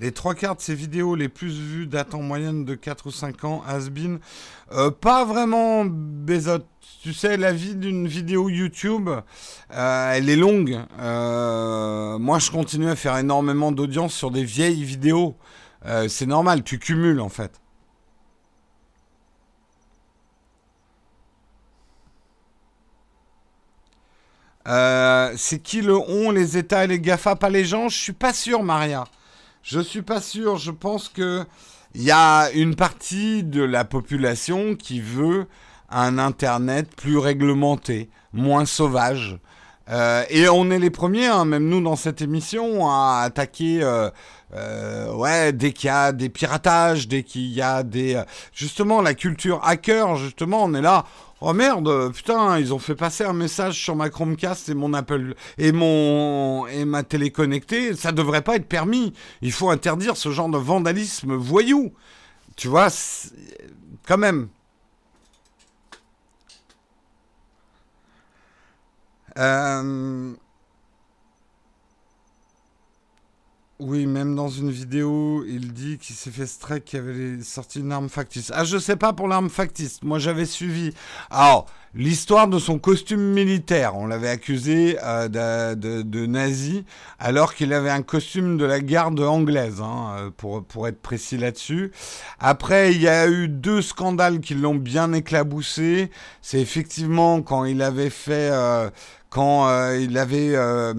Les 0.03 0.11
trois 0.11 0.35
quarts 0.35 0.57
de 0.57 0.61
ces 0.61 0.75
vidéos 0.75 1.15
les 1.15 1.29
plus 1.29 1.57
vues 1.57 1.87
datent 1.87 2.13
en 2.13 2.21
moyenne 2.21 2.65
de 2.65 2.75
4 2.75 3.07
ou 3.07 3.11
5 3.11 3.45
ans, 3.45 3.63
Asbin. 3.65 4.17
Euh, 4.73 4.91
pas 4.91 5.23
vraiment 5.23 5.85
Bezot. 5.85 6.65
Tu 7.03 7.13
sais, 7.13 7.35
la 7.35 7.51
vie 7.51 7.75
d'une 7.75 8.07
vidéo 8.07 8.47
YouTube, 8.47 9.09
euh, 9.09 10.11
elle 10.13 10.29
est 10.29 10.37
longue. 10.37 10.79
Euh, 10.99 12.17
moi, 12.17 12.39
je 12.39 12.49
continue 12.49 12.89
à 12.89 12.95
faire 12.95 13.17
énormément 13.17 13.73
d'audience 13.73 14.13
sur 14.13 14.31
des 14.31 14.45
vieilles 14.45 14.85
vidéos. 14.85 15.35
Euh, 15.85 16.07
c'est 16.07 16.25
normal, 16.25 16.63
tu 16.63 16.79
cumules 16.79 17.19
en 17.19 17.27
fait. 17.27 17.59
C'est 25.35 25.61
qui 25.61 25.81
le 25.81 25.97
on, 25.97 26.31
les 26.31 26.57
États 26.57 26.85
et 26.85 26.87
les 26.87 27.01
GAFA, 27.01 27.35
pas 27.35 27.49
les 27.49 27.65
gens? 27.65 27.89
Je 27.89 27.97
suis 27.97 28.13
pas 28.13 28.31
sûr, 28.31 28.63
Maria. 28.63 29.03
Je 29.61 29.81
suis 29.81 30.03
pas 30.03 30.21
sûr. 30.21 30.55
Je 30.55 30.71
pense 30.71 31.09
que 31.09 31.45
il 31.95 32.03
y 32.03 32.11
a 32.11 32.49
une 32.51 32.77
partie 32.77 33.43
de 33.43 33.61
la 33.61 33.83
population 33.83 34.75
qui 34.75 35.01
veut 35.01 35.47
un 35.93 36.17
Internet 36.17 36.95
plus 36.95 37.17
réglementé, 37.17 38.09
moins 38.33 38.65
sauvage. 38.65 39.39
Euh, 39.89 40.23
et 40.29 40.47
on 40.47 40.71
est 40.71 40.79
les 40.79 40.89
premiers, 40.89 41.27
hein, 41.27 41.45
même 41.45 41.67
nous 41.67 41.81
dans 41.81 41.95
cette 41.95 42.21
émission, 42.21 42.89
à 42.89 43.21
attaquer. 43.23 43.83
Euh, 43.83 44.09
euh, 44.55 45.11
ouais, 45.13 45.51
dès 45.51 45.71
qu'il 45.71 45.87
y 45.87 45.89
a 45.89 46.11
des 46.11 46.29
piratages, 46.29 47.07
dès 47.07 47.23
qu'il 47.23 47.51
y 47.51 47.61
a 47.61 47.83
des 47.83 48.21
justement 48.53 49.01
la 49.01 49.13
culture 49.13 49.59
hacker, 49.63 50.15
justement, 50.15 50.63
on 50.63 50.73
est 50.73 50.81
là. 50.81 51.05
Oh 51.41 51.51
merde, 51.53 52.11
putain, 52.13 52.57
ils 52.59 52.73
ont 52.73 52.79
fait 52.79 52.95
passer 52.95 53.25
un 53.25 53.33
message 53.33 53.77
sur 53.77 53.97
ma 53.97 54.09
Chromecast 54.09 54.69
et 54.69 54.73
mon 54.75 54.93
Apple 54.93 55.35
et 55.57 55.73
mon 55.73 56.67
et 56.67 56.85
ma 56.85 57.03
télé 57.03 57.31
connectée. 57.31 57.95
Ça 57.95 58.13
devrait 58.13 58.43
pas 58.43 58.55
être 58.55 58.67
permis. 58.67 59.11
Il 59.41 59.51
faut 59.51 59.69
interdire 59.69 60.15
ce 60.15 60.31
genre 60.31 60.47
de 60.47 60.57
vandalisme 60.57 61.33
voyou. 61.35 61.91
Tu 62.55 62.69
vois, 62.69 62.87
quand 64.07 64.17
même. 64.17 64.47
Euh... 69.37 70.33
Oui, 73.85 74.05
même 74.05 74.33
dans 74.33 74.47
une 74.47 74.71
vidéo, 74.71 75.43
il 75.45 75.73
dit 75.73 75.97
qu'il 75.97 76.15
s'est 76.15 76.31
fait 76.31 76.45
strike 76.45 76.85
qu'il 76.85 76.99
avait 76.99 77.41
sorti 77.41 77.79
une 77.79 77.91
arme 77.91 78.07
factice. 78.07 78.49
Ah, 78.55 78.63
je 78.63 78.77
sais 78.77 78.95
pas 78.95 79.11
pour 79.11 79.27
l'arme 79.27 79.49
factice. 79.49 80.01
Moi, 80.03 80.19
j'avais 80.19 80.45
suivi. 80.45 80.93
Alors, 81.29 81.65
l'histoire 81.93 82.47
de 82.47 82.59
son 82.59 82.79
costume 82.79 83.33
militaire. 83.33 83.97
On 83.97 84.05
l'avait 84.05 84.29
accusé 84.29 84.97
euh, 85.03 85.27
de, 85.75 86.03
de, 86.03 86.25
nazi, 86.25 86.85
alors 87.19 87.55
qu'il 87.55 87.73
avait 87.73 87.89
un 87.89 88.03
costume 88.03 88.57
de 88.57 88.63
la 88.63 88.79
garde 88.79 89.19
anglaise, 89.19 89.81
hein, 89.81 90.15
euh, 90.17 90.29
pour, 90.29 90.63
pour 90.63 90.87
être 90.87 91.01
précis 91.01 91.37
là-dessus. 91.37 91.91
Après, 92.39 92.93
il 92.93 93.01
y 93.01 93.09
a 93.09 93.27
eu 93.27 93.49
deux 93.49 93.81
scandales 93.81 94.39
qui 94.39 94.53
l'ont 94.53 94.75
bien 94.75 95.11
éclaboussé. 95.11 96.09
C'est 96.41 96.61
effectivement 96.61 97.41
quand 97.41 97.65
il 97.65 97.81
avait 97.81 98.11
fait... 98.11 98.51
quand 99.33 99.67
euh, 99.67 99.97
il 99.99 100.19
avait 100.19 100.51
euh, 100.53 100.93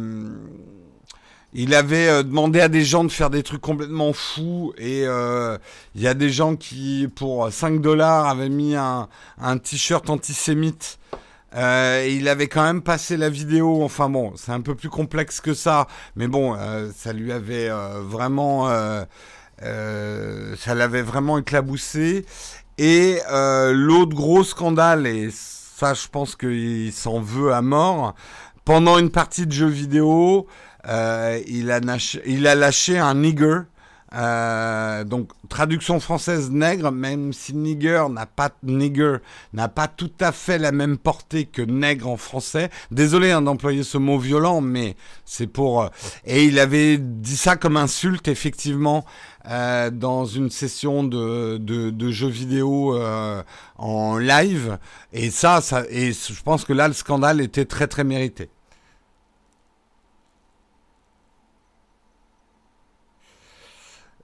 il 1.53 1.72
avait 1.72 2.09
euh, 2.09 2.24
demandé 2.24 2.61
à 2.61 2.68
des 2.68 2.85
gens 2.85 3.05
de 3.05 3.12
faire 3.12 3.30
des 3.30 3.45
trucs 3.45 3.61
complètement 3.61 4.12
fous 4.12 4.74
et 4.76 5.03
il 5.03 6.01
y 6.03 6.09
a 6.09 6.14
des 6.14 6.30
gens 6.30 6.57
qui 6.57 7.09
pour 7.14 7.51
5 7.53 7.80
dollars 7.80 8.26
avaient 8.26 8.49
mis 8.49 8.74
un, 8.74 9.09
t-shirt 9.59 10.11
antisémite. 10.11 10.99
Et 11.57 12.16
il 12.16 12.26
avait 12.26 12.49
quand 12.49 12.64
même 12.64 12.82
passé 12.82 13.16
la 13.16 13.30
vidéo. 13.30 13.85
Enfin 13.85 14.09
bon 14.09 14.32
c'est 14.35 14.51
un 14.51 14.61
peu 14.61 14.74
plus 14.74 14.91
complexe 14.91 15.41
que 15.41 15.55
ça. 15.55 15.87
Mais 16.16 16.26
bon 16.26 16.57
ça 16.93 17.12
lui 17.12 17.30
avait 17.30 17.70
vraiment 18.03 18.68
ça 19.61 20.74
l'avait 20.74 21.03
vraiment 21.03 21.39
éclaboussé. 21.39 22.26
Et 22.78 23.20
l'autre 23.30 24.16
gros 24.16 24.43
scandale 24.43 25.07
et 25.07 25.30
ça, 25.77 25.93
je 25.93 26.07
pense 26.07 26.37
qu'il 26.37 26.93
s'en 26.93 27.20
veut 27.20 27.53
à 27.53 27.61
mort. 27.61 28.14
Pendant 28.64 28.97
une 28.97 29.11
partie 29.11 29.45
de 29.45 29.51
jeu 29.51 29.66
vidéo, 29.66 30.47
euh, 30.87 31.41
il, 31.49 31.68
a 31.72 31.81
lâché, 31.81 32.99
un 32.99 33.14
nigger. 33.14 33.62
Euh, 34.14 35.03
donc 35.03 35.33
traduction 35.49 35.99
française 35.99 36.53
nègre, 36.53 36.93
même 36.93 37.33
si 37.33 37.57
nigger 37.57 38.07
n'a 38.09 38.27
pas 38.27 38.51
pas 39.75 39.89
tout 39.89 40.12
à 40.20 40.31
fait 40.31 40.59
la 40.59 40.70
même 40.70 40.97
portée 40.97 41.47
que 41.47 41.62
nègre 41.62 42.09
en 42.09 42.16
français. 42.16 42.70
Désolé 42.93 43.33
hein, 43.33 43.43
d'employer 43.43 43.83
ce 43.83 43.99
mot 43.99 44.18
violent, 44.20 44.61
mais 44.61 44.95
c'est 45.25 45.49
pour. 45.49 45.83
Euh, 45.83 45.89
et 46.25 46.45
il 46.45 46.61
avait 46.61 46.99
dit 46.99 47.37
ça 47.37 47.57
comme 47.57 47.77
insulte 47.77 48.29
effectivement 48.29 49.05
euh, 49.47 49.90
dans 49.90 50.24
une 50.24 50.49
session 50.49 51.05
de, 51.05 51.59
de, 51.59 52.11
jeux 52.11 52.28
vidéo 52.28 52.97
euh, 52.97 53.42
en 53.76 54.16
live. 54.16 54.78
Et 55.12 55.30
ça, 55.30 55.61
ça, 55.61 55.82
et 55.90 56.12
je 56.14 56.42
pense 56.42 56.64
que 56.64 56.72
là, 56.72 56.88
le 56.88 56.95
scandale 56.95 57.42
était 57.42 57.66
très 57.66 57.86
très 57.86 58.05
mérité. 58.05 58.49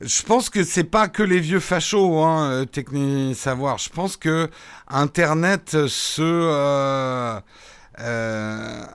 Je 0.00 0.22
pense 0.22 0.48
que 0.48 0.64
c'est 0.64 0.84
pas 0.84 1.08
que 1.08 1.22
les 1.22 1.38
vieux 1.40 1.60
fachos, 1.60 2.22
hein, 2.22 2.50
euh, 2.50 2.64
technique 2.64 3.36
savoir. 3.36 3.76
Je 3.76 3.90
pense 3.90 4.16
que 4.16 4.48
Internet 4.88 5.86
se 5.86 7.40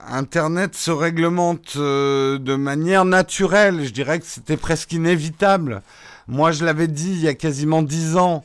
Internet 0.08 0.74
se 0.74 0.90
réglemente 0.90 1.76
de 1.78 2.56
manière 2.56 3.04
naturelle. 3.04 3.84
Je 3.84 3.90
dirais 3.90 4.18
que 4.18 4.26
c'était 4.26 4.56
presque 4.56 4.92
inévitable. 4.92 5.82
Moi, 6.28 6.52
je 6.52 6.64
l'avais 6.64 6.88
dit 6.88 7.10
il 7.10 7.20
y 7.20 7.28
a 7.28 7.34
quasiment 7.34 7.82
dix 7.82 8.16
ans. 8.16 8.44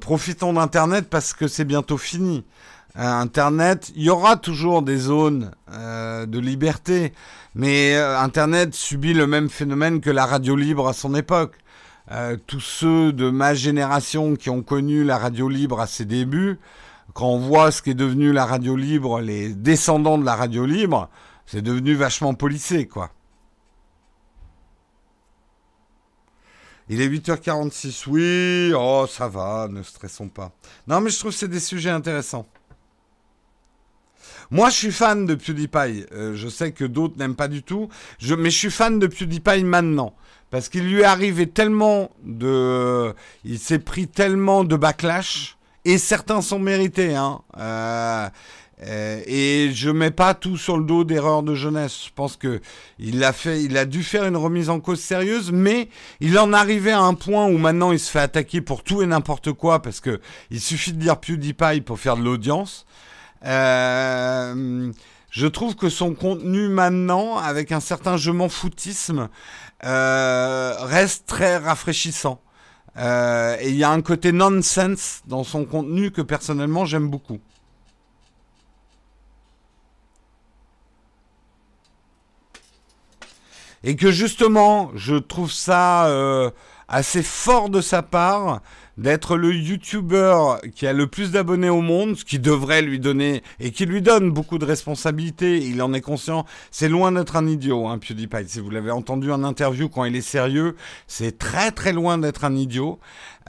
profitons 0.00 0.52
d'Internet 0.52 1.08
parce 1.08 1.32
que 1.32 1.48
c'est 1.48 1.64
bientôt 1.64 1.98
fini. 1.98 2.44
Internet, 2.94 3.92
il 3.94 4.04
y 4.04 4.10
aura 4.10 4.36
toujours 4.36 4.82
des 4.82 4.96
zones 4.96 5.50
de 5.68 6.38
liberté. 6.38 7.12
Mais 7.56 7.96
euh, 7.96 8.20
Internet 8.20 8.74
subit 8.74 9.14
le 9.14 9.26
même 9.26 9.48
phénomène 9.48 10.02
que 10.02 10.10
la 10.10 10.26
radio 10.26 10.54
libre 10.56 10.88
à 10.88 10.92
son 10.92 11.14
époque. 11.14 11.54
Euh, 12.12 12.36
tous 12.46 12.60
ceux 12.60 13.14
de 13.14 13.30
ma 13.30 13.54
génération 13.54 14.36
qui 14.36 14.50
ont 14.50 14.62
connu 14.62 15.04
la 15.04 15.16
radio 15.16 15.48
libre 15.48 15.80
à 15.80 15.86
ses 15.86 16.04
débuts, 16.04 16.58
quand 17.14 17.28
on 17.28 17.38
voit 17.38 17.72
ce 17.72 17.80
qu'est 17.80 17.94
devenu 17.94 18.30
la 18.30 18.44
radio 18.44 18.76
libre, 18.76 19.20
les 19.20 19.54
descendants 19.54 20.18
de 20.18 20.24
la 20.26 20.36
radio 20.36 20.66
libre, 20.66 21.08
c'est 21.46 21.62
devenu 21.62 21.94
vachement 21.94 22.34
policé, 22.34 22.86
quoi. 22.86 23.10
Il 26.88 27.00
est 27.00 27.08
8h46, 27.08 28.04
oui, 28.06 28.72
oh 28.76 29.06
ça 29.08 29.28
va, 29.28 29.66
ne 29.68 29.82
stressons 29.82 30.28
pas. 30.28 30.52
Non 30.86 31.00
mais 31.00 31.10
je 31.10 31.18
trouve 31.18 31.32
que 31.32 31.38
c'est 31.38 31.48
des 31.48 31.60
sujets 31.60 31.90
intéressants. 31.90 32.46
Moi, 34.50 34.70
je 34.70 34.76
suis 34.76 34.92
fan 34.92 35.26
de 35.26 35.34
PewDiePie. 35.34 36.06
Euh, 36.12 36.34
je 36.34 36.48
sais 36.48 36.72
que 36.72 36.84
d'autres 36.84 37.18
n'aiment 37.18 37.34
pas 37.34 37.48
du 37.48 37.62
tout. 37.62 37.88
mais 38.38 38.50
je 38.50 38.56
suis 38.56 38.70
fan 38.70 38.98
de 38.98 39.06
PewDiePie 39.06 39.64
maintenant. 39.64 40.14
Parce 40.50 40.68
qu'il 40.68 40.88
lui 40.88 41.00
est 41.00 41.04
arrivé 41.04 41.48
tellement 41.48 42.10
de. 42.22 43.12
Il 43.44 43.58
s'est 43.58 43.80
pris 43.80 44.06
tellement 44.06 44.62
de 44.64 44.76
backlash. 44.76 45.56
Et 45.84 45.98
certains 45.98 46.42
sont 46.42 46.58
mérités. 46.58 47.14
Hein. 47.14 47.40
Euh, 47.58 48.28
euh, 48.82 49.22
et 49.26 49.70
je 49.72 49.88
mets 49.88 50.10
pas 50.10 50.34
tout 50.34 50.58
sur 50.58 50.76
le 50.76 50.84
dos 50.84 51.04
d'erreurs 51.04 51.42
de 51.42 51.54
jeunesse. 51.54 52.04
Je 52.06 52.10
pense 52.14 52.36
que 52.36 52.60
il 52.98 53.24
a 53.24 53.32
fait, 53.32 53.62
il 53.62 53.76
a 53.78 53.86
dû 53.86 54.02
faire 54.02 54.26
une 54.26 54.36
remise 54.36 54.68
en 54.68 54.80
cause 54.80 55.00
sérieuse, 55.00 55.50
mais 55.50 55.88
il 56.20 56.38
en 56.38 56.52
arrivait 56.52 56.92
à 56.92 57.00
un 57.00 57.14
point 57.14 57.46
où 57.46 57.56
maintenant 57.56 57.92
il 57.92 57.98
se 57.98 58.10
fait 58.10 58.20
attaquer 58.20 58.60
pour 58.60 58.82
tout 58.82 59.00
et 59.00 59.06
n'importe 59.06 59.52
quoi 59.52 59.80
parce 59.80 60.00
que 60.00 60.20
il 60.50 60.60
suffit 60.60 60.92
de 60.92 60.98
dire 60.98 61.18
PewDiePie 61.18 61.80
pour 61.80 61.98
faire 61.98 62.16
de 62.18 62.22
l'audience. 62.22 62.84
Euh, 63.46 64.92
je 65.30 65.46
trouve 65.46 65.74
que 65.74 65.88
son 65.88 66.14
contenu 66.14 66.68
maintenant, 66.68 67.38
avec 67.38 67.72
un 67.72 67.80
certain 67.80 68.18
je 68.18 68.30
m'en 68.30 68.50
foutisme, 68.50 69.28
euh, 69.84 70.74
reste 70.80 71.26
très 71.26 71.56
rafraîchissant. 71.56 72.42
Et 72.98 73.68
il 73.68 73.76
y 73.76 73.84
a 73.84 73.90
un 73.90 74.00
côté 74.00 74.32
nonsense 74.32 75.20
dans 75.26 75.44
son 75.44 75.66
contenu 75.66 76.10
que 76.10 76.22
personnellement 76.22 76.86
j'aime 76.86 77.08
beaucoup. 77.08 77.40
Et 83.86 83.96
que 83.96 84.10
justement, 84.10 84.90
je 84.94 85.14
trouve 85.14 85.50
ça 85.50 86.10
assez 86.88 87.22
fort 87.22 87.70
de 87.70 87.80
sa 87.80 88.02
part 88.02 88.60
d'être 88.98 89.36
le 89.36 89.54
YouTuber 89.54 90.36
qui 90.74 90.86
a 90.86 90.92
le 90.92 91.06
plus 91.06 91.30
d'abonnés 91.30 91.68
au 91.68 91.82
monde, 91.82 92.16
ce 92.16 92.24
qui 92.24 92.38
devrait 92.38 92.82
lui 92.82 92.98
donner 92.98 93.42
et 93.60 93.70
qui 93.70 93.84
lui 93.86 94.02
donne 94.02 94.30
beaucoup 94.30 94.58
de 94.58 94.64
responsabilités. 94.64 95.58
Il 95.58 95.82
en 95.82 95.92
est 95.92 96.00
conscient. 96.00 96.46
C'est 96.70 96.88
loin 96.88 97.12
d'être 97.12 97.36
un 97.36 97.46
idiot, 97.46 97.86
hein, 97.86 97.98
PewDiePie. 97.98 98.48
Si 98.48 98.60
vous 98.60 98.70
l'avez 98.70 98.90
entendu 98.90 99.30
en 99.30 99.44
interview 99.44 99.88
quand 99.88 100.04
il 100.04 100.16
est 100.16 100.20
sérieux, 100.20 100.76
c'est 101.06 101.38
très 101.38 101.70
très 101.70 101.92
loin 101.92 102.18
d'être 102.18 102.44
un 102.44 102.54
idiot. 102.56 102.98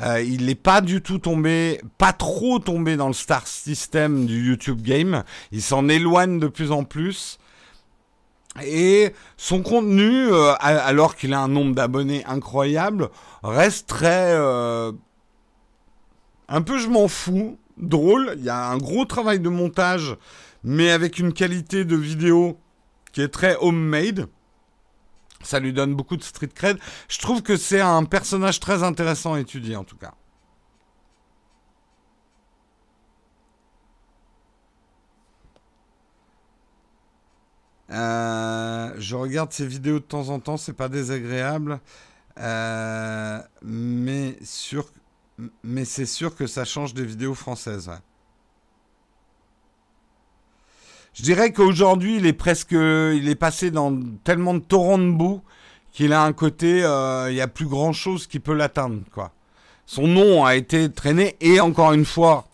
Euh, 0.02 0.22
il 0.22 0.46
n'est 0.46 0.56
pas 0.56 0.82
du 0.82 1.02
tout 1.02 1.18
tombé, 1.18 1.82
pas 1.98 2.14
trop 2.14 2.60
tombé 2.60 2.98
dans 2.98 3.08
le 3.08 3.14
star 3.14 3.48
system 3.48 4.26
du 4.26 4.50
YouTube 4.50 4.82
game. 4.82 5.24
Il 5.52 5.62
s'en 5.62 5.88
éloigne 5.88 6.40
de 6.40 6.48
plus 6.48 6.72
en 6.72 6.84
plus. 6.84 7.40
Et 8.64 9.14
son 9.38 9.62
contenu, 9.62 10.32
euh, 10.32 10.54
alors 10.60 11.16
qu'il 11.16 11.34
a 11.34 11.40
un 11.40 11.48
nombre 11.48 11.76
d'abonnés 11.76 12.24
incroyable, 12.26 13.10
reste 13.44 13.88
très 13.88 14.32
euh, 14.34 14.92
un 16.50 16.62
peu 16.62 16.80
je 16.80 16.88
m'en 16.88 17.08
fous, 17.08 17.60
drôle, 17.78 18.34
il 18.38 18.44
y 18.44 18.50
a 18.50 18.70
un 18.70 18.78
gros 18.78 19.06
travail 19.06 19.40
de 19.40 19.50
montage, 19.50 20.16
mais 20.64 20.92
avec 20.92 21.20
une 21.20 21.34
qualité 21.34 21.86
de 21.86 21.96
vidéo 21.96 22.58
qui 23.12 23.22
est 23.22 23.28
très 23.28 23.58
homemade. 23.58 24.28
Ça 25.44 25.60
lui 25.60 25.72
donne 25.74 25.94
beaucoup 25.94 26.18
de 26.18 26.24
street 26.24 26.50
cred. 26.54 26.78
Je 27.10 27.20
trouve 27.20 27.44
que 27.44 27.58
c'est 27.58 27.82
un 27.82 28.04
personnage 28.06 28.60
très 28.60 28.84
intéressant 28.84 29.34
à 29.34 29.40
étudier 29.40 29.76
en 29.76 29.84
tout 29.84 29.98
cas. 29.98 30.14
Euh, 37.90 38.37
je 38.98 39.16
regarde 39.16 39.52
ses 39.52 39.66
vidéos 39.66 40.00
de 40.00 40.04
temps 40.04 40.30
en 40.30 40.40
temps, 40.40 40.58
c'est 40.58 40.74
pas 40.74 40.90
désagréable. 40.90 41.80
Euh, 42.40 43.40
mais 43.64 44.36
c'est 45.86 46.06
sûr 46.06 46.36
que 46.36 46.48
ça 46.48 46.66
change 46.66 46.94
des 46.94 47.06
vidéos 47.06 47.34
françaises. 47.34 47.92
Je 51.14 51.24
dirais 51.24 51.52
qu'aujourd'hui, 51.52 52.18
il 52.18 52.26
est 52.28 52.34
presque, 52.34 52.74
il 52.74 53.28
est 53.28 53.36
passé 53.36 53.72
dans 53.72 54.00
tellement 54.24 54.54
de 54.54 54.60
torrents 54.60 55.00
de 55.00 55.12
boue 55.12 55.42
qu'il 55.92 56.14
a 56.14 56.22
un 56.22 56.34
côté, 56.34 56.84
euh, 56.84 57.32
il 57.32 57.34
n'y 57.34 57.42
a 57.42 57.48
plus 57.48 57.66
grand 57.66 57.92
chose 57.92 58.28
qui 58.28 58.40
peut 58.40 58.54
l'atteindre. 58.54 59.02
Son 59.88 60.08
nom 60.08 60.46
a 60.46 60.56
été 60.56 60.92
traîné 60.92 61.36
et 61.42 61.60
encore 61.60 61.94
une 61.94 62.06
fois, 62.06 62.48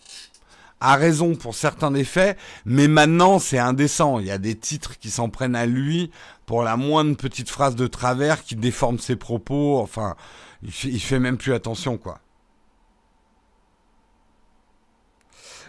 a 0.84 0.96
raison 0.96 1.36
pour 1.36 1.56
certains 1.56 1.92
des 1.92 2.06
mais 2.66 2.88
maintenant 2.88 3.40
c'est 3.40 3.58
indécent. 3.58 4.20
Il 4.20 4.28
y 4.28 4.32
a 4.32 4.38
des 4.38 4.56
titres 4.56 5.00
qui 5.00 5.10
s'en 5.10 5.30
prennent 5.30 5.56
à 5.56 5.66
lui 5.66 6.12
pour 6.46 6.64
la 6.64 6.78
moindre 6.78 7.16
petite 7.16 7.50
phrase 7.50 7.76
de 7.76 7.88
travers 7.88 8.44
qui 8.44 8.56
déforme 8.56 9.00
ses 9.00 9.16
propos. 9.16 9.80
Enfin, 9.80 10.16
il 10.62 10.72
fait, 10.72 10.98
fait 11.00 11.20
même 11.20 11.38
plus 11.38 11.54
attention, 11.54 11.98
quoi. 11.98 12.20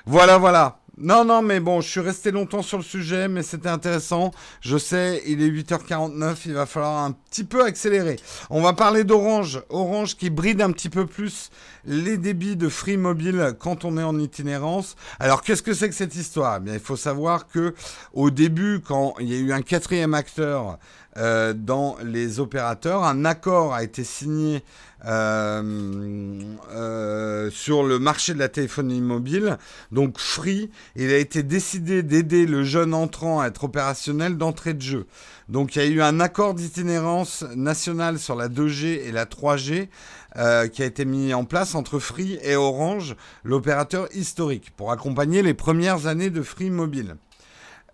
Voilà, 0.07 0.39
voilà. 0.39 0.79
Non, 0.97 1.25
non, 1.25 1.43
mais 1.43 1.59
bon, 1.59 1.81
je 1.81 1.89
suis 1.89 2.01
resté 2.01 2.31
longtemps 2.31 2.63
sur 2.63 2.79
le 2.79 2.85
sujet, 2.85 3.27
mais 3.27 3.43
c'était 3.43 3.69
intéressant. 3.69 4.31
Je 4.61 4.79
sais, 4.79 5.23
il 5.27 5.43
est 5.43 5.49
8h49, 5.49 6.37
il 6.47 6.53
va 6.53 6.67
falloir 6.67 7.05
un 7.05 7.11
petit 7.11 7.43
peu 7.43 7.65
accélérer. 7.65 8.17
On 8.49 8.63
va 8.63 8.75
parler 8.75 9.03
d'Orange. 9.03 9.61
Orange 9.71 10.17
qui 10.17 10.31
bride 10.31 10.63
un 10.63 10.71
petit 10.71 10.89
peu 10.89 11.05
plus 11.05 11.51
les 11.85 12.17
débits 12.17 12.55
de 12.55 12.69
Free 12.69 12.97
Mobile 12.97 13.55
quand 13.59 13.85
on 13.85 13.99
est 13.99 14.05
en 14.05 14.21
itinérance. 14.21 14.95
Alors, 15.19 15.43
qu'est-ce 15.43 15.63
que 15.63 15.75
c'est 15.75 15.89
que 15.89 15.97
cette 15.97 16.15
histoire? 16.15 16.59
Eh 16.59 16.61
bien, 16.61 16.75
Il 16.75 16.81
faut 16.81 16.97
savoir 16.97 17.49
que 17.49 17.75
au 18.13 18.31
début, 18.31 18.81
quand 18.81 19.15
il 19.19 19.29
y 19.29 19.35
a 19.35 19.39
eu 19.39 19.53
un 19.53 19.63
quatrième 19.63 20.15
acteur 20.15 20.79
euh, 21.17 21.55
dans 21.55 21.97
les 22.05 22.39
opérateurs, 22.39 23.03
un 23.03 23.25
accord 23.25 23.75
a 23.75 23.83
été 23.83 24.05
signé 24.05 24.63
euh, 25.07 26.43
euh, 26.73 27.51
sur 27.51 27.83
le 27.83 27.99
marché 27.99 28.35
de 28.35 28.39
la 28.39 28.49
téléphonie 28.49 29.01
mobile. 29.01 29.59
Donc 29.93 30.19
Free, 30.19 30.71
il 30.97 31.11
a 31.13 31.19
été 31.19 31.43
décidé 31.43 32.03
d'aider 32.03 32.47
le 32.47 32.65
jeune 32.65 32.95
entrant 32.95 33.41
à 33.41 33.49
être 33.49 33.65
opérationnel 33.65 34.37
d'entrée 34.37 34.75
de 34.75 34.83
jeu. 34.83 35.07
Donc 35.49 35.77
il 35.77 35.83
y 35.83 35.85
a 35.85 35.89
eu 35.89 36.01
un 36.01 36.21
accord 36.21 36.55
d'itinérance 36.55 37.45
nationale 37.55 38.19
sur 38.19 38.35
la 38.35 38.49
2G 38.49 39.07
et 39.07 39.13
la 39.13 39.27
3G 39.27 39.89
euh, 40.37 40.69
qui 40.69 40.83
a 40.83 40.87
été 40.87 41.05
mis 41.05 41.35
en 41.35 41.45
place 41.45 41.75
entre 41.75 41.99
Free 41.99 42.39
et 42.43 42.57
Orange, 42.57 43.15
l'opérateur 43.45 44.09
historique, 44.15 44.73
pour 44.77 44.91
accompagner 44.91 45.43
les 45.43 45.55
premières 45.55 46.07
années 46.07 46.31
de 46.31 46.43
Free 46.43 46.71
Mobile. 46.71 47.17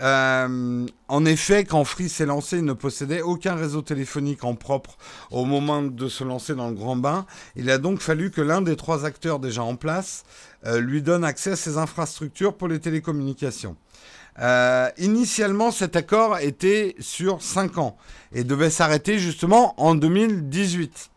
Euh, 0.00 0.86
en 1.08 1.24
effet, 1.24 1.64
quand 1.64 1.84
Free 1.84 2.08
s'est 2.08 2.26
lancé, 2.26 2.58
il 2.58 2.64
ne 2.64 2.72
possédait 2.72 3.22
aucun 3.22 3.54
réseau 3.54 3.82
téléphonique 3.82 4.44
en 4.44 4.54
propre 4.54 4.96
au 5.30 5.44
moment 5.44 5.82
de 5.82 6.08
se 6.08 6.24
lancer 6.24 6.54
dans 6.54 6.68
le 6.68 6.74
grand 6.74 6.96
bain. 6.96 7.26
Il 7.56 7.70
a 7.70 7.78
donc 7.78 8.00
fallu 8.00 8.30
que 8.30 8.40
l'un 8.40 8.62
des 8.62 8.76
trois 8.76 9.04
acteurs 9.04 9.38
déjà 9.38 9.62
en 9.62 9.76
place 9.76 10.24
euh, 10.66 10.80
lui 10.80 11.02
donne 11.02 11.24
accès 11.24 11.52
à 11.52 11.56
ses 11.56 11.76
infrastructures 11.76 12.56
pour 12.56 12.68
les 12.68 12.80
télécommunications. 12.80 13.76
Euh, 14.38 14.88
initialement, 14.96 15.70
cet 15.70 15.96
accord 15.96 16.38
était 16.38 16.94
sur 16.98 17.42
5 17.42 17.78
ans 17.78 17.96
et 18.32 18.44
devait 18.44 18.70
s'arrêter 18.70 19.18
justement 19.18 19.74
en 19.80 19.94
2018. 19.94 21.09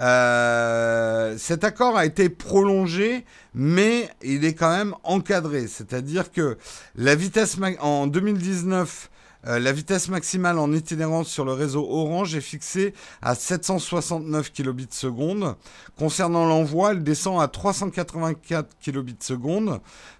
Euh, 0.00 1.36
cet 1.38 1.64
accord 1.64 1.96
a 1.96 2.06
été 2.06 2.28
prolongé, 2.28 3.24
mais 3.54 4.08
il 4.22 4.44
est 4.44 4.54
quand 4.54 4.70
même 4.70 4.94
encadré. 5.02 5.66
C'est-à-dire 5.66 6.30
que 6.30 6.56
la 6.94 7.14
vitesse 7.14 7.56
en 7.80 8.06
2019, 8.06 9.10
Euh, 9.48 9.58
la 9.58 9.72
vitesse 9.72 10.08
maximale 10.08 10.58
en 10.58 10.72
itinérance 10.72 11.28
sur 11.28 11.44
le 11.44 11.52
réseau 11.52 11.86
Orange 11.88 12.34
est 12.34 12.42
fixée 12.42 12.92
à 13.22 13.34
769 13.34 14.52
kbps. 14.52 15.06
Concernant 15.98 16.46
l'envoi, 16.46 16.92
elle 16.92 17.02
descend 17.02 17.40
à 17.40 17.48
384 17.48 18.76
kbps. 18.80 19.32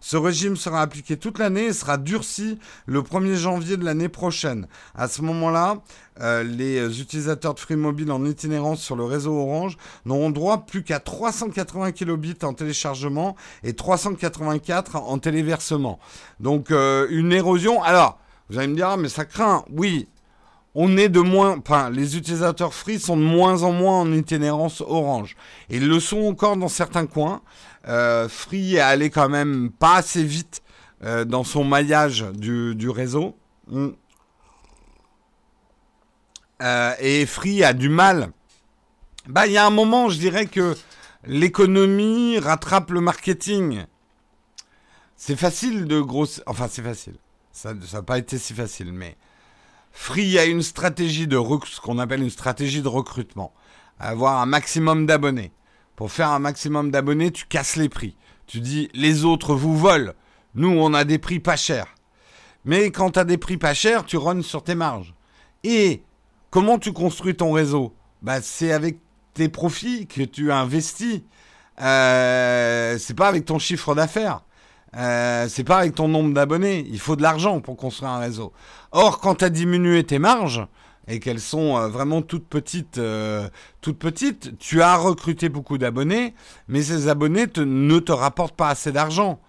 Ce 0.00 0.16
régime 0.16 0.56
sera 0.56 0.80
appliqué 0.80 1.16
toute 1.16 1.38
l'année 1.38 1.66
et 1.66 1.72
sera 1.72 1.98
durci 1.98 2.58
le 2.86 3.02
1er 3.02 3.34
janvier 3.34 3.76
de 3.76 3.84
l'année 3.84 4.08
prochaine. 4.08 4.66
À 4.94 5.08
ce 5.08 5.20
moment-là, 5.22 5.82
euh, 6.20 6.42
les 6.42 7.00
utilisateurs 7.00 7.54
de 7.54 7.60
Free 7.60 7.76
Mobile 7.76 8.10
en 8.10 8.24
itinérance 8.24 8.80
sur 8.80 8.96
le 8.96 9.04
réseau 9.04 9.34
Orange 9.34 9.76
n'auront 10.06 10.30
droit 10.30 10.64
plus 10.66 10.82
qu'à 10.82 11.00
380 11.00 11.92
kilobits 11.92 12.38
en 12.42 12.54
téléchargement 12.54 13.36
et 13.62 13.74
384 13.74 14.96
en 14.96 15.18
téléversement. 15.18 15.98
Donc 16.40 16.70
euh, 16.70 17.06
une 17.10 17.32
érosion. 17.32 17.82
Alors, 17.82 18.18
vous 18.48 18.58
allez 18.58 18.68
me 18.68 18.74
dire, 18.74 18.88
ah, 18.88 18.96
mais 18.96 19.08
ça 19.08 19.24
craint. 19.24 19.64
Oui, 19.70 20.08
on 20.74 20.96
est 20.96 21.08
de 21.08 21.20
moins, 21.20 21.58
enfin, 21.58 21.90
les 21.90 22.16
utilisateurs 22.16 22.74
Free 22.74 22.98
sont 22.98 23.16
de 23.16 23.22
moins 23.22 23.62
en 23.62 23.72
moins 23.72 24.00
en 24.00 24.12
itinérance 24.12 24.80
Orange. 24.80 25.36
Et 25.70 25.76
ils 25.76 25.88
le 25.88 26.00
sont 26.00 26.22
encore 26.22 26.56
dans 26.56 26.68
certains 26.68 27.06
coins. 27.06 27.42
Euh, 27.86 28.28
Free 28.28 28.76
est 28.76 28.80
allé 28.80 29.10
quand 29.10 29.28
même 29.28 29.70
pas 29.70 29.96
assez 29.96 30.24
vite 30.24 30.62
dans 31.26 31.44
son 31.44 31.62
maillage 31.62 32.24
du, 32.34 32.90
réseau. 32.90 33.36
Hmm. 33.68 33.90
Euh, 36.62 36.94
et 37.00 37.26
Free 37.26 37.62
a 37.62 37.72
du 37.72 37.88
mal. 37.88 38.30
Bah, 39.28 39.46
il 39.46 39.52
y 39.52 39.58
a 39.58 39.66
un 39.66 39.70
moment, 39.70 40.08
je 40.08 40.18
dirais 40.18 40.46
que 40.46 40.76
l'économie 41.24 42.38
rattrape 42.38 42.90
le 42.90 43.00
marketing. 43.00 43.84
C'est 45.16 45.36
facile 45.36 45.86
de 45.86 46.00
grosse. 46.00 46.42
Enfin, 46.46 46.66
c'est 46.68 46.82
facile. 46.82 47.16
Ça 47.58 47.74
n'a 47.74 48.02
pas 48.02 48.18
été 48.18 48.38
si 48.38 48.54
facile, 48.54 48.92
mais 48.92 49.16
Free 49.90 50.38
a 50.38 50.44
une 50.44 50.62
stratégie 50.62 51.26
de 51.26 51.36
ce 51.66 51.80
qu'on 51.80 51.98
appelle 51.98 52.22
une 52.22 52.30
stratégie 52.30 52.82
de 52.82 52.88
recrutement. 52.88 53.52
Avoir 53.98 54.40
un 54.40 54.46
maximum 54.46 55.06
d'abonnés. 55.06 55.52
Pour 55.96 56.12
faire 56.12 56.30
un 56.30 56.38
maximum 56.38 56.92
d'abonnés, 56.92 57.32
tu 57.32 57.46
casses 57.46 57.74
les 57.74 57.88
prix. 57.88 58.16
Tu 58.46 58.60
dis 58.60 58.88
les 58.94 59.24
autres 59.24 59.54
vous 59.54 59.76
volent. 59.76 60.12
Nous, 60.54 60.70
on 60.70 60.94
a 60.94 61.04
des 61.04 61.18
prix 61.18 61.40
pas 61.40 61.56
chers. 61.56 61.94
Mais 62.64 62.92
quand 62.92 63.12
tu 63.12 63.18
as 63.18 63.24
des 63.24 63.38
prix 63.38 63.56
pas 63.56 63.74
chers, 63.74 64.04
tu 64.04 64.16
runs 64.16 64.42
sur 64.42 64.62
tes 64.62 64.76
marges. 64.76 65.14
Et 65.64 66.02
Comment 66.50 66.78
tu 66.78 66.92
construis 66.92 67.36
ton 67.36 67.52
réseau? 67.52 67.94
Bah, 68.22 68.40
C'est 68.40 68.72
avec 68.72 68.98
tes 69.34 69.48
profits 69.48 70.06
que 70.06 70.22
tu 70.22 70.50
investis. 70.50 71.20
Euh, 71.80 72.96
c'est 72.98 73.14
pas 73.14 73.28
avec 73.28 73.44
ton 73.44 73.58
chiffre 73.58 73.94
d'affaires. 73.94 74.42
Euh, 74.96 75.46
c'est 75.48 75.64
pas 75.64 75.78
avec 75.78 75.94
ton 75.94 76.08
nombre 76.08 76.32
d'abonnés. 76.32 76.86
Il 76.90 76.98
faut 76.98 77.16
de 77.16 77.22
l'argent 77.22 77.60
pour 77.60 77.76
construire 77.76 78.12
un 78.12 78.18
réseau. 78.18 78.52
Or, 78.92 79.20
quand 79.20 79.36
tu 79.36 79.44
as 79.44 79.50
diminué 79.50 80.04
tes 80.04 80.18
marges 80.18 80.66
et 81.06 81.20
qu'elles 81.20 81.40
sont 81.40 81.76
euh, 81.76 81.88
vraiment 81.88 82.22
toutes 82.22 82.46
petites, 82.46 82.98
euh, 82.98 83.48
toutes 83.80 83.98
petites, 83.98 84.58
tu 84.58 84.82
as 84.82 84.96
recruté 84.96 85.48
beaucoup 85.48 85.78
d'abonnés, 85.78 86.34
mais 86.68 86.82
ces 86.82 87.08
abonnés 87.08 87.46
ne 87.56 87.98
te 87.98 88.12
rapportent 88.12 88.56
pas 88.56 88.68
assez 88.68 88.92
d'argent. 88.92 89.40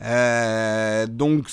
donc, 0.00 1.46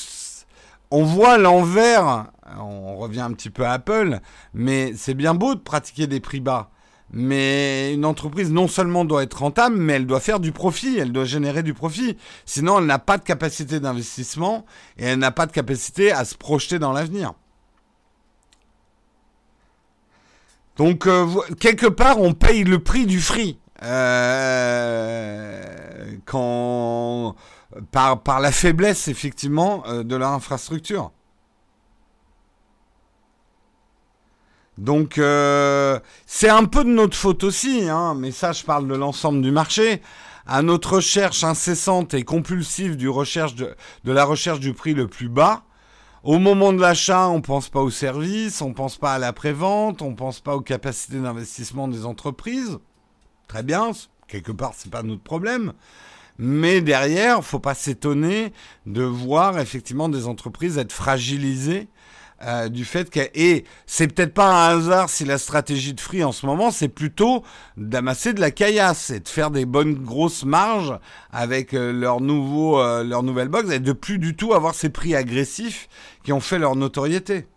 on 0.94 1.04
voit 1.04 1.38
l'envers 1.38 2.28
on 2.60 2.98
revient 2.98 3.22
un 3.22 3.34
petit 3.34 3.50
peu 3.50 3.66
à 3.66 3.74
Apple, 3.74 4.20
mais 4.54 4.94
c'est 4.96 5.14
bien 5.14 5.34
beau 5.34 5.56
de 5.56 5.60
pratiquer 5.60 6.08
des 6.08 6.20
prix 6.20 6.40
bas. 6.40 6.70
Mais 7.14 7.94
une 7.94 8.06
entreprise 8.06 8.52
non 8.52 8.68
seulement 8.68 9.04
doit 9.04 9.24
être 9.24 9.40
rentable, 9.40 9.76
mais 9.76 9.94
elle 9.94 10.08
doit 10.08 10.22
faire 10.22 10.40
du 10.40 10.52
profit, 10.52 10.98
elle 10.98 11.12
doit 11.12 11.26
générer 11.26 11.62
du 11.62 11.74
profit. 11.74 12.18
Sinon, 12.46 12.80
elle 12.80 12.86
n'a 12.86 13.00
pas 13.00 13.18
de 13.18 13.24
capacité 13.24 13.82
d'investissement 13.82 14.66
et 14.98 15.06
elle 15.06 15.20
n'a 15.20 15.32
pas 15.32 15.46
de 15.46 15.52
capacité 15.52 16.12
à 16.12 16.24
se 16.24 16.36
projeter 16.36 16.80
dans 16.80 16.94
l'avenir. 16.94 17.34
Donc, 20.78 21.06
euh, 21.06 21.28
quelque 21.60 21.88
part, 21.88 22.20
on 22.20 22.34
paye 22.34 22.64
le 22.64 22.80
prix 22.80 23.06
du 23.06 23.20
free. 23.20 23.60
Euh, 23.84 25.62
quand, 26.26 27.36
par, 27.92 28.40
la 28.40 28.52
faiblesse, 28.52 29.08
effectivement, 29.08 29.84
euh, 29.88 30.04
de 30.04 30.16
leur 30.16 30.30
infrastructure. 30.30 31.12
Donc 34.78 35.18
euh, 35.18 36.00
c'est 36.26 36.50
un 36.50 36.66
peu 36.66 36.84
de 36.84 36.90
notre 36.90 37.18
faute 37.18 37.44
aussi, 37.44 37.88
hein, 37.90 38.16
mais 38.16 38.32
ça 38.32 38.52
je 38.52 38.64
parle 38.64 38.88
de 38.88 38.96
l'ensemble 38.96 39.42
du 39.42 39.52
marché. 39.52 40.02
À 40.48 40.62
notre 40.64 40.96
recherche 40.96 41.44
incessante 41.44 42.14
et 42.14 42.24
compulsive 42.24 42.98
de, 42.98 43.06
la 44.12 44.26
recherche 44.26 44.60
du 44.60 44.74
prix 44.74 44.94
le 44.94 45.08
plus 45.08 45.30
bas, 45.30 45.64
au 46.24 46.40
moment 46.40 46.74
de 46.74 46.82
l'achat, 46.82 47.28
on 47.30 47.38
ne 47.38 47.42
pense 47.42 47.70
pas 47.70 47.82
au 47.82 47.92
service, 47.92 48.62
on 48.62 48.70
ne 48.70 48.74
pense 48.74 48.98
pas 48.98 49.14
à 49.14 49.20
la 49.20 49.34
prévente, 49.34 50.02
on 50.02 50.12
ne 50.12 50.16
pense 50.16 50.40
pas 50.40 50.56
aux 50.56 50.62
capacités 50.62 51.20
d'investissement 51.20 51.88
des 51.88 52.06
entreprises. 52.06 52.80
Très 53.48 53.64
bien, 53.64 53.92
quelque 54.28 54.52
part 54.52 54.74
c'est 54.76 54.92
pas 54.92 55.04
notre 55.04 55.24
problème. 55.24 55.74
Mais 56.40 56.82
derrière, 56.82 57.44
faut 57.44 57.60
pas 57.60 57.76
s'étonner 57.76 58.52
de 58.88 59.04
voir 59.04 59.60
effectivement 59.60 60.10
des 60.10 60.26
entreprises 60.28 60.80
être 60.80 60.92
fragilisées 60.92 61.88
euh, 62.44 62.70
du 62.70 62.86
fait 62.86 63.10
que 63.10 63.20
et 63.36 63.66
c'est 63.86 64.08
peut-être 64.08 64.34
pas 64.34 64.48
un 64.48 64.78
hasard 64.78 65.10
si 65.10 65.26
la 65.26 65.38
stratégie 65.38 65.94
de 65.94 66.00
Free 66.00 66.24
en 66.24 66.32
ce 66.32 66.46
moment 66.46 66.72
c'est 66.72 66.88
plutôt 66.88 67.44
d'amasser 67.78 68.34
de 68.34 68.42
la 68.42 68.52
caillasse 68.52 69.12
et 69.12 69.20
de 69.20 69.28
faire 69.28 69.52
des 69.52 69.66
bonnes 69.66 69.94
grosses 69.94 70.44
marges 70.44 70.98
avec 71.32 71.74
euh, 71.74 71.92
leur 71.92 72.20
nouveau 72.20 72.80
euh, 72.80 73.04
leur 73.04 73.24
nouvelle 73.24 73.50
box 73.50 73.70
et 73.72 73.80
de 73.80 73.92
plus 73.94 74.18
du 74.18 74.36
tout 74.36 74.54
avoir 74.54 74.76
ces 74.76 74.90
prix 74.90 75.16
agressifs 75.16 75.88
qui 76.24 76.34
ont 76.34 76.40
fait 76.40 76.60
leur 76.60 76.76
notoriété. 76.76 77.48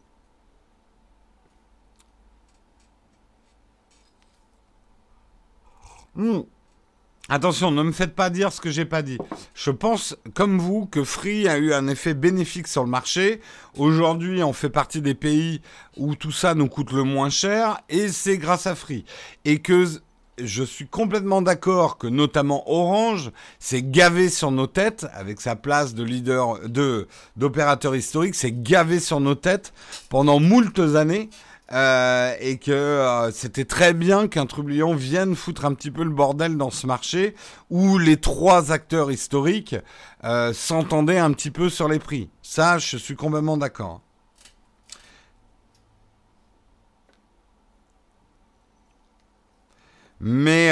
Hmm. 6.14 6.42
Attention, 7.30 7.70
ne 7.70 7.82
me 7.82 7.92
faites 7.92 8.14
pas 8.14 8.28
dire 8.28 8.52
ce 8.52 8.60
que 8.60 8.70
j'ai 8.70 8.84
pas 8.84 9.00
dit. 9.00 9.16
Je 9.54 9.70
pense, 9.70 10.14
comme 10.34 10.58
vous, 10.58 10.84
que 10.84 11.04
Free 11.04 11.48
a 11.48 11.56
eu 11.56 11.72
un 11.72 11.88
effet 11.88 12.12
bénéfique 12.12 12.68
sur 12.68 12.84
le 12.84 12.90
marché. 12.90 13.40
Aujourd'hui, 13.78 14.42
on 14.42 14.52
fait 14.52 14.68
partie 14.68 15.00
des 15.00 15.14
pays 15.14 15.62
où 15.96 16.16
tout 16.16 16.32
ça 16.32 16.54
nous 16.54 16.68
coûte 16.68 16.92
le 16.92 17.02
moins 17.02 17.30
cher, 17.30 17.80
et 17.88 18.08
c'est 18.08 18.36
grâce 18.36 18.66
à 18.66 18.74
Free. 18.74 19.06
Et 19.46 19.60
que 19.60 19.86
je 20.36 20.62
suis 20.62 20.86
complètement 20.86 21.40
d'accord 21.40 21.96
que 21.96 22.08
notamment 22.08 22.70
Orange 22.70 23.30
s'est 23.58 23.82
gavé 23.82 24.28
sur 24.28 24.50
nos 24.50 24.66
têtes 24.66 25.06
avec 25.14 25.40
sa 25.40 25.56
place 25.56 25.94
de 25.94 26.02
leader 26.02 26.68
de 26.68 27.08
d'opérateur 27.36 27.96
historique, 27.96 28.34
s'est 28.34 28.52
gavé 28.52 29.00
sur 29.00 29.20
nos 29.20 29.34
têtes 29.34 29.72
pendant 30.10 30.40
moultes 30.40 30.96
années 30.96 31.30
euh, 31.72 32.34
et 32.40 32.58
que 32.58 32.70
euh, 32.72 33.30
c'était 33.30 33.64
très 33.64 33.94
bien 33.94 34.28
qu'un 34.28 34.44
trublion 34.44 34.94
vienne 34.94 35.34
foutre 35.34 35.64
un 35.64 35.72
petit 35.72 35.90
peu 35.90 36.04
le 36.04 36.10
bordel 36.10 36.58
dans 36.58 36.70
ce 36.70 36.86
marché 36.86 37.34
où 37.70 37.96
les 37.98 38.18
trois 38.18 38.70
acteurs 38.70 39.10
historiques 39.10 39.74
euh, 40.24 40.52
s'entendaient 40.52 41.18
un 41.18 41.32
petit 41.32 41.50
peu 41.50 41.70
sur 41.70 41.88
les 41.88 41.98
prix. 41.98 42.28
Ça, 42.42 42.76
je 42.76 42.98
suis 42.98 43.16
complètement 43.16 43.56
d'accord. 43.56 44.02
Mais, 50.20 50.70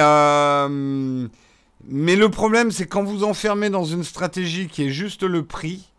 mais 1.84 2.16
le 2.16 2.28
problème, 2.30 2.70
c'est 2.70 2.86
quand 2.86 3.02
vous 3.02 3.22
enfermez 3.24 3.68
dans 3.70 3.84
une 3.84 4.04
stratégie 4.04 4.68
qui 4.68 4.84
est 4.84 4.90
juste 4.90 5.24
le 5.24 5.44
prix, 5.44 5.91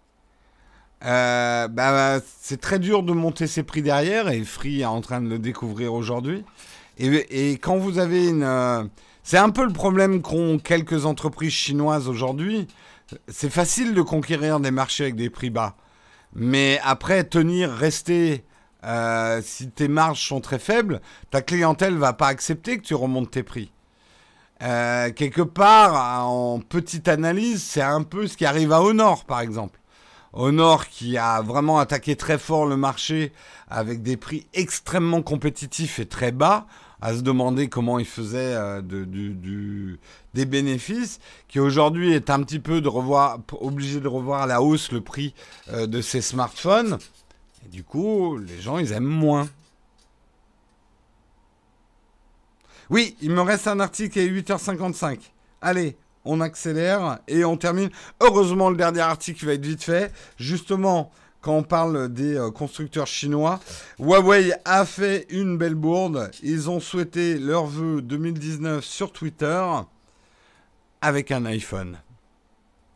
euh, 1.06 1.68
bah, 1.68 2.20
c'est 2.40 2.62
très 2.62 2.80
dur 2.80 3.04
de 3.04 3.12
monter 3.12 3.48
ses 3.48 3.64
prix 3.64 3.82
derrière 3.82 4.30
et 4.30 4.44
Free 4.44 4.82
est 4.82 4.86
en 4.86 5.02
train 5.02 5.22
de 5.22 5.28
le 5.28 5.40
découvrir 5.40 5.94
aujourd'hui. 5.94 6.46
Et, 6.98 7.52
quand 7.54 7.78
vous 7.78 7.98
avez 7.98 8.28
une... 8.28 8.44
Euh, 8.44 8.84
c'est 9.24 9.38
un 9.38 9.50
peu 9.50 9.66
le 9.66 9.74
problème 9.74 10.22
qu'ont 10.22 10.60
quelques 10.60 11.06
entreprises 11.06 11.54
chinoises 11.54 12.08
aujourd'hui. 12.08 12.68
C'est 13.28 13.50
facile 13.50 13.94
de 13.94 14.02
conquérir 14.02 14.60
des 14.60 14.72
marchés 14.72 15.04
avec 15.04 15.16
des 15.16 15.30
prix 15.30 15.50
bas. 15.50 15.76
Mais 16.36 16.80
après, 16.84 17.24
tenir, 17.24 17.72
rester, 17.72 18.44
euh, 18.84 19.42
si 19.44 19.70
tes 19.70 19.88
marges 19.88 20.26
sont 20.26 20.42
très 20.42 20.60
faibles, 20.60 21.02
ta 21.32 21.42
clientèle 21.42 21.96
va 21.96 22.14
pas 22.14 22.28
accepter 22.28 22.78
que 22.78 22.84
tu 22.84 22.96
remontes 22.96 23.32
tes 23.32 23.44
prix. 23.44 23.72
quelque 24.60 25.42
part, 25.42 26.28
en 26.28 26.60
petite 26.60 27.08
analyse, 27.08 27.62
c'est 27.64 27.82
un 27.82 28.04
peu 28.04 28.28
ce 28.28 28.38
qui 28.38 28.46
arrive 28.46 28.72
à 28.72 28.82
Honor, 28.82 29.26
par 29.26 29.42
exemple. 29.42 29.80
Honor 30.34 30.88
qui 30.88 31.18
a 31.18 31.42
vraiment 31.42 31.78
attaqué 31.80 32.16
très 32.16 32.38
fort 32.38 32.66
le 32.66 32.76
marché 32.76 33.32
avec 33.70 34.02
des 34.02 34.18
prix 34.18 34.48
extrêmement 34.54 35.22
compétitifs 35.22 36.00
et 36.00 36.06
très 36.06 36.32
bas, 36.32 36.68
à 37.02 37.14
se 37.14 37.22
demander 37.22 37.70
comment 37.70 38.00
il 38.00 38.06
faisait 38.06 38.56
euh, 38.56 38.82
des 40.34 40.46
bénéfices, 40.46 41.20
qui 41.48 41.60
aujourd'hui 41.60 42.14
est 42.14 42.30
un 42.30 42.42
petit 42.44 42.60
peu 42.60 42.82
de 42.82 42.88
revoir, 42.88 43.40
obligé 43.60 44.00
de 44.00 44.08
revoir 44.08 44.44
à 44.44 44.48
la 44.48 44.62
hausse 44.62 44.92
le 44.92 45.02
prix 45.02 45.34
euh, 45.72 45.86
de 45.86 46.02
ses 46.02 46.22
smartphones. 46.22 46.98
Du 47.72 47.84
coup, 47.84 48.38
les 48.38 48.62
gens, 48.62 48.78
ils 48.78 48.92
aiment 48.92 49.04
moins. 49.04 49.50
Oui, 52.90 53.16
il 53.22 53.32
me 53.32 53.42
reste 53.42 53.68
un 53.68 53.80
article 53.80 54.20
à 54.20 54.24
8h55. 54.24 55.20
Allez, 55.62 55.98
on 56.26 56.42
accélère 56.42 57.20
et 57.28 57.46
on 57.46 57.58
termine. 57.58 57.90
Heureusement, 58.22 58.70
le 58.70 58.78
dernier 58.78 59.02
article 59.02 59.46
va 59.46 59.54
être 59.54 59.66
vite 59.66 59.84
fait. 59.84 60.12
Justement, 60.38 61.12
quand 61.44 61.58
on 61.58 61.64
parle 61.64 62.12
des 62.12 62.36
euh, 62.36 62.50
constructeurs 62.50 63.06
chinois. 63.06 63.60
Huawei 64.00 64.54
a 64.66 64.86
fait 64.86 65.28
une 65.30 65.58
belle 65.58 65.76
bourde. 65.76 66.32
Ils 66.42 66.70
ont 66.70 66.80
souhaité 66.80 67.38
leur 67.38 67.66
vœu 67.66 68.02
2019 68.02 68.84
sur 68.84 69.12
Twitter 69.12 69.64
avec 71.02 71.32
un 71.32 71.46
iPhone. 71.46 72.00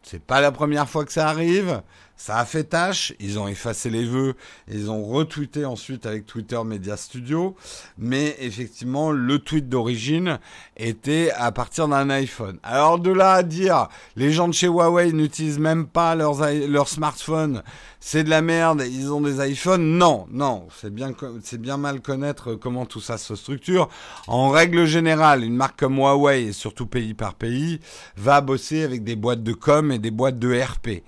C'est 0.01 0.21
pas 0.23 0.39
la 0.39 0.53
première 0.53 0.89
fois 0.89 1.03
que 1.03 1.11
ça 1.11 1.27
arrive. 1.27 1.81
Ça 2.19 2.37
a 2.37 2.45
fait 2.45 2.63
tâche, 2.63 3.13
ils 3.19 3.37
ont 3.37 3.47
effacé 3.47 3.91
les 3.91 4.03
vœux, 4.03 4.33
ils 4.67 4.89
ont 4.89 5.03
retweeté 5.05 5.65
ensuite 5.65 6.07
avec 6.07 6.25
Twitter 6.25 6.59
Media 6.65 6.97
Studio, 6.97 7.55
mais 7.99 8.35
effectivement 8.39 9.11
le 9.11 9.37
tweet 9.37 9.69
d'origine 9.69 10.39
était 10.77 11.31
à 11.35 11.51
partir 11.51 11.87
d'un 11.87 12.09
iPhone. 12.09 12.57
Alors 12.63 12.97
de 12.97 13.11
là 13.11 13.33
à 13.33 13.43
dire, 13.43 13.87
les 14.15 14.31
gens 14.31 14.47
de 14.47 14.53
chez 14.53 14.65
Huawei 14.65 15.13
n'utilisent 15.13 15.59
même 15.59 15.85
pas 15.85 16.15
leurs, 16.15 16.41
leurs 16.67 16.89
smartphones, 16.89 17.61
c'est 17.99 18.23
de 18.23 18.31
la 18.31 18.41
merde, 18.41 18.83
ils 18.89 19.13
ont 19.13 19.21
des 19.21 19.47
iPhones, 19.51 19.97
non, 19.97 20.25
non, 20.31 20.67
c'est 20.71 20.91
bien, 20.91 21.77
mal 21.77 22.01
connaître 22.01 22.55
comment 22.55 22.87
tout 22.87 22.99
ça 22.99 23.19
se 23.19 23.35
structure. 23.35 23.89
En 24.25 24.49
règle 24.49 24.85
générale, 24.85 25.43
une 25.43 25.55
marque 25.55 25.79
comme 25.79 25.97
Huawei, 25.97 26.45
et 26.45 26.51
surtout 26.51 26.87
pays 26.87 27.13
par 27.13 27.35
pays, 27.35 27.79
va 28.15 28.41
bosser 28.41 28.83
avec 28.83 29.03
des 29.03 29.15
boîtes 29.15 29.43
de 29.43 29.53
com 29.53 29.91
et 29.91 29.99
des 29.99 30.11
boîtes 30.11 30.39
de 30.39 30.59
RP 30.59 31.03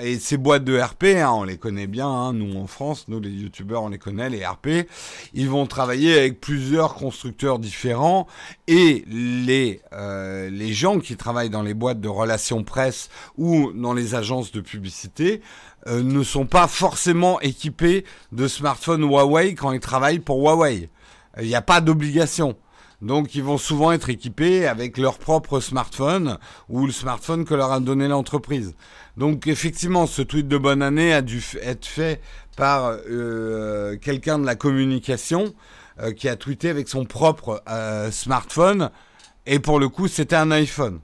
et 0.00 0.18
ces 0.18 0.36
boîtes 0.36 0.64
de 0.64 0.78
RP, 0.78 1.04
hein, 1.04 1.30
on 1.32 1.44
les 1.44 1.56
connaît 1.56 1.86
bien, 1.86 2.08
hein, 2.08 2.32
nous 2.32 2.56
en 2.58 2.66
France, 2.66 3.06
nous 3.08 3.20
les 3.20 3.30
youtubeurs, 3.30 3.82
on 3.82 3.88
les 3.88 3.98
connaît, 3.98 4.30
les 4.30 4.46
RP, 4.46 4.88
ils 5.34 5.48
vont 5.48 5.66
travailler 5.66 6.16
avec 6.16 6.40
plusieurs 6.40 6.94
constructeurs 6.94 7.58
différents 7.58 8.26
et 8.66 9.04
les, 9.08 9.80
euh, 9.92 10.48
les 10.50 10.72
gens 10.72 11.00
qui 11.00 11.16
travaillent 11.16 11.50
dans 11.50 11.62
les 11.62 11.74
boîtes 11.74 12.00
de 12.00 12.08
relations 12.08 12.62
presse 12.62 13.08
ou 13.36 13.72
dans 13.72 13.94
les 13.94 14.14
agences 14.14 14.52
de 14.52 14.60
publicité 14.60 15.40
euh, 15.86 16.02
ne 16.02 16.22
sont 16.22 16.46
pas 16.46 16.68
forcément 16.68 17.40
équipés 17.40 18.04
de 18.32 18.46
smartphones 18.46 19.02
Huawei 19.02 19.54
quand 19.54 19.72
ils 19.72 19.80
travaillent 19.80 20.20
pour 20.20 20.38
Huawei. 20.38 20.88
Il 21.40 21.46
n'y 21.46 21.54
a 21.54 21.62
pas 21.62 21.80
d'obligation. 21.80 22.56
Donc 23.00 23.36
ils 23.36 23.44
vont 23.44 23.58
souvent 23.58 23.92
être 23.92 24.10
équipés 24.10 24.66
avec 24.66 24.98
leur 24.98 25.18
propre 25.18 25.60
smartphone 25.60 26.38
ou 26.68 26.86
le 26.86 26.92
smartphone 26.92 27.44
que 27.44 27.54
leur 27.54 27.70
a 27.70 27.78
donné 27.78 28.08
l'entreprise. 28.08 28.74
Donc 29.18 29.48
effectivement, 29.48 30.06
ce 30.06 30.22
tweet 30.22 30.46
de 30.46 30.56
bonne 30.56 30.80
année 30.80 31.12
a 31.12 31.22
dû 31.22 31.42
être 31.60 31.86
fait 31.86 32.20
par 32.56 32.96
euh, 33.10 33.96
quelqu'un 33.96 34.38
de 34.38 34.46
la 34.46 34.54
communication 34.54 35.54
euh, 36.00 36.12
qui 36.12 36.28
a 36.28 36.36
tweeté 36.36 36.68
avec 36.68 36.88
son 36.88 37.04
propre 37.04 37.60
euh, 37.68 38.12
smartphone. 38.12 38.90
Et 39.44 39.58
pour 39.58 39.80
le 39.80 39.88
coup, 39.88 40.06
c'était 40.06 40.36
un 40.36 40.52
iPhone. 40.52 41.00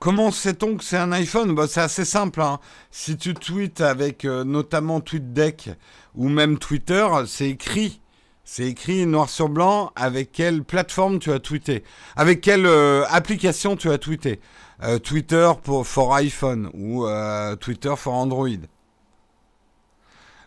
Comment 0.00 0.32
sait-on 0.32 0.76
que 0.76 0.82
c'est 0.82 0.96
un 0.96 1.12
iPhone? 1.12 1.54
Bah, 1.54 1.68
C'est 1.68 1.82
assez 1.82 2.04
simple. 2.04 2.42
Hein. 2.42 2.58
Si 2.90 3.16
tu 3.16 3.34
tweets 3.34 3.80
avec 3.80 4.24
notamment 4.24 5.00
TweetDeck 5.00 5.70
ou 6.16 6.28
même 6.28 6.58
Twitter, 6.58 7.06
c'est 7.26 7.48
écrit. 7.48 8.00
C'est 8.42 8.64
écrit 8.64 9.06
noir 9.06 9.28
sur 9.28 9.48
blanc 9.48 9.92
avec 9.94 10.32
quelle 10.32 10.64
plateforme 10.64 11.20
tu 11.20 11.30
as 11.30 11.38
tweeté. 11.38 11.84
Avec 12.16 12.40
quelle 12.40 12.66
application 13.10 13.76
tu 13.76 13.90
as 13.90 13.98
tweeté. 13.98 14.40
Euh, 14.84 14.98
Twitter 15.00 15.50
pour 15.64 16.14
iPhone 16.14 16.70
ou 16.72 17.04
euh, 17.04 17.56
Twitter 17.56 17.94
for 17.96 18.14
Android. 18.14 18.60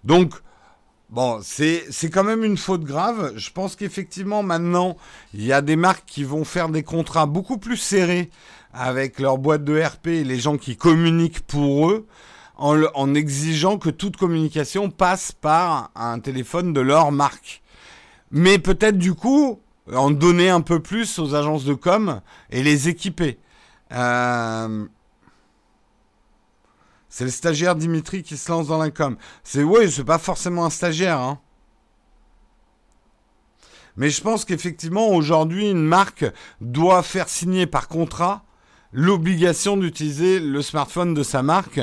Donc, 0.06 0.34
bon, 1.10 1.40
c'est 1.44 2.10
quand 2.12 2.24
même 2.24 2.44
une 2.44 2.58
faute 2.58 2.84
grave. 2.84 3.34
Je 3.36 3.52
pense 3.52 3.76
qu'effectivement, 3.76 4.42
maintenant, 4.42 4.96
il 5.34 5.44
y 5.44 5.52
a 5.52 5.62
des 5.62 5.76
marques 5.76 6.06
qui 6.06 6.24
vont 6.24 6.46
faire 6.46 6.70
des 6.70 6.84
contrats 6.84 7.26
beaucoup 7.26 7.58
plus 7.58 7.78
serrés 7.78 8.30
avec 8.74 9.20
leur 9.20 9.38
boîte 9.38 9.66
de 9.66 9.82
RP 9.82 10.08
et 10.08 10.24
les 10.24 10.40
gens 10.40 10.58
qui 10.58 10.78
communiquent 10.78 11.42
pour 11.42 11.90
eux. 11.90 12.08
En, 12.58 13.16
exigeant 13.16 13.80
que 13.80 13.90
toute 13.90 14.18
communication 14.18 14.92
passe 14.92 15.32
par 15.32 15.90
un 15.96 16.20
téléphone 16.20 16.74
de 16.74 16.80
leur 16.80 17.12
marque. 17.12 17.64
Mais 18.30 18.60
peut-être 18.60 19.00
du 19.00 19.16
coup, 19.16 19.60
en 19.92 20.12
donner 20.12 20.52
un 20.52 20.62
peu 20.62 20.80
plus 20.80 21.18
aux 21.18 21.34
agences 21.34 21.66
de 21.66 21.74
com 21.74 22.22
et 22.52 22.62
les 22.62 22.88
équiper. 22.88 23.40
Euh, 23.92 24.86
c'est 27.10 27.26
le 27.26 27.30
stagiaire 27.30 27.76
Dimitri 27.76 28.24
qui 28.24 28.38
se 28.38 28.52
lance 28.52 28.68
dans 28.68 28.78
l'income. 28.78 29.18
C'est 29.44 29.64
oui, 29.64 29.92
c'est 29.92 30.06
pas 30.06 30.18
forcément 30.18 30.66
un 30.66 30.70
stagiaire. 30.70 31.20
Hein. 31.20 31.40
Mais 33.98 34.10
je 34.10 34.22
pense 34.22 34.46
qu'effectivement, 34.46 35.10
aujourd'hui, 35.10 35.70
une 35.70 35.84
marque 35.84 36.26
doit 36.62 37.04
faire 37.04 37.28
signer 37.28 37.68
par 37.68 37.88
contrat 37.88 38.44
l'obligation 38.94 39.78
d'utiliser 39.78 40.40
le 40.40 40.62
smartphone 40.62 41.14
de 41.14 41.24
sa 41.24 41.44
marque 41.44 41.82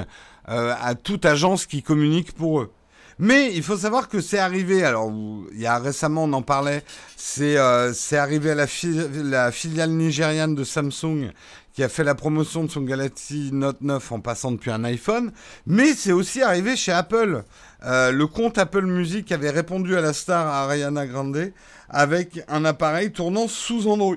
euh, 0.48 0.74
à 0.80 0.94
toute 0.94 1.26
agence 1.26 1.66
qui 1.66 1.82
communique 1.82 2.32
pour 2.32 2.60
eux. 2.60 2.72
Mais 3.20 3.52
il 3.54 3.64
faut 3.64 3.76
savoir 3.76 4.08
que 4.08 4.20
c'est 4.20 4.38
arrivé, 4.38 4.84
alors 4.84 5.12
il 5.52 5.60
y 5.60 5.66
a 5.66 5.78
récemment 5.78 6.24
on 6.24 6.32
en 6.32 6.42
parlait, 6.42 6.84
c'est 7.16 7.56
euh, 7.56 7.92
arrivé 8.12 8.52
à 8.52 8.54
la, 8.54 9.50
filiale 9.50 9.90
nigériane 9.90 10.54
de 10.54 10.62
Samsung 10.62 11.32
qui 11.78 11.84
a 11.84 11.88
fait 11.88 12.02
la 12.02 12.16
promotion 12.16 12.64
de 12.64 12.70
son 12.72 12.80
Galaxy 12.80 13.50
Note 13.52 13.82
9 13.82 14.10
en 14.10 14.18
passant 14.18 14.50
depuis 14.50 14.72
un 14.72 14.82
iPhone, 14.82 15.30
mais 15.64 15.94
c'est 15.94 16.10
aussi 16.10 16.42
arrivé 16.42 16.74
chez 16.74 16.90
Apple. 16.90 17.44
Euh, 17.84 18.10
le 18.10 18.26
compte 18.26 18.58
Apple 18.58 18.84
Music 18.84 19.30
avait 19.30 19.50
répondu 19.50 19.96
à 19.96 20.00
la 20.00 20.12
star 20.12 20.44
Ariana 20.48 21.06
Grande 21.06 21.52
avec 21.88 22.40
un 22.48 22.64
appareil 22.64 23.12
tournant 23.12 23.46
sous 23.46 23.86
Android. 23.86 24.16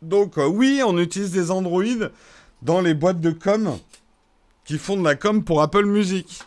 Donc 0.00 0.38
euh, 0.38 0.46
oui, 0.46 0.80
on 0.86 0.96
utilise 0.98 1.32
des 1.32 1.50
Android 1.50 1.82
dans 2.62 2.80
les 2.80 2.94
boîtes 2.94 3.20
de 3.20 3.32
com 3.32 3.80
qui 4.64 4.78
font 4.78 4.96
de 4.96 5.02
la 5.02 5.16
com 5.16 5.42
pour 5.42 5.62
Apple 5.62 5.86
Music. 5.86 6.40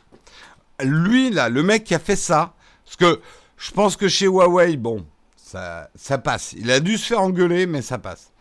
Lui, 0.82 1.32
là, 1.32 1.50
le 1.50 1.64
mec 1.64 1.84
qui 1.84 1.96
a 1.96 2.00
fait 2.00 2.16
ça, 2.16 2.54
parce 2.86 2.96
que 2.96 3.20
je 3.58 3.72
pense 3.72 3.98
que 3.98 4.08
chez 4.08 4.28
Huawei, 4.28 4.78
bon, 4.78 5.06
ça, 5.36 5.90
ça 5.96 6.18
passe. 6.18 6.54
Il 6.54 6.72
a 6.72 6.80
dû 6.80 6.98
se 6.98 7.08
faire 7.08 7.20
engueuler, 7.20 7.66
mais 7.66 7.82
ça 7.82 7.98
passe. 7.98 8.32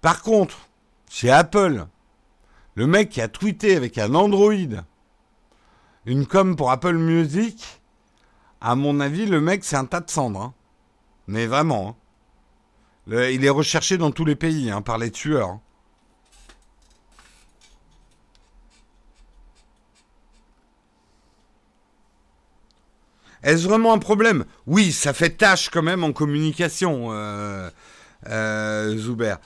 Par 0.00 0.22
contre, 0.22 0.65
chez 1.08 1.30
Apple, 1.30 1.86
le 2.74 2.86
mec 2.86 3.10
qui 3.10 3.20
a 3.20 3.28
tweeté 3.28 3.76
avec 3.76 3.98
un 3.98 4.14
Android 4.14 4.52
une 6.06 6.24
com 6.24 6.54
pour 6.54 6.70
Apple 6.70 6.96
Music, 6.96 7.80
à 8.60 8.76
mon 8.76 9.00
avis, 9.00 9.26
le 9.26 9.40
mec, 9.40 9.64
c'est 9.64 9.76
un 9.76 9.84
tas 9.84 10.00
de 10.00 10.08
cendres. 10.08 10.40
Hein. 10.40 10.54
Mais 11.26 11.46
vraiment. 11.46 11.96
Hein. 13.10 13.28
il 13.28 13.44
est 13.44 13.50
recherché 13.50 13.98
dans 13.98 14.12
tous 14.12 14.24
les 14.24 14.36
pays 14.36 14.70
hein, 14.70 14.82
par 14.82 14.98
les 14.98 15.10
tueurs. 15.10 15.58
Est-ce 23.42 23.68
vraiment 23.68 23.92
un 23.92 23.98
problème? 23.98 24.44
Oui, 24.66 24.92
ça 24.92 25.12
fait 25.12 25.30
tâche 25.30 25.68
quand 25.70 25.82
même 25.82 26.02
en 26.02 26.12
communication, 26.12 27.12
euh, 27.12 27.70
euh, 28.28 28.96
Zuber 28.96 29.36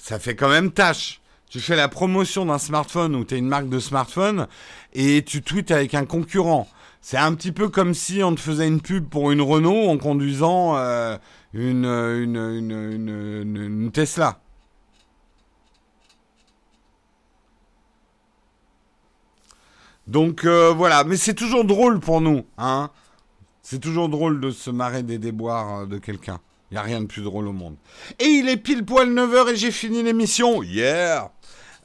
ça 0.00 0.18
fait 0.18 0.34
quand 0.34 0.48
même 0.48 0.72
tâche. 0.72 1.20
Tu 1.50 1.60
fais 1.60 1.76
la 1.76 1.88
promotion 1.88 2.46
d'un 2.46 2.58
smartphone 2.58 3.14
ou 3.14 3.24
tu 3.24 3.36
une 3.36 3.48
marque 3.48 3.68
de 3.68 3.78
smartphone 3.78 4.46
et 4.92 5.24
tu 5.24 5.42
tweets 5.42 5.70
avec 5.70 5.94
un 5.94 6.06
concurrent. 6.06 6.68
C'est 7.02 7.16
un 7.16 7.34
petit 7.34 7.52
peu 7.52 7.68
comme 7.68 7.94
si 7.94 8.22
on 8.22 8.34
te 8.34 8.40
faisait 8.40 8.68
une 8.68 8.80
pub 8.80 9.08
pour 9.08 9.30
une 9.30 9.40
Renault 9.40 9.88
en 9.88 9.98
conduisant 9.98 10.76
euh, 10.76 11.16
une, 11.52 11.84
une, 11.84 13.90
Tesla. 13.92 14.40
Donc 20.06 20.44
euh, 20.44 20.72
voilà, 20.72 21.04
mais 21.04 21.16
c'est 21.16 21.34
toujours 21.34 21.64
drôle 21.64 22.00
pour 22.00 22.20
nous, 22.20 22.44
hein. 22.58 22.90
C'est 23.62 23.78
toujours 23.78 24.08
drôle 24.08 24.40
de 24.40 24.50
se 24.50 24.70
marrer 24.70 25.02
des 25.02 25.18
déboires 25.18 25.86
de 25.86 25.98
quelqu'un. 25.98 26.40
Il 26.70 26.74
n'y 26.74 26.78
a 26.78 26.82
rien 26.82 27.00
de 27.00 27.06
plus 27.06 27.22
drôle 27.22 27.48
au 27.48 27.52
monde. 27.52 27.76
Et 28.18 28.26
il 28.26 28.48
est 28.48 28.56
pile 28.56 28.84
poil 28.84 29.08
9h 29.08 29.52
et 29.52 29.56
j'ai 29.56 29.70
fini 29.70 30.02
l'émission. 30.02 30.62
Yeah 30.62 31.32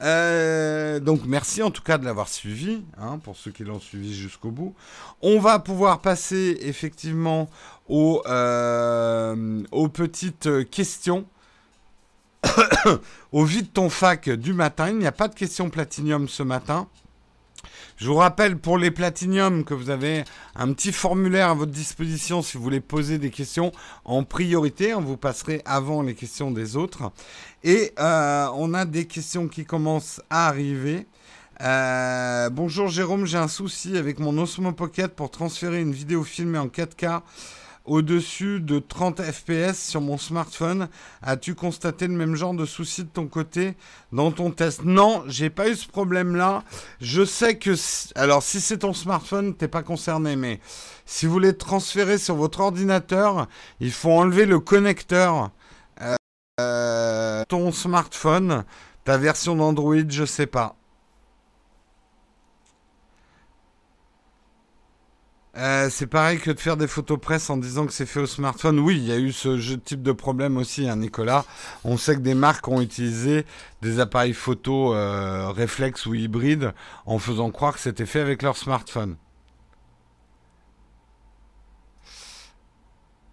euh, 0.02 1.00
donc 1.00 1.22
merci 1.26 1.64
en 1.64 1.72
tout 1.72 1.82
cas 1.82 1.98
de 1.98 2.04
l'avoir 2.04 2.28
suivi, 2.28 2.84
hein, 2.98 3.18
pour 3.24 3.38
ceux 3.38 3.52
qui 3.52 3.64
l'ont 3.64 3.80
suivi 3.80 4.14
jusqu'au 4.14 4.52
bout. 4.52 4.76
On 5.22 5.40
va 5.40 5.58
pouvoir 5.60 6.02
passer 6.02 6.58
effectivement 6.62 7.50
aux, 7.88 8.22
euh, 8.28 9.64
aux 9.72 9.88
petites 9.88 10.70
questions. 10.70 11.26
au 13.32 13.44
vide 13.44 13.72
ton 13.74 13.90
fac 13.90 14.30
du 14.30 14.54
matin. 14.54 14.90
Il 14.90 14.98
n'y 14.98 15.08
a 15.08 15.12
pas 15.12 15.28
de 15.28 15.36
questions 15.36 15.70
platinium 15.70 16.28
ce 16.28 16.44
matin. 16.44 16.88
Je 17.98 18.08
vous 18.08 18.16
rappelle 18.16 18.58
pour 18.58 18.78
les 18.78 18.92
platiniums 18.92 19.64
que 19.64 19.74
vous 19.74 19.90
avez 19.90 20.26
un 20.56 20.74
petit 20.74 20.92
formulaire 20.92 21.50
à 21.50 21.54
votre 21.54 21.72
disposition 21.72 22.42
si 22.42 22.58
vous 22.58 22.64
voulez 22.64 22.82
poser 22.82 23.20
des 23.20 23.30
questions 23.30 23.72
en 24.04 24.24
priorité. 24.24 24.94
On 24.94 25.00
vous 25.00 25.16
passerait 25.16 25.62
avant 25.64 26.02
les 26.02 26.14
questions 26.14 26.52
des 26.52 26.76
autres. 26.76 27.14
Et 27.64 27.94
euh, 27.98 28.48
on 28.56 28.74
a 28.74 28.84
des 28.84 29.06
questions 29.06 29.48
qui 29.48 29.64
commencent 29.64 30.22
à 30.30 30.48
arriver. 30.48 31.08
Euh, 31.62 32.50
bonjour 32.50 32.90
Jérôme, 32.90 33.26
j'ai 33.26 33.38
un 33.38 33.48
souci 33.48 33.96
avec 33.96 34.20
mon 34.20 34.38
Osmo 34.38 34.74
Pocket 34.74 35.16
pour 35.16 35.32
transférer 35.32 35.80
une 35.80 35.94
vidéo 35.94 36.26
filmée 36.26 36.58
en 36.58 36.68
4K 36.68 37.22
au-dessus 37.86 38.60
de 38.60 38.80
30 38.80 39.22
fps 39.22 39.78
sur 39.78 40.02
mon 40.02 40.18
smartphone. 40.18 40.90
As-tu 41.22 41.56
constaté 41.56 42.08
le 42.08 42.14
même 42.14 42.36
genre 42.36 42.54
de 42.54 42.66
souci 42.66 43.04
de 43.04 43.10
ton 43.10 43.28
côté 43.28 43.76
dans 44.12 44.32
ton 44.32 44.52
test? 44.52 44.84
Non, 44.84 45.24
j'ai 45.28 45.50
pas 45.50 45.70
eu 45.70 45.76
ce 45.76 45.88
problème-là. 45.88 46.64
Je 47.02 47.24
sais 47.24 47.58
que... 47.58 47.72
Alors, 48.16 48.44
si 48.44 48.62
c'est 48.62 48.80
ton 48.80 48.94
smartphone, 48.94 49.56
t'es 49.56 49.68
pas 49.68 49.84
concerné, 49.84 50.36
mais 50.36 50.60
si 51.06 51.26
vous 51.26 51.34
voulez 51.34 51.56
transférer 51.56 52.18
sur 52.18 52.36
votre 52.36 52.60
ordinateur, 52.60 53.48
il 53.80 53.92
faut 53.92 54.12
enlever 54.12 54.46
le 54.46 54.60
connecteur. 54.60 55.52
Euh, 56.62 57.44
ton 57.50 57.74
smartphone, 57.74 58.64
ta 59.04 59.18
version 59.18 59.56
d'Android, 59.56 60.08
je 60.08 60.24
sais 60.24 60.48
pas. 60.48 60.78
Euh, 65.58 65.90
c'est 65.90 66.08
pareil 66.08 66.40
que 66.40 66.52
de 66.52 66.60
faire 66.60 66.76
des 66.76 66.88
photos 66.88 67.18
presse 67.20 67.50
en 67.50 67.56
disant 67.56 67.86
que 67.86 67.94
c'est 67.94 68.06
fait 68.06 68.20
au 68.20 68.26
smartphone. 68.26 68.78
Oui, 68.80 68.98
il 68.98 69.06
y 69.06 69.12
a 69.14 69.18
eu 69.18 69.32
ce 69.32 69.76
type 69.76 70.04
de 70.04 70.12
problème 70.12 70.58
aussi, 70.58 70.90
hein, 70.90 70.98
Nicolas. 70.98 71.46
On 71.86 71.96
sait 71.98 72.16
que 72.16 72.20
des 72.20 72.34
marques 72.34 72.68
ont 72.68 72.82
utilisé 72.82 73.46
des 73.82 74.00
appareils 74.02 74.34
photo 74.34 74.94
euh, 74.94 75.54
ou 76.08 76.14
hybrides 76.14 76.74
en 77.06 77.20
faisant 77.20 77.52
croire 77.52 77.74
que 77.74 77.80
c'était 77.80 78.06
fait 78.06 78.20
avec 78.20 78.42
leur 78.42 78.58
smartphone. 78.58 79.16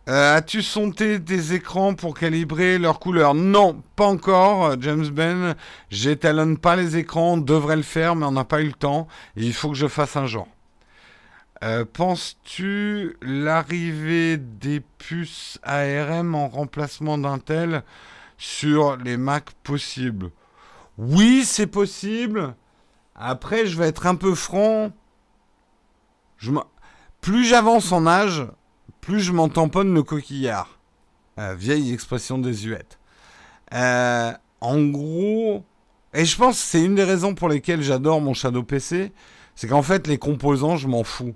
Euh, 0.08 0.36
as-tu 0.36 0.62
sondé 0.62 1.18
des 1.18 1.54
écrans 1.54 1.94
pour 1.94 2.14
calibrer 2.14 2.78
leur 2.78 3.00
couleur? 3.00 3.34
Non, 3.34 3.82
pas 3.96 4.06
encore, 4.06 4.80
James 4.80 5.08
Ben. 5.08 5.56
J'étalonne 5.90 6.58
pas 6.58 6.76
les 6.76 6.96
écrans, 6.96 7.34
on 7.34 7.38
devrait 7.38 7.76
le 7.76 7.82
faire, 7.82 8.14
mais 8.14 8.26
on 8.26 8.32
n'a 8.32 8.44
pas 8.44 8.62
eu 8.62 8.66
le 8.66 8.72
temps. 8.72 9.08
Il 9.36 9.52
faut 9.52 9.70
que 9.70 9.76
je 9.76 9.88
fasse 9.88 10.16
un 10.16 10.26
jour. 10.26 10.46
Euh, 11.62 11.84
penses-tu 11.84 13.16
l'arrivée 13.22 14.36
des 14.36 14.80
puces 14.80 15.60
ARM 15.62 16.34
en 16.34 16.48
remplacement 16.48 17.18
d'Intel 17.18 17.84
sur 18.36 18.96
les 18.96 19.16
Mac 19.16 19.52
possible? 19.62 20.30
Oui, 20.98 21.44
c'est 21.44 21.68
possible. 21.68 22.56
Après, 23.14 23.66
je 23.66 23.78
vais 23.78 23.86
être 23.86 24.06
un 24.06 24.16
peu 24.16 24.34
franc. 24.34 24.90
Plus 27.20 27.44
j'avance 27.44 27.92
en 27.92 28.08
âge, 28.08 28.44
plus 29.00 29.20
je 29.20 29.30
m'en 29.30 29.48
tamponne 29.48 29.94
le 29.94 30.02
coquillard. 30.02 30.80
Euh, 31.38 31.54
vieille 31.54 31.92
expression 31.92 32.38
désuète. 32.38 32.98
Euh, 33.72 34.32
en 34.60 34.82
gros, 34.86 35.64
et 36.12 36.24
je 36.24 36.36
pense 36.36 36.56
que 36.56 36.66
c'est 36.66 36.84
une 36.84 36.96
des 36.96 37.04
raisons 37.04 37.36
pour 37.36 37.48
lesquelles 37.48 37.82
j'adore 37.82 38.20
mon 38.20 38.34
Shadow 38.34 38.64
PC, 38.64 39.12
c'est 39.54 39.68
qu'en 39.68 39.82
fait 39.82 40.08
les 40.08 40.18
composants, 40.18 40.76
je 40.76 40.88
m'en 40.88 41.04
fous. 41.04 41.34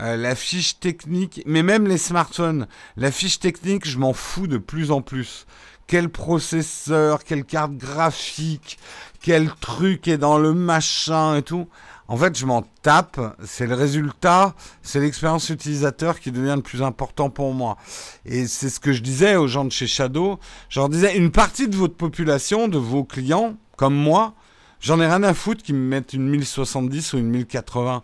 Euh, 0.00 0.16
la 0.16 0.34
fiche 0.34 0.78
technique, 0.80 1.42
mais 1.44 1.62
même 1.62 1.86
les 1.86 1.98
smartphones, 1.98 2.66
la 2.96 3.10
fiche 3.10 3.38
technique, 3.38 3.86
je 3.86 3.98
m'en 3.98 4.14
fous 4.14 4.46
de 4.46 4.56
plus 4.56 4.90
en 4.90 5.02
plus. 5.02 5.46
Quel 5.86 6.08
processeur, 6.08 7.22
quelle 7.24 7.44
carte 7.44 7.72
graphique, 7.72 8.78
quel 9.20 9.50
truc 9.60 10.08
est 10.08 10.16
dans 10.16 10.38
le 10.38 10.54
machin 10.54 11.36
et 11.36 11.42
tout. 11.42 11.68
En 12.08 12.16
fait, 12.16 12.38
je 12.38 12.46
m'en 12.46 12.62
tape. 12.82 13.20
C'est 13.44 13.66
le 13.66 13.74
résultat, 13.74 14.54
c'est 14.82 15.00
l'expérience 15.00 15.50
utilisateur 15.50 16.18
qui 16.18 16.32
devient 16.32 16.54
le 16.56 16.62
plus 16.62 16.82
important 16.82 17.28
pour 17.28 17.52
moi. 17.52 17.76
Et 18.24 18.46
c'est 18.46 18.70
ce 18.70 18.80
que 18.80 18.92
je 18.92 19.02
disais 19.02 19.36
aux 19.36 19.48
gens 19.48 19.66
de 19.66 19.72
chez 19.72 19.86
Shadow. 19.86 20.38
Je 20.70 20.80
leur 20.80 20.88
disais, 20.88 21.16
une 21.16 21.30
partie 21.30 21.68
de 21.68 21.76
votre 21.76 21.94
population, 21.96 22.68
de 22.68 22.78
vos 22.78 23.04
clients, 23.04 23.56
comme 23.76 23.94
moi, 23.94 24.34
j'en 24.80 24.98
ai 25.00 25.06
rien 25.06 25.22
à 25.22 25.34
foutre 25.34 25.62
qu'ils 25.62 25.74
me 25.74 25.86
mettent 25.86 26.14
une 26.14 26.26
1070 26.26 27.12
ou 27.12 27.18
une 27.18 27.28
1080. 27.28 28.02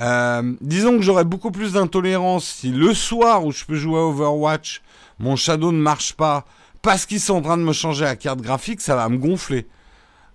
Euh, 0.00 0.54
disons 0.60 0.96
que 0.96 1.02
j'aurais 1.02 1.24
beaucoup 1.24 1.50
plus 1.50 1.74
d'intolérance 1.74 2.44
si 2.44 2.70
le 2.70 2.92
soir 2.94 3.44
où 3.44 3.52
je 3.52 3.64
peux 3.64 3.76
jouer 3.76 3.98
à 3.98 4.02
Overwatch, 4.02 4.82
mon 5.18 5.36
Shadow 5.36 5.70
ne 5.70 5.78
marche 5.78 6.14
pas 6.14 6.44
parce 6.82 7.06
qu'ils 7.06 7.20
sont 7.20 7.34
en 7.34 7.42
train 7.42 7.56
de 7.56 7.62
me 7.62 7.72
changer 7.72 8.04
la 8.04 8.16
carte 8.16 8.40
graphique, 8.40 8.80
ça 8.80 8.96
va 8.96 9.08
me 9.08 9.18
gonfler. 9.18 9.66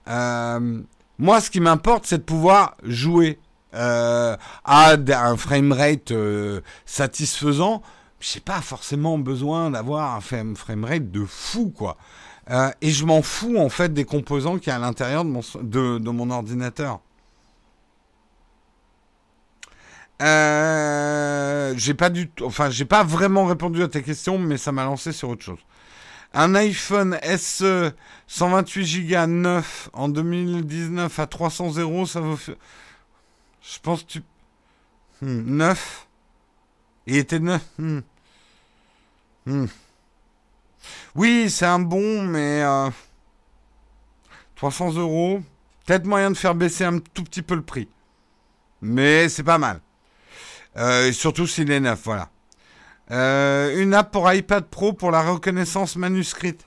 Euh, 0.07 0.81
moi, 1.17 1.41
ce 1.41 1.49
qui 1.49 1.59
m'importe, 1.59 2.05
c'est 2.05 2.19
de 2.19 2.23
pouvoir 2.23 2.75
jouer 2.83 3.37
euh, 3.75 4.35
à 4.63 4.93
un 4.93 5.37
framerate 5.37 6.13
satisfaisant. 6.85 7.83
J'ai 8.19 8.39
pas 8.39 8.61
forcément 8.61 9.17
besoin 9.17 9.69
d'avoir 9.71 10.15
un 10.15 10.21
framerate 10.55 11.11
de 11.11 11.25
fou, 11.25 11.71
quoi. 11.75 11.97
et 12.81 12.89
je 12.89 13.05
m'en 13.05 13.21
fous 13.21 13.57
en 13.57 13.69
fait 13.69 13.93
des 13.93 14.05
composants 14.05 14.57
qui 14.57 14.69
y 14.69 14.71
a 14.71 14.77
à 14.77 14.79
l'intérieur 14.79 15.23
de 15.23 16.09
mon 16.09 16.31
ordinateur. 16.31 17.01
Euh, 20.21 21.73
j'ai 21.77 21.93
pas 21.93 22.09
du 22.09 22.29
enfin, 22.41 22.69
j'ai 22.69 22.85
pas 22.85 23.03
vraiment 23.03 23.45
répondu 23.45 23.81
à 23.83 23.87
ta 23.87 24.01
question, 24.01 24.37
mais 24.37 24.57
ça 24.57 24.71
m'a 24.71 24.83
lancé 24.83 25.11
sur 25.13 25.29
autre 25.29 25.43
chose. 25.43 25.59
Un 26.33 26.55
iPhone 26.55 27.17
SE 27.37 27.91
128 28.27 29.07
Go 29.07 29.25
9 29.25 29.89
en 29.93 30.09
2019 30.09 31.19
à 31.19 31.27
300 31.27 31.77
euros, 31.77 32.05
ça 32.05 32.19
vaut. 32.19 32.37
Je 33.61 33.79
pense 33.81 34.03
que 34.03 34.07
tu. 34.07 34.23
9 35.21 36.07
Il 37.07 37.17
était 37.17 37.39
9 37.39 37.61
hmm. 37.77 37.99
Hmm. 39.45 39.65
Oui, 41.15 41.49
c'est 41.49 41.65
un 41.65 41.79
bon, 41.79 42.23
mais. 42.23 42.63
300 44.55 44.97
euh, 44.97 44.99
euros. 44.99 45.41
Peut-être 45.85 46.05
moyen 46.05 46.29
de 46.29 46.37
faire 46.37 46.55
baisser 46.55 46.83
un 46.83 46.99
tout 46.99 47.23
petit 47.23 47.41
peu 47.41 47.55
le 47.55 47.63
prix. 47.63 47.87
Mais 48.81 49.29
c'est 49.29 49.43
pas 49.43 49.57
mal. 49.57 49.81
Euh, 50.79 51.11
surtout 51.11 51.45
s'il 51.45 51.71
est 51.71 51.79
neuf, 51.79 52.01
voilà. 52.05 52.29
Euh, 53.11 53.81
une 53.81 53.93
app 53.93 54.11
pour 54.11 54.31
iPad 54.31 54.63
Pro 54.65 54.93
pour 54.93 55.11
la 55.11 55.21
reconnaissance 55.21 55.97
manuscrite. 55.97 56.65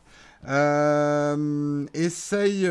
Euh, 0.48 1.86
essaye. 1.94 2.66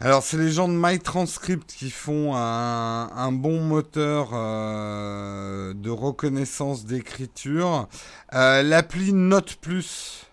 Alors, 0.00 0.22
c'est 0.22 0.36
les 0.36 0.50
gens 0.50 0.68
de 0.68 0.74
MyTranscript 0.76 1.72
qui 1.72 1.90
font 1.90 2.36
un, 2.36 3.32
bon 3.32 3.60
moteur 3.60 4.30
de 4.30 5.90
reconnaissance 5.90 6.84
d'écriture. 6.84 7.88
L'appli 8.32 9.12
Note 9.12 9.56
Plus, 9.56 10.26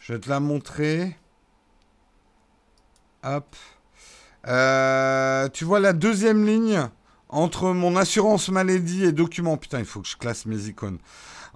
je 0.00 0.12
vais 0.12 0.18
te 0.18 0.28
la 0.28 0.40
montrer. 0.40 1.16
Hop. 3.22 3.56
tu 5.52 5.64
vois 5.64 5.80
la 5.80 5.92
deuxième 5.92 6.44
ligne? 6.44 6.88
Entre 7.32 7.72
mon 7.72 7.96
assurance 7.96 8.50
maladie 8.50 9.04
et 9.04 9.12
documents, 9.12 9.56
putain, 9.56 9.80
il 9.80 9.86
faut 9.86 10.02
que 10.02 10.08
je 10.08 10.16
classe 10.16 10.46
mes 10.46 10.66
icônes. 10.66 10.98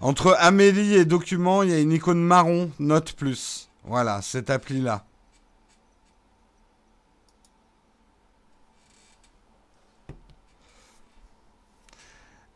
Entre 0.00 0.34
Amélie 0.40 0.94
et 0.94 1.04
documents, 1.04 1.62
il 1.62 1.70
y 1.70 1.74
a 1.74 1.78
une 1.78 1.92
icône 1.92 2.20
marron, 2.20 2.70
note 2.78 3.12
plus. 3.12 3.68
Voilà, 3.84 4.22
cette 4.22 4.50
appli-là. 4.50 5.04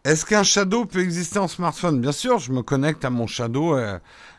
Est-ce 0.03 0.25
qu'un 0.25 0.43
Shadow 0.43 0.87
peut 0.87 1.01
exister 1.01 1.39
en 1.39 1.47
smartphone? 1.47 2.01
Bien 2.01 2.13
sûr, 2.13 2.39
je 2.39 2.53
me 2.53 2.63
connecte 2.63 3.05
à 3.05 3.11
mon 3.11 3.27
Shadow. 3.27 3.77
Euh, 3.77 3.99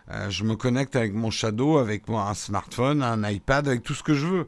euh, 0.10 0.30
je 0.32 0.44
me 0.44 0.56
connecte 0.56 0.96
avec 0.96 1.14
mon 1.14 1.30
Shadow, 1.30 1.78
avec 1.78 2.10
un 2.10 2.34
smartphone, 2.34 3.04
un 3.04 3.30
iPad, 3.30 3.68
avec 3.68 3.84
tout 3.84 3.94
ce 3.94 4.02
que 4.02 4.16
je 4.16 4.26
veux 4.26 4.48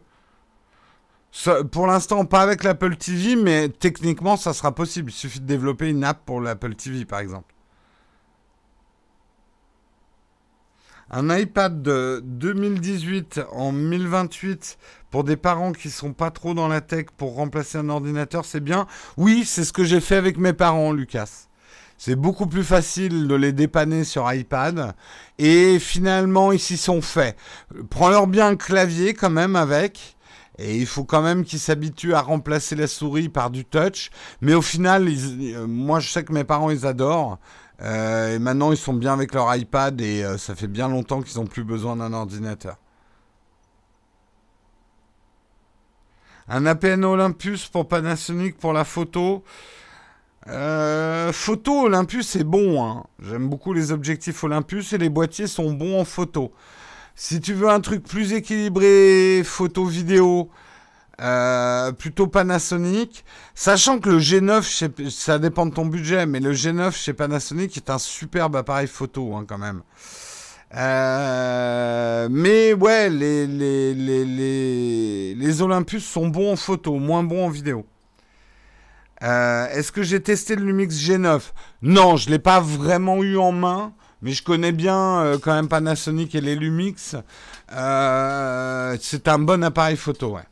pour 1.72 1.88
l'instant, 1.88 2.26
pas 2.26 2.42
avec 2.42 2.64
l'Apple 2.64 2.96
TV, 2.96 3.36
mais 3.36 3.70
techniquement, 3.70 4.38
ça 4.38 4.54
sera 4.54 4.74
possible. 4.74 5.12
Il 5.12 5.16
suffit 5.16 5.40
de 5.40 5.46
développer 5.46 5.90
une 5.90 6.04
app 6.04 6.24
pour 6.26 6.42
l'Apple 6.42 6.76
TV, 6.76 7.06
par 7.06 7.20
exemple. 7.20 7.54
Un 11.10 11.36
iPad 11.38 11.82
de 11.82 12.22
2018 12.24 13.42
en 13.52 13.72
1028 13.72 14.78
pour 15.12 15.24
des 15.24 15.36
parents 15.36 15.72
qui 15.72 15.92
sont 15.92 16.14
pas 16.14 16.32
trop 16.32 16.54
dans 16.54 16.68
la 16.68 16.82
tech 16.82 17.06
pour 17.18 17.36
remplacer 17.36 17.78
un 17.78 17.90
ordinateur, 17.90 18.46
c'est 18.46 18.62
bien. 18.64 18.88
Oui, 19.18 19.44
c'est 19.46 19.64
ce 19.64 19.74
que 19.74 19.84
j'ai 19.84 20.02
fait 20.02 20.16
avec 20.16 20.38
mes 20.38 20.54
parents, 20.54 20.92
Lucas. 20.92 21.48
C'est 21.98 22.16
beaucoup 22.16 22.48
plus 22.48 22.64
facile 22.64 23.28
de 23.28 23.36
les 23.36 23.52
dépanner 23.54 24.04
sur 24.04 24.32
iPad. 24.32 24.96
Et 25.38 25.78
finalement, 25.80 26.52
ils 26.52 26.60
s'y 26.60 26.78
sont 26.78 27.02
faits. 27.02 27.38
Prends-leur 27.90 28.26
bien 28.26 28.48
un 28.48 28.56
clavier 28.56 29.14
quand 29.14 29.30
même 29.30 29.56
avec. 29.56 30.16
Et 30.60 30.78
il 30.78 30.86
faut 30.86 31.04
quand 31.04 31.22
même 31.22 31.43
qu'ils 31.43 31.60
s'habituent 31.60 32.14
à 32.14 32.22
remplacer 32.22 32.76
la 32.76 32.88
souris 32.88 33.30
par 33.30 33.49
du 33.49 33.66
touch. 33.66 34.12
Mais 34.41 34.54
au 34.54 34.62
final, 34.62 35.08
euh, 35.08 35.66
moi 35.68 35.99
je 35.99 36.10
sais 36.10 36.24
que 36.24 36.34
mes 36.34 36.43
parents 36.43 36.70
ils 36.70 36.86
adorent. 36.86 37.39
Euh, 37.82 38.36
et 38.36 38.39
maintenant 38.39 38.72
ils 38.72 38.78
sont 38.78 38.93
bien 38.93 39.14
avec 39.14 39.34
leur 39.34 39.54
iPad 39.56 39.99
et 39.99 40.24
euh, 40.24 40.38
ça 40.38 40.54
fait 40.54 40.68
bien 40.68 40.88
longtemps 40.88 41.22
qu'ils 41.22 41.39
n'ont 41.41 41.47
plus 41.47 41.64
besoin 41.64 41.95
d'un 41.95 42.14
ordinateur. 42.14 42.78
Un 46.47 46.66
APN 46.66 47.04
Olympus 47.04 47.68
pour 47.68 47.88
Panasonic 47.88 48.58
pour 48.58 48.74
la 48.74 48.84
photo. 48.84 49.43
photo 50.45 51.82
Olympus 51.86 52.28
c'est 52.28 52.43
bon. 52.43 52.86
Hein. 52.86 53.06
J'aime 53.20 53.49
beaucoup 53.49 53.74
les 53.74 53.91
objectifs 53.91 54.43
Olympus 54.43 54.93
et 54.93 54.99
les 54.99 55.10
boîtiers 55.10 55.47
sont 55.47 55.72
bons 55.72 55.99
en 55.99 56.06
photo. 56.06 56.54
Si 57.16 57.39
tu 57.41 57.53
veux 57.53 57.70
un 57.70 57.80
truc 57.80 58.03
plus 58.03 58.34
équilibré, 58.34 59.41
photo, 59.43 59.86
vidéo, 59.86 60.49
Euh, 61.22 61.91
plutôt 61.91 62.26
Panasonic, 62.26 63.24
sachant 63.53 63.99
que 63.99 64.09
le 64.09 64.18
G9, 64.20 65.09
ça 65.11 65.38
dépend 65.38 65.68
de 65.68 65.74
ton 65.74 65.86
budget, 65.86 66.26
mais 66.26 66.39
le 66.39 66.53
G9 66.53 66.91
chez 66.91 67.14
Panasonic 67.14 67.78
est 67.78 67.91
un 67.91 67.99
superbe 67.99 68.55
appareil 68.55 68.88
photo 68.88 69.36
hein, 69.36 69.45
quand 69.47 69.59
même. 69.59 69.84
Euh, 70.76 72.28
mais 72.32 72.74
ouais, 72.74 73.11
les, 73.11 73.45
Olympus 75.61 76.03
sont 76.03 76.30
bons 76.30 76.53
en 76.53 76.55
photo, 76.55 76.97
moins 76.97 77.24
bons 77.24 77.45
en 77.45 77.49
vidéo. 77.49 77.86
Euh, 79.22 79.68
est-ce 79.70 79.91
que 79.91 80.01
j'ai 80.01 80.20
testé 80.20 80.55
le 80.55 80.66
Lumix 80.66 80.95
G9 80.95 81.41
Non, 81.84 82.18
je 82.18 82.26
ne 82.28 82.32
l'ai 82.32 82.39
pas 82.39 82.59
vraiment 82.59 83.22
eu 83.22 83.38
en 83.38 83.51
main, 83.51 83.93
mais 84.24 84.32
je 84.32 84.42
connais 84.42 84.72
bien 84.72 85.38
quand 85.44 85.54
même 85.54 85.68
Panasonic 85.68 86.34
et 86.34 86.42
les 86.42 86.56
Lumix. 86.56 87.16
c'est 87.70 89.28
un 89.28 89.40
bon 89.40 89.64
appareil 89.64 89.98
photo, 89.98 90.32
ouais. 90.32 90.44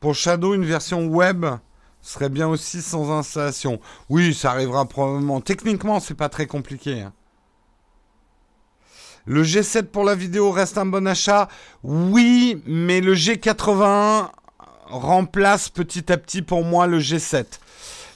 Pour 0.00 0.16
Shadow, 0.16 0.54
une 0.54 0.64
version 0.64 1.06
web 1.06 1.46
serait 2.00 2.28
bien 2.28 2.48
aussi 2.48 2.82
sans 2.82 3.16
installation. 3.16 3.80
Oui, 4.08 4.34
ça 4.34 4.50
arrivera 4.50 4.84
probablement. 4.84 5.40
Techniquement, 5.40 6.00
c'est 6.00 6.16
pas 6.16 6.28
très 6.28 6.46
compliqué. 6.46 7.02
Hein. 7.02 7.12
Le 9.24 9.44
G7 9.44 9.84
pour 9.84 10.02
la 10.02 10.16
vidéo 10.16 10.50
reste 10.50 10.76
un 10.76 10.86
bon 10.86 11.06
achat. 11.06 11.46
Oui, 11.84 12.60
mais 12.66 13.00
le 13.00 13.14
G81 13.14 14.30
remplace 14.92 15.68
petit 15.68 16.12
à 16.12 16.16
petit 16.16 16.42
pour 16.42 16.64
moi 16.64 16.86
le 16.86 16.98
G7. 16.98 17.44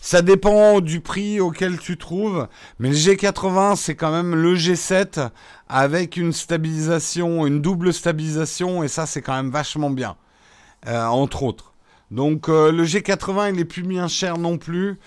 Ça 0.01 0.23
dépend 0.23 0.81
du 0.81 1.01
prix 1.01 1.41
auquel 1.41 1.79
tu 1.79 1.97
trouves, 1.97 2.47
mais 2.79 2.91
le 2.91 2.95
G80 2.95 3.77
c'est 3.77 3.97
quand 3.97 4.13
même 4.13 4.35
le 4.35 4.55
G7 4.55 5.31
avec 5.69 6.17
une 6.17 6.33
stabilisation, 6.33 7.47
une 7.47 7.61
double 7.61 7.93
stabilisation 7.93 8.85
et 8.85 8.89
ça 8.89 9.07
c'est 9.07 9.23
quand 9.23 9.35
même 9.35 9.51
vachement 9.51 9.91
bien, 9.91 10.17
euh, 10.87 11.05
entre 11.07 11.43
autres. 11.43 11.73
Donc 12.11 12.49
euh, 12.49 12.71
le 12.71 12.85
G80, 12.85 13.55
il 13.55 13.61
est 13.61 13.65
plus 13.65 13.83
bien 13.83 14.07
cher 14.09 14.39
non 14.39 14.59
plus. 14.59 14.99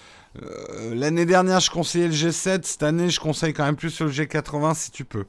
Euh, 0.44 0.96
l'année 0.96 1.26
dernière, 1.26 1.60
je 1.60 1.72
conseillais 1.72 2.08
le 2.08 2.14
G7. 2.14 2.64
Cette 2.64 2.84
année, 2.84 3.10
je 3.10 3.20
conseille 3.20 3.54
quand 3.54 3.66
même 3.66 3.76
plus 3.76 4.02
le 4.02 4.12
G80 4.12 4.76
si 4.76 4.92
tu 4.92 5.06
peux. 5.06 5.26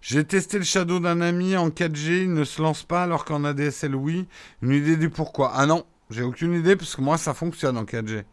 J'ai 0.00 0.24
testé 0.24 0.58
le 0.58 0.64
Shadow 0.64 0.98
d'un 0.98 1.20
ami 1.20 1.56
en 1.56 1.68
4G, 1.68 2.22
il 2.22 2.32
ne 2.32 2.44
se 2.44 2.62
lance 2.62 2.84
pas 2.84 3.02
alors 3.02 3.24
qu'en 3.24 3.44
ADSL 3.44 3.94
oui. 3.94 4.26
Une 4.62 4.72
idée 4.72 4.96
du 4.96 5.10
pourquoi 5.10 5.52
Ah 5.54 5.66
non, 5.66 5.84
j'ai 6.08 6.22
aucune 6.22 6.54
idée 6.54 6.76
parce 6.76 6.96
que 6.96 7.02
moi 7.02 7.18
ça 7.18 7.34
fonctionne 7.34 7.76
en 7.76 7.84
4G. 7.84 8.24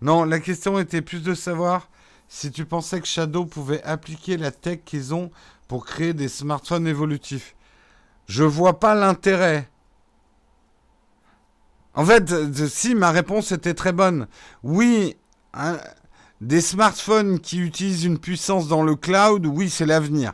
Non, 0.00 0.24
la 0.24 0.40
question 0.40 0.78
était 0.78 1.02
plus 1.02 1.22
de 1.22 1.34
savoir 1.34 1.88
si 2.28 2.50
tu 2.50 2.64
pensais 2.64 3.00
que 3.00 3.06
Shadow 3.06 3.44
pouvait 3.44 3.82
appliquer 3.82 4.38
la 4.38 4.50
tech 4.50 4.80
qu'ils 4.84 5.14
ont 5.14 5.30
pour 5.68 5.84
créer 5.84 6.14
des 6.14 6.28
smartphones 6.28 6.86
évolutifs. 6.86 7.54
Je 8.26 8.42
vois 8.42 8.80
pas 8.80 8.94
l'intérêt. 8.94 9.68
En 11.94 12.06
fait, 12.06 12.32
si 12.68 12.94
ma 12.94 13.10
réponse 13.10 13.52
était 13.52 13.74
très 13.74 13.92
bonne, 13.92 14.26
oui, 14.62 15.16
des 16.42 16.60
smartphones 16.60 17.38
qui 17.38 17.60
utilisent 17.60 18.04
une 18.04 18.18
puissance 18.18 18.66
dans 18.66 18.82
le 18.82 18.96
cloud, 18.96 19.46
oui, 19.46 19.70
c'est 19.70 19.86
l'avenir. 19.86 20.32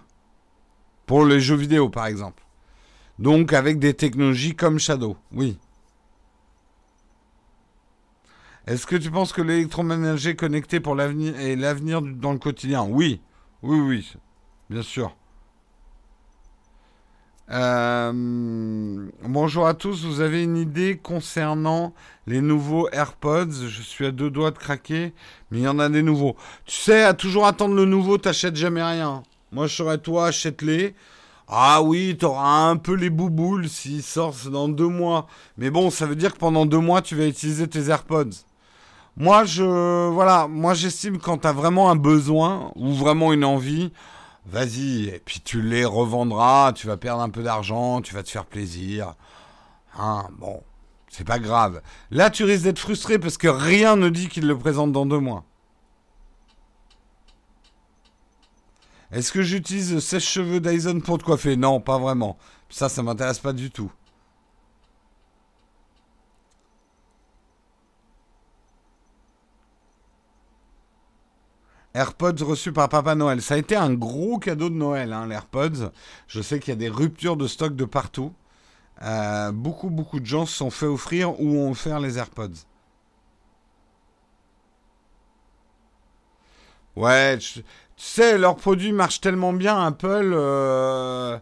Pour 1.05 1.27
les 1.27 1.39
jeux 1.39 1.55
vidéo, 1.55 1.91
par 1.91 2.07
exemple. 2.07 2.43
Donc 3.19 3.53
avec 3.53 3.79
des 3.79 3.93
technologies 3.93 4.57
comme 4.57 4.79
Shadow, 4.79 5.19
oui. 5.33 5.59
Est-ce 8.67 8.87
que 8.87 8.97
tu 8.97 9.11
penses 9.11 9.35
que 9.35 9.43
l'électroménager 9.43 10.35
connecté 10.35 10.81
pour 10.81 10.95
l'avenir 10.95 11.39
est 11.39 11.57
l'avenir 11.57 12.01
dans 12.01 12.33
le 12.33 12.39
quotidien? 12.39 12.85
Oui, 12.85 13.21
oui, 13.63 13.79
oui, 13.79 14.13
bien 14.71 14.83
sûr. 14.83 15.15
Euh, 17.51 18.13
bonjour 19.27 19.67
à 19.67 19.73
tous, 19.73 20.05
vous 20.05 20.21
avez 20.21 20.43
une 20.43 20.59
idée 20.59 21.01
concernant 21.03 21.95
les 22.27 22.43
nouveaux 22.43 22.91
AirPods? 22.93 23.69
Je 23.69 23.81
suis 23.81 24.05
à 24.05 24.11
deux 24.11 24.29
doigts 24.29 24.51
de 24.51 24.59
craquer, 24.59 25.15
mais 25.51 25.61
il 25.61 25.63
y 25.63 25.69
en 25.69 25.79
a 25.79 25.89
des 25.89 26.03
nouveaux. 26.03 26.37
Tu 26.67 26.77
sais, 26.77 27.05
à 27.05 27.15
toujours 27.15 27.47
attendre 27.47 27.75
le 27.75 27.87
nouveau, 27.87 28.19
t'achètes 28.19 28.57
jamais 28.57 28.83
rien. 28.83 29.23
Moi, 29.51 29.67
je 29.67 29.77
serais 29.77 29.97
toi, 29.97 30.27
achète-les. 30.27 30.95
Ah 31.49 31.81
oui, 31.83 32.19
t'auras 32.19 32.69
un 32.69 32.77
peu 32.77 32.93
les 32.93 33.09
bouboules 33.09 33.69
s'ils 33.71 34.03
sortent 34.03 34.49
dans 34.49 34.69
deux 34.69 34.89
mois. 34.89 35.27
Mais 35.57 35.71
bon, 35.71 35.89
ça 35.89 36.05
veut 36.05 36.17
dire 36.17 36.35
que 36.35 36.39
pendant 36.39 36.67
deux 36.67 36.81
mois, 36.81 37.01
tu 37.01 37.17
vas 37.17 37.27
utiliser 37.27 37.67
tes 37.67 37.89
AirPods. 37.89 38.45
Moi, 39.17 39.45
je, 39.45 40.09
voilà, 40.11 40.47
moi 40.49 40.75
j'estime 40.75 41.19
quand 41.19 41.39
t'as 41.39 41.53
vraiment 41.53 41.91
un 41.91 41.97
besoin 41.97 42.73
ou 42.77 42.93
vraiment 42.93 43.33
une 43.33 43.45
envie, 43.45 43.91
vas-y, 44.49 45.09
et 45.09 45.23
puis 45.25 45.41
tu 45.41 45.63
les 45.63 45.85
revendras, 45.85 46.73
tu 46.73 46.87
vas 46.87 46.97
perdre 46.97 47.23
un 47.23 47.31
peu 47.31 47.43
d'argent, 47.43 48.01
tu 48.01 48.15
vas 48.15 48.23
te 48.23 48.31
faire 48.31 48.47
plaisir. 48.47 49.15
Hein, 49.97 50.29
bon, 50.39 50.63
c'est 51.09 51.27
pas 51.27 51.39
grave. 51.39 51.83
Là, 52.11 52.31
tu 52.31 52.45
risques 52.45 52.65
d'être 52.65 52.79
frustré 52.79 53.19
parce 53.19 53.39
que 53.39 53.49
rien 53.49 53.97
ne 53.97 54.09
dit 54.09 54.29
qu'il 54.29 54.47
le 54.47 54.59
présente 54.59 54.93
dans 54.93 55.07
deux 55.07 55.21
mois. 55.21 55.45
Est-ce 59.11 59.33
que 59.33 59.43
j'utilise 59.43 59.99
sèche-cheveux 60.01 60.61
Dyson 60.61 61.01
pour 61.01 61.19
te 61.19 61.25
coiffer? 61.25 61.57
Non, 61.57 61.81
pas 61.81 61.99
vraiment. 61.99 62.37
Ça, 62.69 62.89
ça 62.89 63.03
m'intéresse 63.03 63.39
pas 63.39 63.55
du 63.55 63.71
tout. 63.71 63.91
AirPods 71.99 72.45
reçus 72.45 72.73
par 72.73 72.89
Papa 72.89 73.15
Noël. 73.17 73.43
Ça 73.43 73.55
a 73.55 73.57
été 73.59 73.75
un 73.75 73.93
gros 73.93 74.39
cadeau 74.39 74.71
de 74.71 74.75
Noël, 74.75 75.13
hein, 75.13 75.27
l'AirPods. 75.27 75.91
Je 76.29 76.41
sais 76.41 76.61
qu'il 76.61 76.71
y 76.71 76.73
a 76.73 76.77
des 76.77 76.89
ruptures 76.89 77.37
de 77.37 77.47
stock 77.49 77.75
de 77.75 77.85
partout. 77.85 78.33
Euh, 79.03 79.53
beaucoup, 79.53 79.91
beaucoup 79.91 80.21
de 80.21 80.27
gens 80.27 80.47
se 80.47 80.57
sont 80.57 80.71
fait 80.71 80.87
offrir 80.87 81.41
ou 81.41 81.59
ont 81.59 81.71
offert 81.73 81.99
les 81.99 82.19
AirPods. 82.19 82.55
Ouais, 86.97 87.39
tu 87.39 87.63
sais, 87.97 88.39
leurs 88.39 88.57
produits 88.57 88.93
marchent 88.93 89.21
tellement 89.21 89.53
bien, 89.53 89.85
Apple. 89.85 90.33
Euh, 90.35 91.39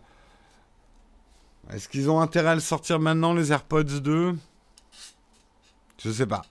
est-ce 1.71 1.89
qu'ils 1.89 2.11
ont 2.11 2.21
intérêt 2.21 2.51
à 2.51 2.55
le 2.55 2.61
sortir 2.61 2.99
maintenant, 2.99 3.35
les 3.35 3.53
AirPods 3.53 4.01
2 4.01 4.35
Je 5.99 6.11
sais 6.11 6.27
pas. 6.27 6.43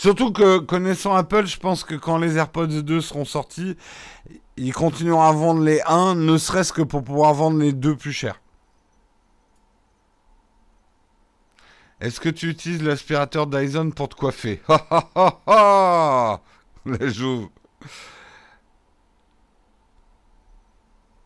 Surtout 0.00 0.32
que, 0.32 0.56
connaissant 0.60 1.14
Apple, 1.14 1.44
je 1.44 1.58
pense 1.58 1.84
que 1.84 1.94
quand 1.94 2.16
les 2.16 2.38
AirPods 2.38 2.68
2 2.68 3.02
seront 3.02 3.26
sortis, 3.26 3.76
ils 4.56 4.72
continueront 4.72 5.20
à 5.20 5.30
vendre 5.30 5.62
les 5.62 5.82
1, 5.82 6.14
ne 6.14 6.38
serait-ce 6.38 6.72
que 6.72 6.80
pour 6.80 7.04
pouvoir 7.04 7.34
vendre 7.34 7.58
les 7.58 7.74
2 7.74 7.96
plus 7.96 8.14
chers. 8.14 8.40
Est-ce 12.00 12.18
que 12.18 12.30
tu 12.30 12.48
utilises 12.48 12.82
l'aspirateur 12.82 13.46
Dyson 13.46 13.90
pour 13.90 14.08
te 14.08 14.14
coiffer? 14.14 14.62
Les 16.86 17.10
joues. 17.10 17.50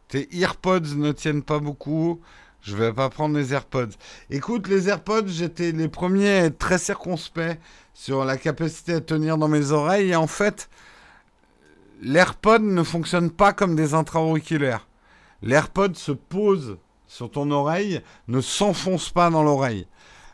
Tes 0.09 0.37
AirPods 0.37 0.97
ne 0.97 1.13
tiennent 1.13 1.45
pas 1.45 1.61
beaucoup. 1.61 2.21
Je 2.61 2.75
vais 2.75 2.93
pas 2.93 3.09
prendre 3.09 3.37
les 3.37 3.55
AirPods. 3.55 3.91
Écoute, 4.31 4.67
les 4.67 4.89
AirPods, 4.89 5.29
j'étais 5.29 5.71
les 5.71 5.87
premiers 5.87 6.31
à 6.31 6.45
être 6.47 6.59
très 6.59 6.79
circonspects 6.79 7.57
sur 7.95 8.25
la 8.25 8.37
capacité 8.37 8.95
à 8.95 9.01
tenir 9.01 9.39
dans 9.39 9.49
mes 9.49 9.71
oreilles. 9.71 10.11
Et 10.11 10.17
en 10.17 10.27
fait, 10.27 10.69
l'AirPod 12.03 12.63
ne 12.63 12.83
fonctionne 12.83 13.31
pas 13.31 13.53
comme 13.53 13.77
des 13.77 13.95
intra-auriculaires. 13.95 14.87
L'AirPod 15.43 15.97
se 15.97 16.13
pose 16.13 16.77
sur 17.07 17.31
ton 17.31 17.51
oreille, 17.51 18.03
ne 18.29 18.41
s'enfonce 18.41 19.11
pas 19.11 19.31
dans 19.31 19.43
l'oreille. 19.43 19.87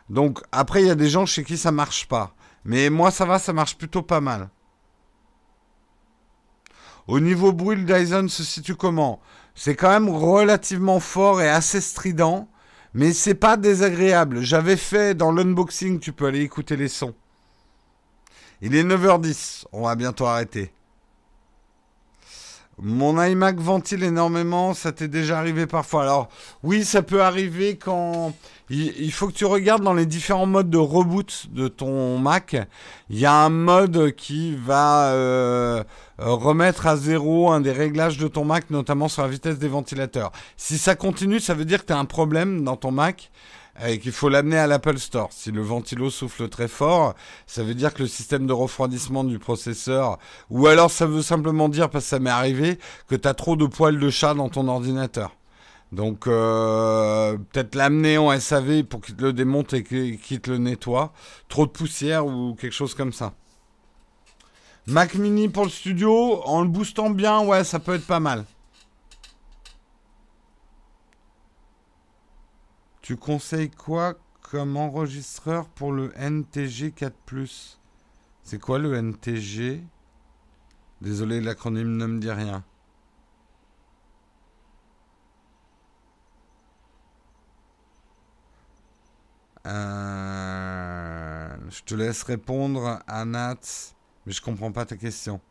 Donc 0.09 0.41
après, 0.51 0.81
il 0.81 0.87
y 0.87 0.91
a 0.91 0.95
des 0.95 1.09
gens 1.09 1.25
chez 1.25 1.43
qui 1.43 1.57
ça 1.57 1.71
marche 1.71 2.07
pas. 2.07 2.33
Mais 2.65 2.89
moi, 2.89 3.11
ça 3.11 3.25
va, 3.25 3.39
ça 3.39 3.53
marche 3.53 3.77
plutôt 3.77 4.01
pas 4.01 4.21
mal. 4.21 4.49
Au 7.07 7.19
niveau 7.19 7.51
bruit, 7.51 7.77
le 7.77 7.83
Dyson 7.83 8.27
se 8.27 8.43
situe 8.43 8.75
comment? 8.75 9.19
C'est 9.55 9.75
quand 9.75 9.89
même 9.89 10.09
relativement 10.09 10.99
fort 10.99 11.41
et 11.41 11.49
assez 11.49 11.81
strident, 11.81 12.47
mais 12.93 13.11
c'est 13.11 13.35
pas 13.35 13.57
désagréable. 13.57 14.41
J'avais 14.41 14.77
fait 14.77 15.15
dans 15.15 15.31
l'unboxing, 15.31 15.99
tu 15.99 16.13
peux 16.13 16.27
aller 16.27 16.41
écouter 16.41 16.77
les 16.77 16.87
sons. 16.87 17.15
Il 18.61 18.75
est 18.75 18.83
9h10, 18.83 19.65
on 19.71 19.83
va 19.83 19.95
bientôt 19.95 20.25
arrêter. 20.25 20.71
Mon 22.83 23.21
iMac 23.21 23.59
ventile 23.59 24.03
énormément, 24.03 24.73
ça 24.73 24.91
t'est 24.91 25.07
déjà 25.07 25.37
arrivé 25.37 25.67
parfois. 25.67 26.03
Alors 26.03 26.29
oui, 26.63 26.83
ça 26.83 27.01
peut 27.01 27.21
arriver 27.21 27.77
quand 27.77 28.33
il, 28.69 29.11
faut 29.11 29.27
que 29.27 29.33
tu 29.33 29.45
regardes 29.45 29.83
dans 29.83 29.93
les 29.93 30.05
différents 30.05 30.45
modes 30.45 30.69
de 30.69 30.77
reboot 30.77 31.47
de 31.51 31.67
ton 31.67 32.17
Mac. 32.17 32.55
Il 33.09 33.19
y 33.19 33.25
a 33.25 33.33
un 33.33 33.49
mode 33.49 34.15
qui 34.15 34.55
va 34.55 35.11
euh, 35.11 35.83
remettre 36.17 36.87
à 36.87 36.95
zéro 36.97 37.51
un 37.51 37.61
des 37.61 37.71
réglages 37.71 38.17
de 38.17 38.27
ton 38.27 38.45
Mac, 38.45 38.69
notamment 38.69 39.09
sur 39.09 39.23
la 39.23 39.27
vitesse 39.27 39.59
des 39.59 39.67
ventilateurs. 39.67 40.31
Si 40.55 40.77
ça 40.77 40.95
continue, 40.95 41.39
ça 41.39 41.53
veut 41.53 41.65
dire 41.65 41.81
que 41.81 41.87
tu 41.87 41.93
as 41.93 41.99
un 41.99 42.05
problème 42.05 42.63
dans 42.63 42.77
ton 42.77 42.91
Mac. 42.91 43.31
Et 43.85 43.99
qu'il 43.99 44.11
faut 44.11 44.29
l'amener 44.29 44.57
à 44.57 44.67
l'Apple 44.67 44.97
Store. 44.97 45.29
Si 45.31 45.51
le 45.51 45.61
ventilo 45.61 46.09
souffle 46.09 46.49
très 46.49 46.67
fort, 46.67 47.15
ça 47.47 47.63
veut 47.63 47.73
dire 47.73 47.93
que 47.93 48.03
le 48.03 48.07
système 48.07 48.47
de 48.47 48.53
refroidissement 48.53 49.23
du 49.23 49.39
processeur, 49.39 50.19
ou 50.49 50.67
alors 50.67 50.91
ça 50.91 51.05
veut 51.05 51.21
simplement 51.21 51.69
dire, 51.69 51.89
parce 51.89 52.05
que 52.05 52.09
ça 52.09 52.19
m'est 52.19 52.29
arrivé, 52.29 52.79
que 53.07 53.15
tu 53.15 53.27
as 53.27 53.33
trop 53.33 53.55
de 53.55 53.65
poils 53.65 53.99
de 53.99 54.09
chat 54.09 54.33
dans 54.33 54.49
ton 54.49 54.67
ordinateur. 54.67 55.35
Donc 55.91 56.25
euh, 56.27 57.37
peut-être 57.51 57.75
l'amener 57.75 58.17
en 58.17 58.37
SAV 58.39 58.83
pour 58.83 59.01
qu'il 59.01 59.15
te 59.15 59.23
le 59.23 59.33
démonte 59.33 59.73
et 59.73 59.83
qu'il 59.83 60.39
te 60.39 60.49
le 60.49 60.57
nettoie. 60.57 61.11
Trop 61.49 61.65
de 61.65 61.71
poussière 61.71 62.25
ou 62.25 62.55
quelque 62.55 62.73
chose 62.73 62.95
comme 62.95 63.11
ça. 63.11 63.33
Mac 64.87 65.15
mini 65.15 65.47
pour 65.47 65.65
le 65.65 65.69
studio, 65.69 66.41
en 66.45 66.61
le 66.61 66.67
boostant 66.67 67.09
bien, 67.09 67.41
ouais, 67.41 67.63
ça 67.63 67.79
peut 67.79 67.93
être 67.93 68.07
pas 68.07 68.19
mal. 68.19 68.45
Tu 73.11 73.17
conseilles 73.17 73.69
quoi 73.69 74.15
comme 74.41 74.77
enregistreur 74.77 75.67
pour 75.67 75.91
le 75.91 76.13
NTG 76.17 76.93
4⁇ 76.93 77.13
C'est 78.41 78.57
quoi 78.57 78.79
le 78.79 78.93
NTG 78.93 79.83
Désolé, 81.01 81.41
l'acronyme 81.41 81.97
ne 81.97 82.05
me 82.05 82.21
dit 82.21 82.31
rien. 82.31 82.63
Euh, 89.65 91.57
je 91.69 91.83
te 91.83 91.95
laisse 91.95 92.23
répondre 92.23 93.01
à 93.05 93.25
mais 93.25 94.31
je 94.31 94.41
comprends 94.41 94.71
pas 94.71 94.85
ta 94.85 94.95
question. 94.95 95.41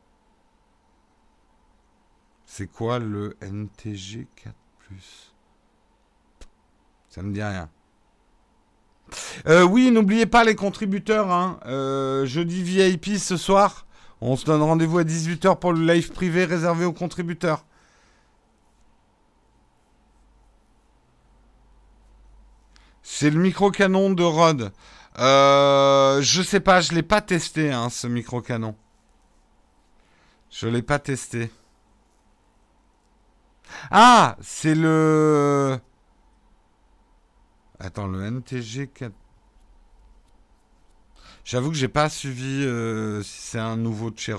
C'est 2.46 2.68
quoi 2.68 2.98
le 2.98 3.36
NTG 3.42 4.28
4⁇ 4.34 4.54
Ça 7.10 7.22
me 7.22 7.32
dit 7.32 7.42
rien. 7.42 7.68
Euh, 9.46 9.64
oui, 9.64 9.90
n'oubliez 9.90 10.26
pas 10.26 10.44
les 10.44 10.54
contributeurs. 10.54 11.30
Hein. 11.30 11.58
Euh, 11.66 12.24
jeudi 12.24 12.62
VIP 12.62 13.18
ce 13.18 13.36
soir. 13.36 13.86
On 14.20 14.36
se 14.36 14.44
donne 14.44 14.62
rendez-vous 14.62 14.98
à 14.98 15.04
18h 15.04 15.58
pour 15.58 15.72
le 15.72 15.84
live 15.84 16.12
privé 16.12 16.44
réservé 16.44 16.84
aux 16.84 16.92
contributeurs. 16.92 17.64
C'est 23.02 23.30
le 23.30 23.40
micro-canon 23.40 24.10
de 24.10 24.22
Rod. 24.22 24.72
Euh, 25.18 26.22
je 26.22 26.42
sais 26.42 26.60
pas, 26.60 26.80
je 26.80 26.92
l'ai 26.92 27.02
pas 27.02 27.20
testé, 27.20 27.72
hein, 27.72 27.90
ce 27.90 28.06
micro-canon. 28.06 28.76
Je 30.50 30.68
l'ai 30.68 30.82
pas 30.82 30.98
testé. 30.98 31.50
Ah, 33.90 34.36
c'est 34.40 34.74
le... 34.74 35.80
Attends, 37.82 38.08
le 38.08 38.22
NTG 38.22 38.88
4... 38.88 39.10
J'avoue 41.44 41.70
que 41.70 41.76
j'ai 41.76 41.88
pas 41.88 42.10
suivi 42.10 42.62
euh, 42.66 43.22
si 43.22 43.40
c'est 43.40 43.58
un 43.58 43.78
nouveau 43.78 44.10
de 44.10 44.18
chez. 44.18 44.36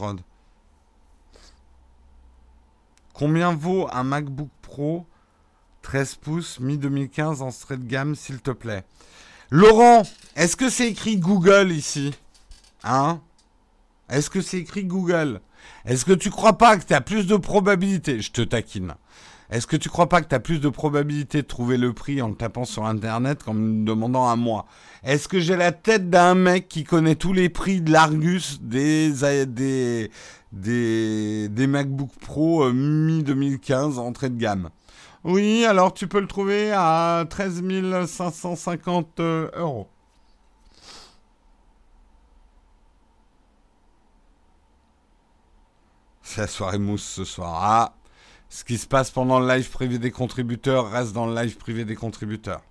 Combien 3.13 3.55
vaut 3.55 3.87
un 3.91 4.03
MacBook 4.03 4.49
Pro 4.61 5.07
13 5.81 6.15
pouces, 6.15 6.59
mi-2015 6.59 7.41
en 7.41 7.49
straight 7.49 7.83
gamme, 7.87 8.15
s'il 8.15 8.39
te 8.41 8.51
plaît? 8.51 8.85
Laurent, 9.49 10.03
est-ce 10.35 10.55
que 10.55 10.69
c'est 10.69 10.89
écrit 10.89 11.17
Google 11.17 11.71
ici? 11.71 12.13
Hein? 12.83 13.21
Est-ce 14.07 14.29
que 14.29 14.41
c'est 14.41 14.59
écrit 14.59 14.85
Google? 14.85 15.41
Est-ce 15.85 16.05
que 16.05 16.13
tu 16.13 16.29
crois 16.29 16.59
pas 16.59 16.77
que 16.77 16.85
tu 16.85 16.93
as 16.93 17.01
plus 17.01 17.25
de 17.25 17.37
probabilité? 17.37 18.21
Je 18.21 18.31
te 18.31 18.41
taquine. 18.41 18.93
Est-ce 19.51 19.67
que 19.67 19.75
tu 19.75 19.89
crois 19.89 20.07
pas 20.07 20.21
que 20.21 20.29
tu 20.29 20.35
as 20.35 20.39
plus 20.39 20.61
de 20.61 20.69
probabilité 20.69 21.41
de 21.41 21.47
trouver 21.47 21.75
le 21.75 21.91
prix 21.91 22.21
en 22.21 22.29
le 22.29 22.35
tapant 22.35 22.63
sur 22.63 22.85
Internet 22.85 23.43
qu'en 23.43 23.53
me 23.53 23.85
demandant 23.85 24.29
à 24.29 24.37
moi? 24.37 24.65
Est-ce 25.03 25.27
que 25.27 25.41
j'ai 25.41 25.57
la 25.57 25.73
tête 25.73 26.09
d'un 26.09 26.35
mec 26.35 26.69
qui 26.69 26.85
connaît 26.85 27.15
tous 27.15 27.33
les 27.33 27.49
prix 27.49 27.81
de 27.81 27.91
l'Argus 27.91 28.61
des, 28.61 29.11
des, 29.45 30.09
des, 30.53 31.67
MacBook 31.67 32.11
Pro 32.21 32.63
euh, 32.63 32.71
mi-2015 32.71 33.99
entrée 33.99 34.29
de 34.29 34.37
gamme? 34.37 34.69
Oui, 35.25 35.65
alors 35.65 35.93
tu 35.93 36.07
peux 36.07 36.21
le 36.21 36.27
trouver 36.27 36.71
à 36.73 37.25
13 37.29 37.61
550 38.07 39.19
euh, 39.19 39.49
euros. 39.57 39.89
C'est 46.21 46.39
la 46.39 46.47
soirée 46.47 46.79
mousse 46.79 47.03
ce 47.03 47.25
soir. 47.25 47.59
Ah, 47.61 47.93
ce 48.51 48.65
qui 48.65 48.77
se 48.77 48.85
passe 48.85 49.09
pendant 49.09 49.39
le 49.39 49.47
live 49.47 49.69
privé 49.69 49.97
des 49.97 50.11
contributeurs 50.11 50.91
reste 50.91 51.13
dans 51.13 51.25
le 51.25 51.33
live 51.33 51.55
privé 51.55 51.85
des 51.85 51.95
contributeurs. 51.95 52.61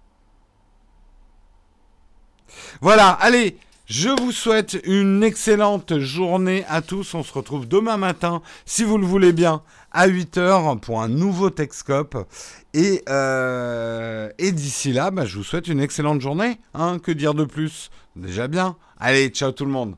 Voilà, 2.82 3.08
allez, 3.08 3.56
je 3.86 4.10
vous 4.10 4.30
souhaite 4.30 4.78
une 4.84 5.22
excellente 5.22 5.98
journée 5.98 6.66
à 6.68 6.82
tous. 6.82 7.14
On 7.14 7.22
se 7.22 7.32
retrouve 7.32 7.66
demain 7.66 7.96
matin, 7.96 8.42
si 8.66 8.84
vous 8.84 8.98
le 8.98 9.06
voulez 9.06 9.32
bien, 9.32 9.62
à 9.90 10.06
8h 10.06 10.80
pour 10.80 11.00
un 11.00 11.08
nouveau 11.08 11.48
Texcope. 11.48 12.28
Et, 12.74 13.02
euh, 13.08 14.28
et 14.38 14.52
d'ici 14.52 14.92
là, 14.92 15.10
bah, 15.10 15.24
je 15.24 15.38
vous 15.38 15.44
souhaite 15.44 15.66
une 15.66 15.80
excellente 15.80 16.20
journée. 16.20 16.60
Hein, 16.74 16.98
que 16.98 17.10
dire 17.10 17.32
de 17.32 17.44
plus? 17.44 17.90
Déjà 18.16 18.48
bien. 18.48 18.76
Allez, 18.98 19.28
ciao 19.30 19.50
tout 19.52 19.64
le 19.64 19.72
monde. 19.72 19.96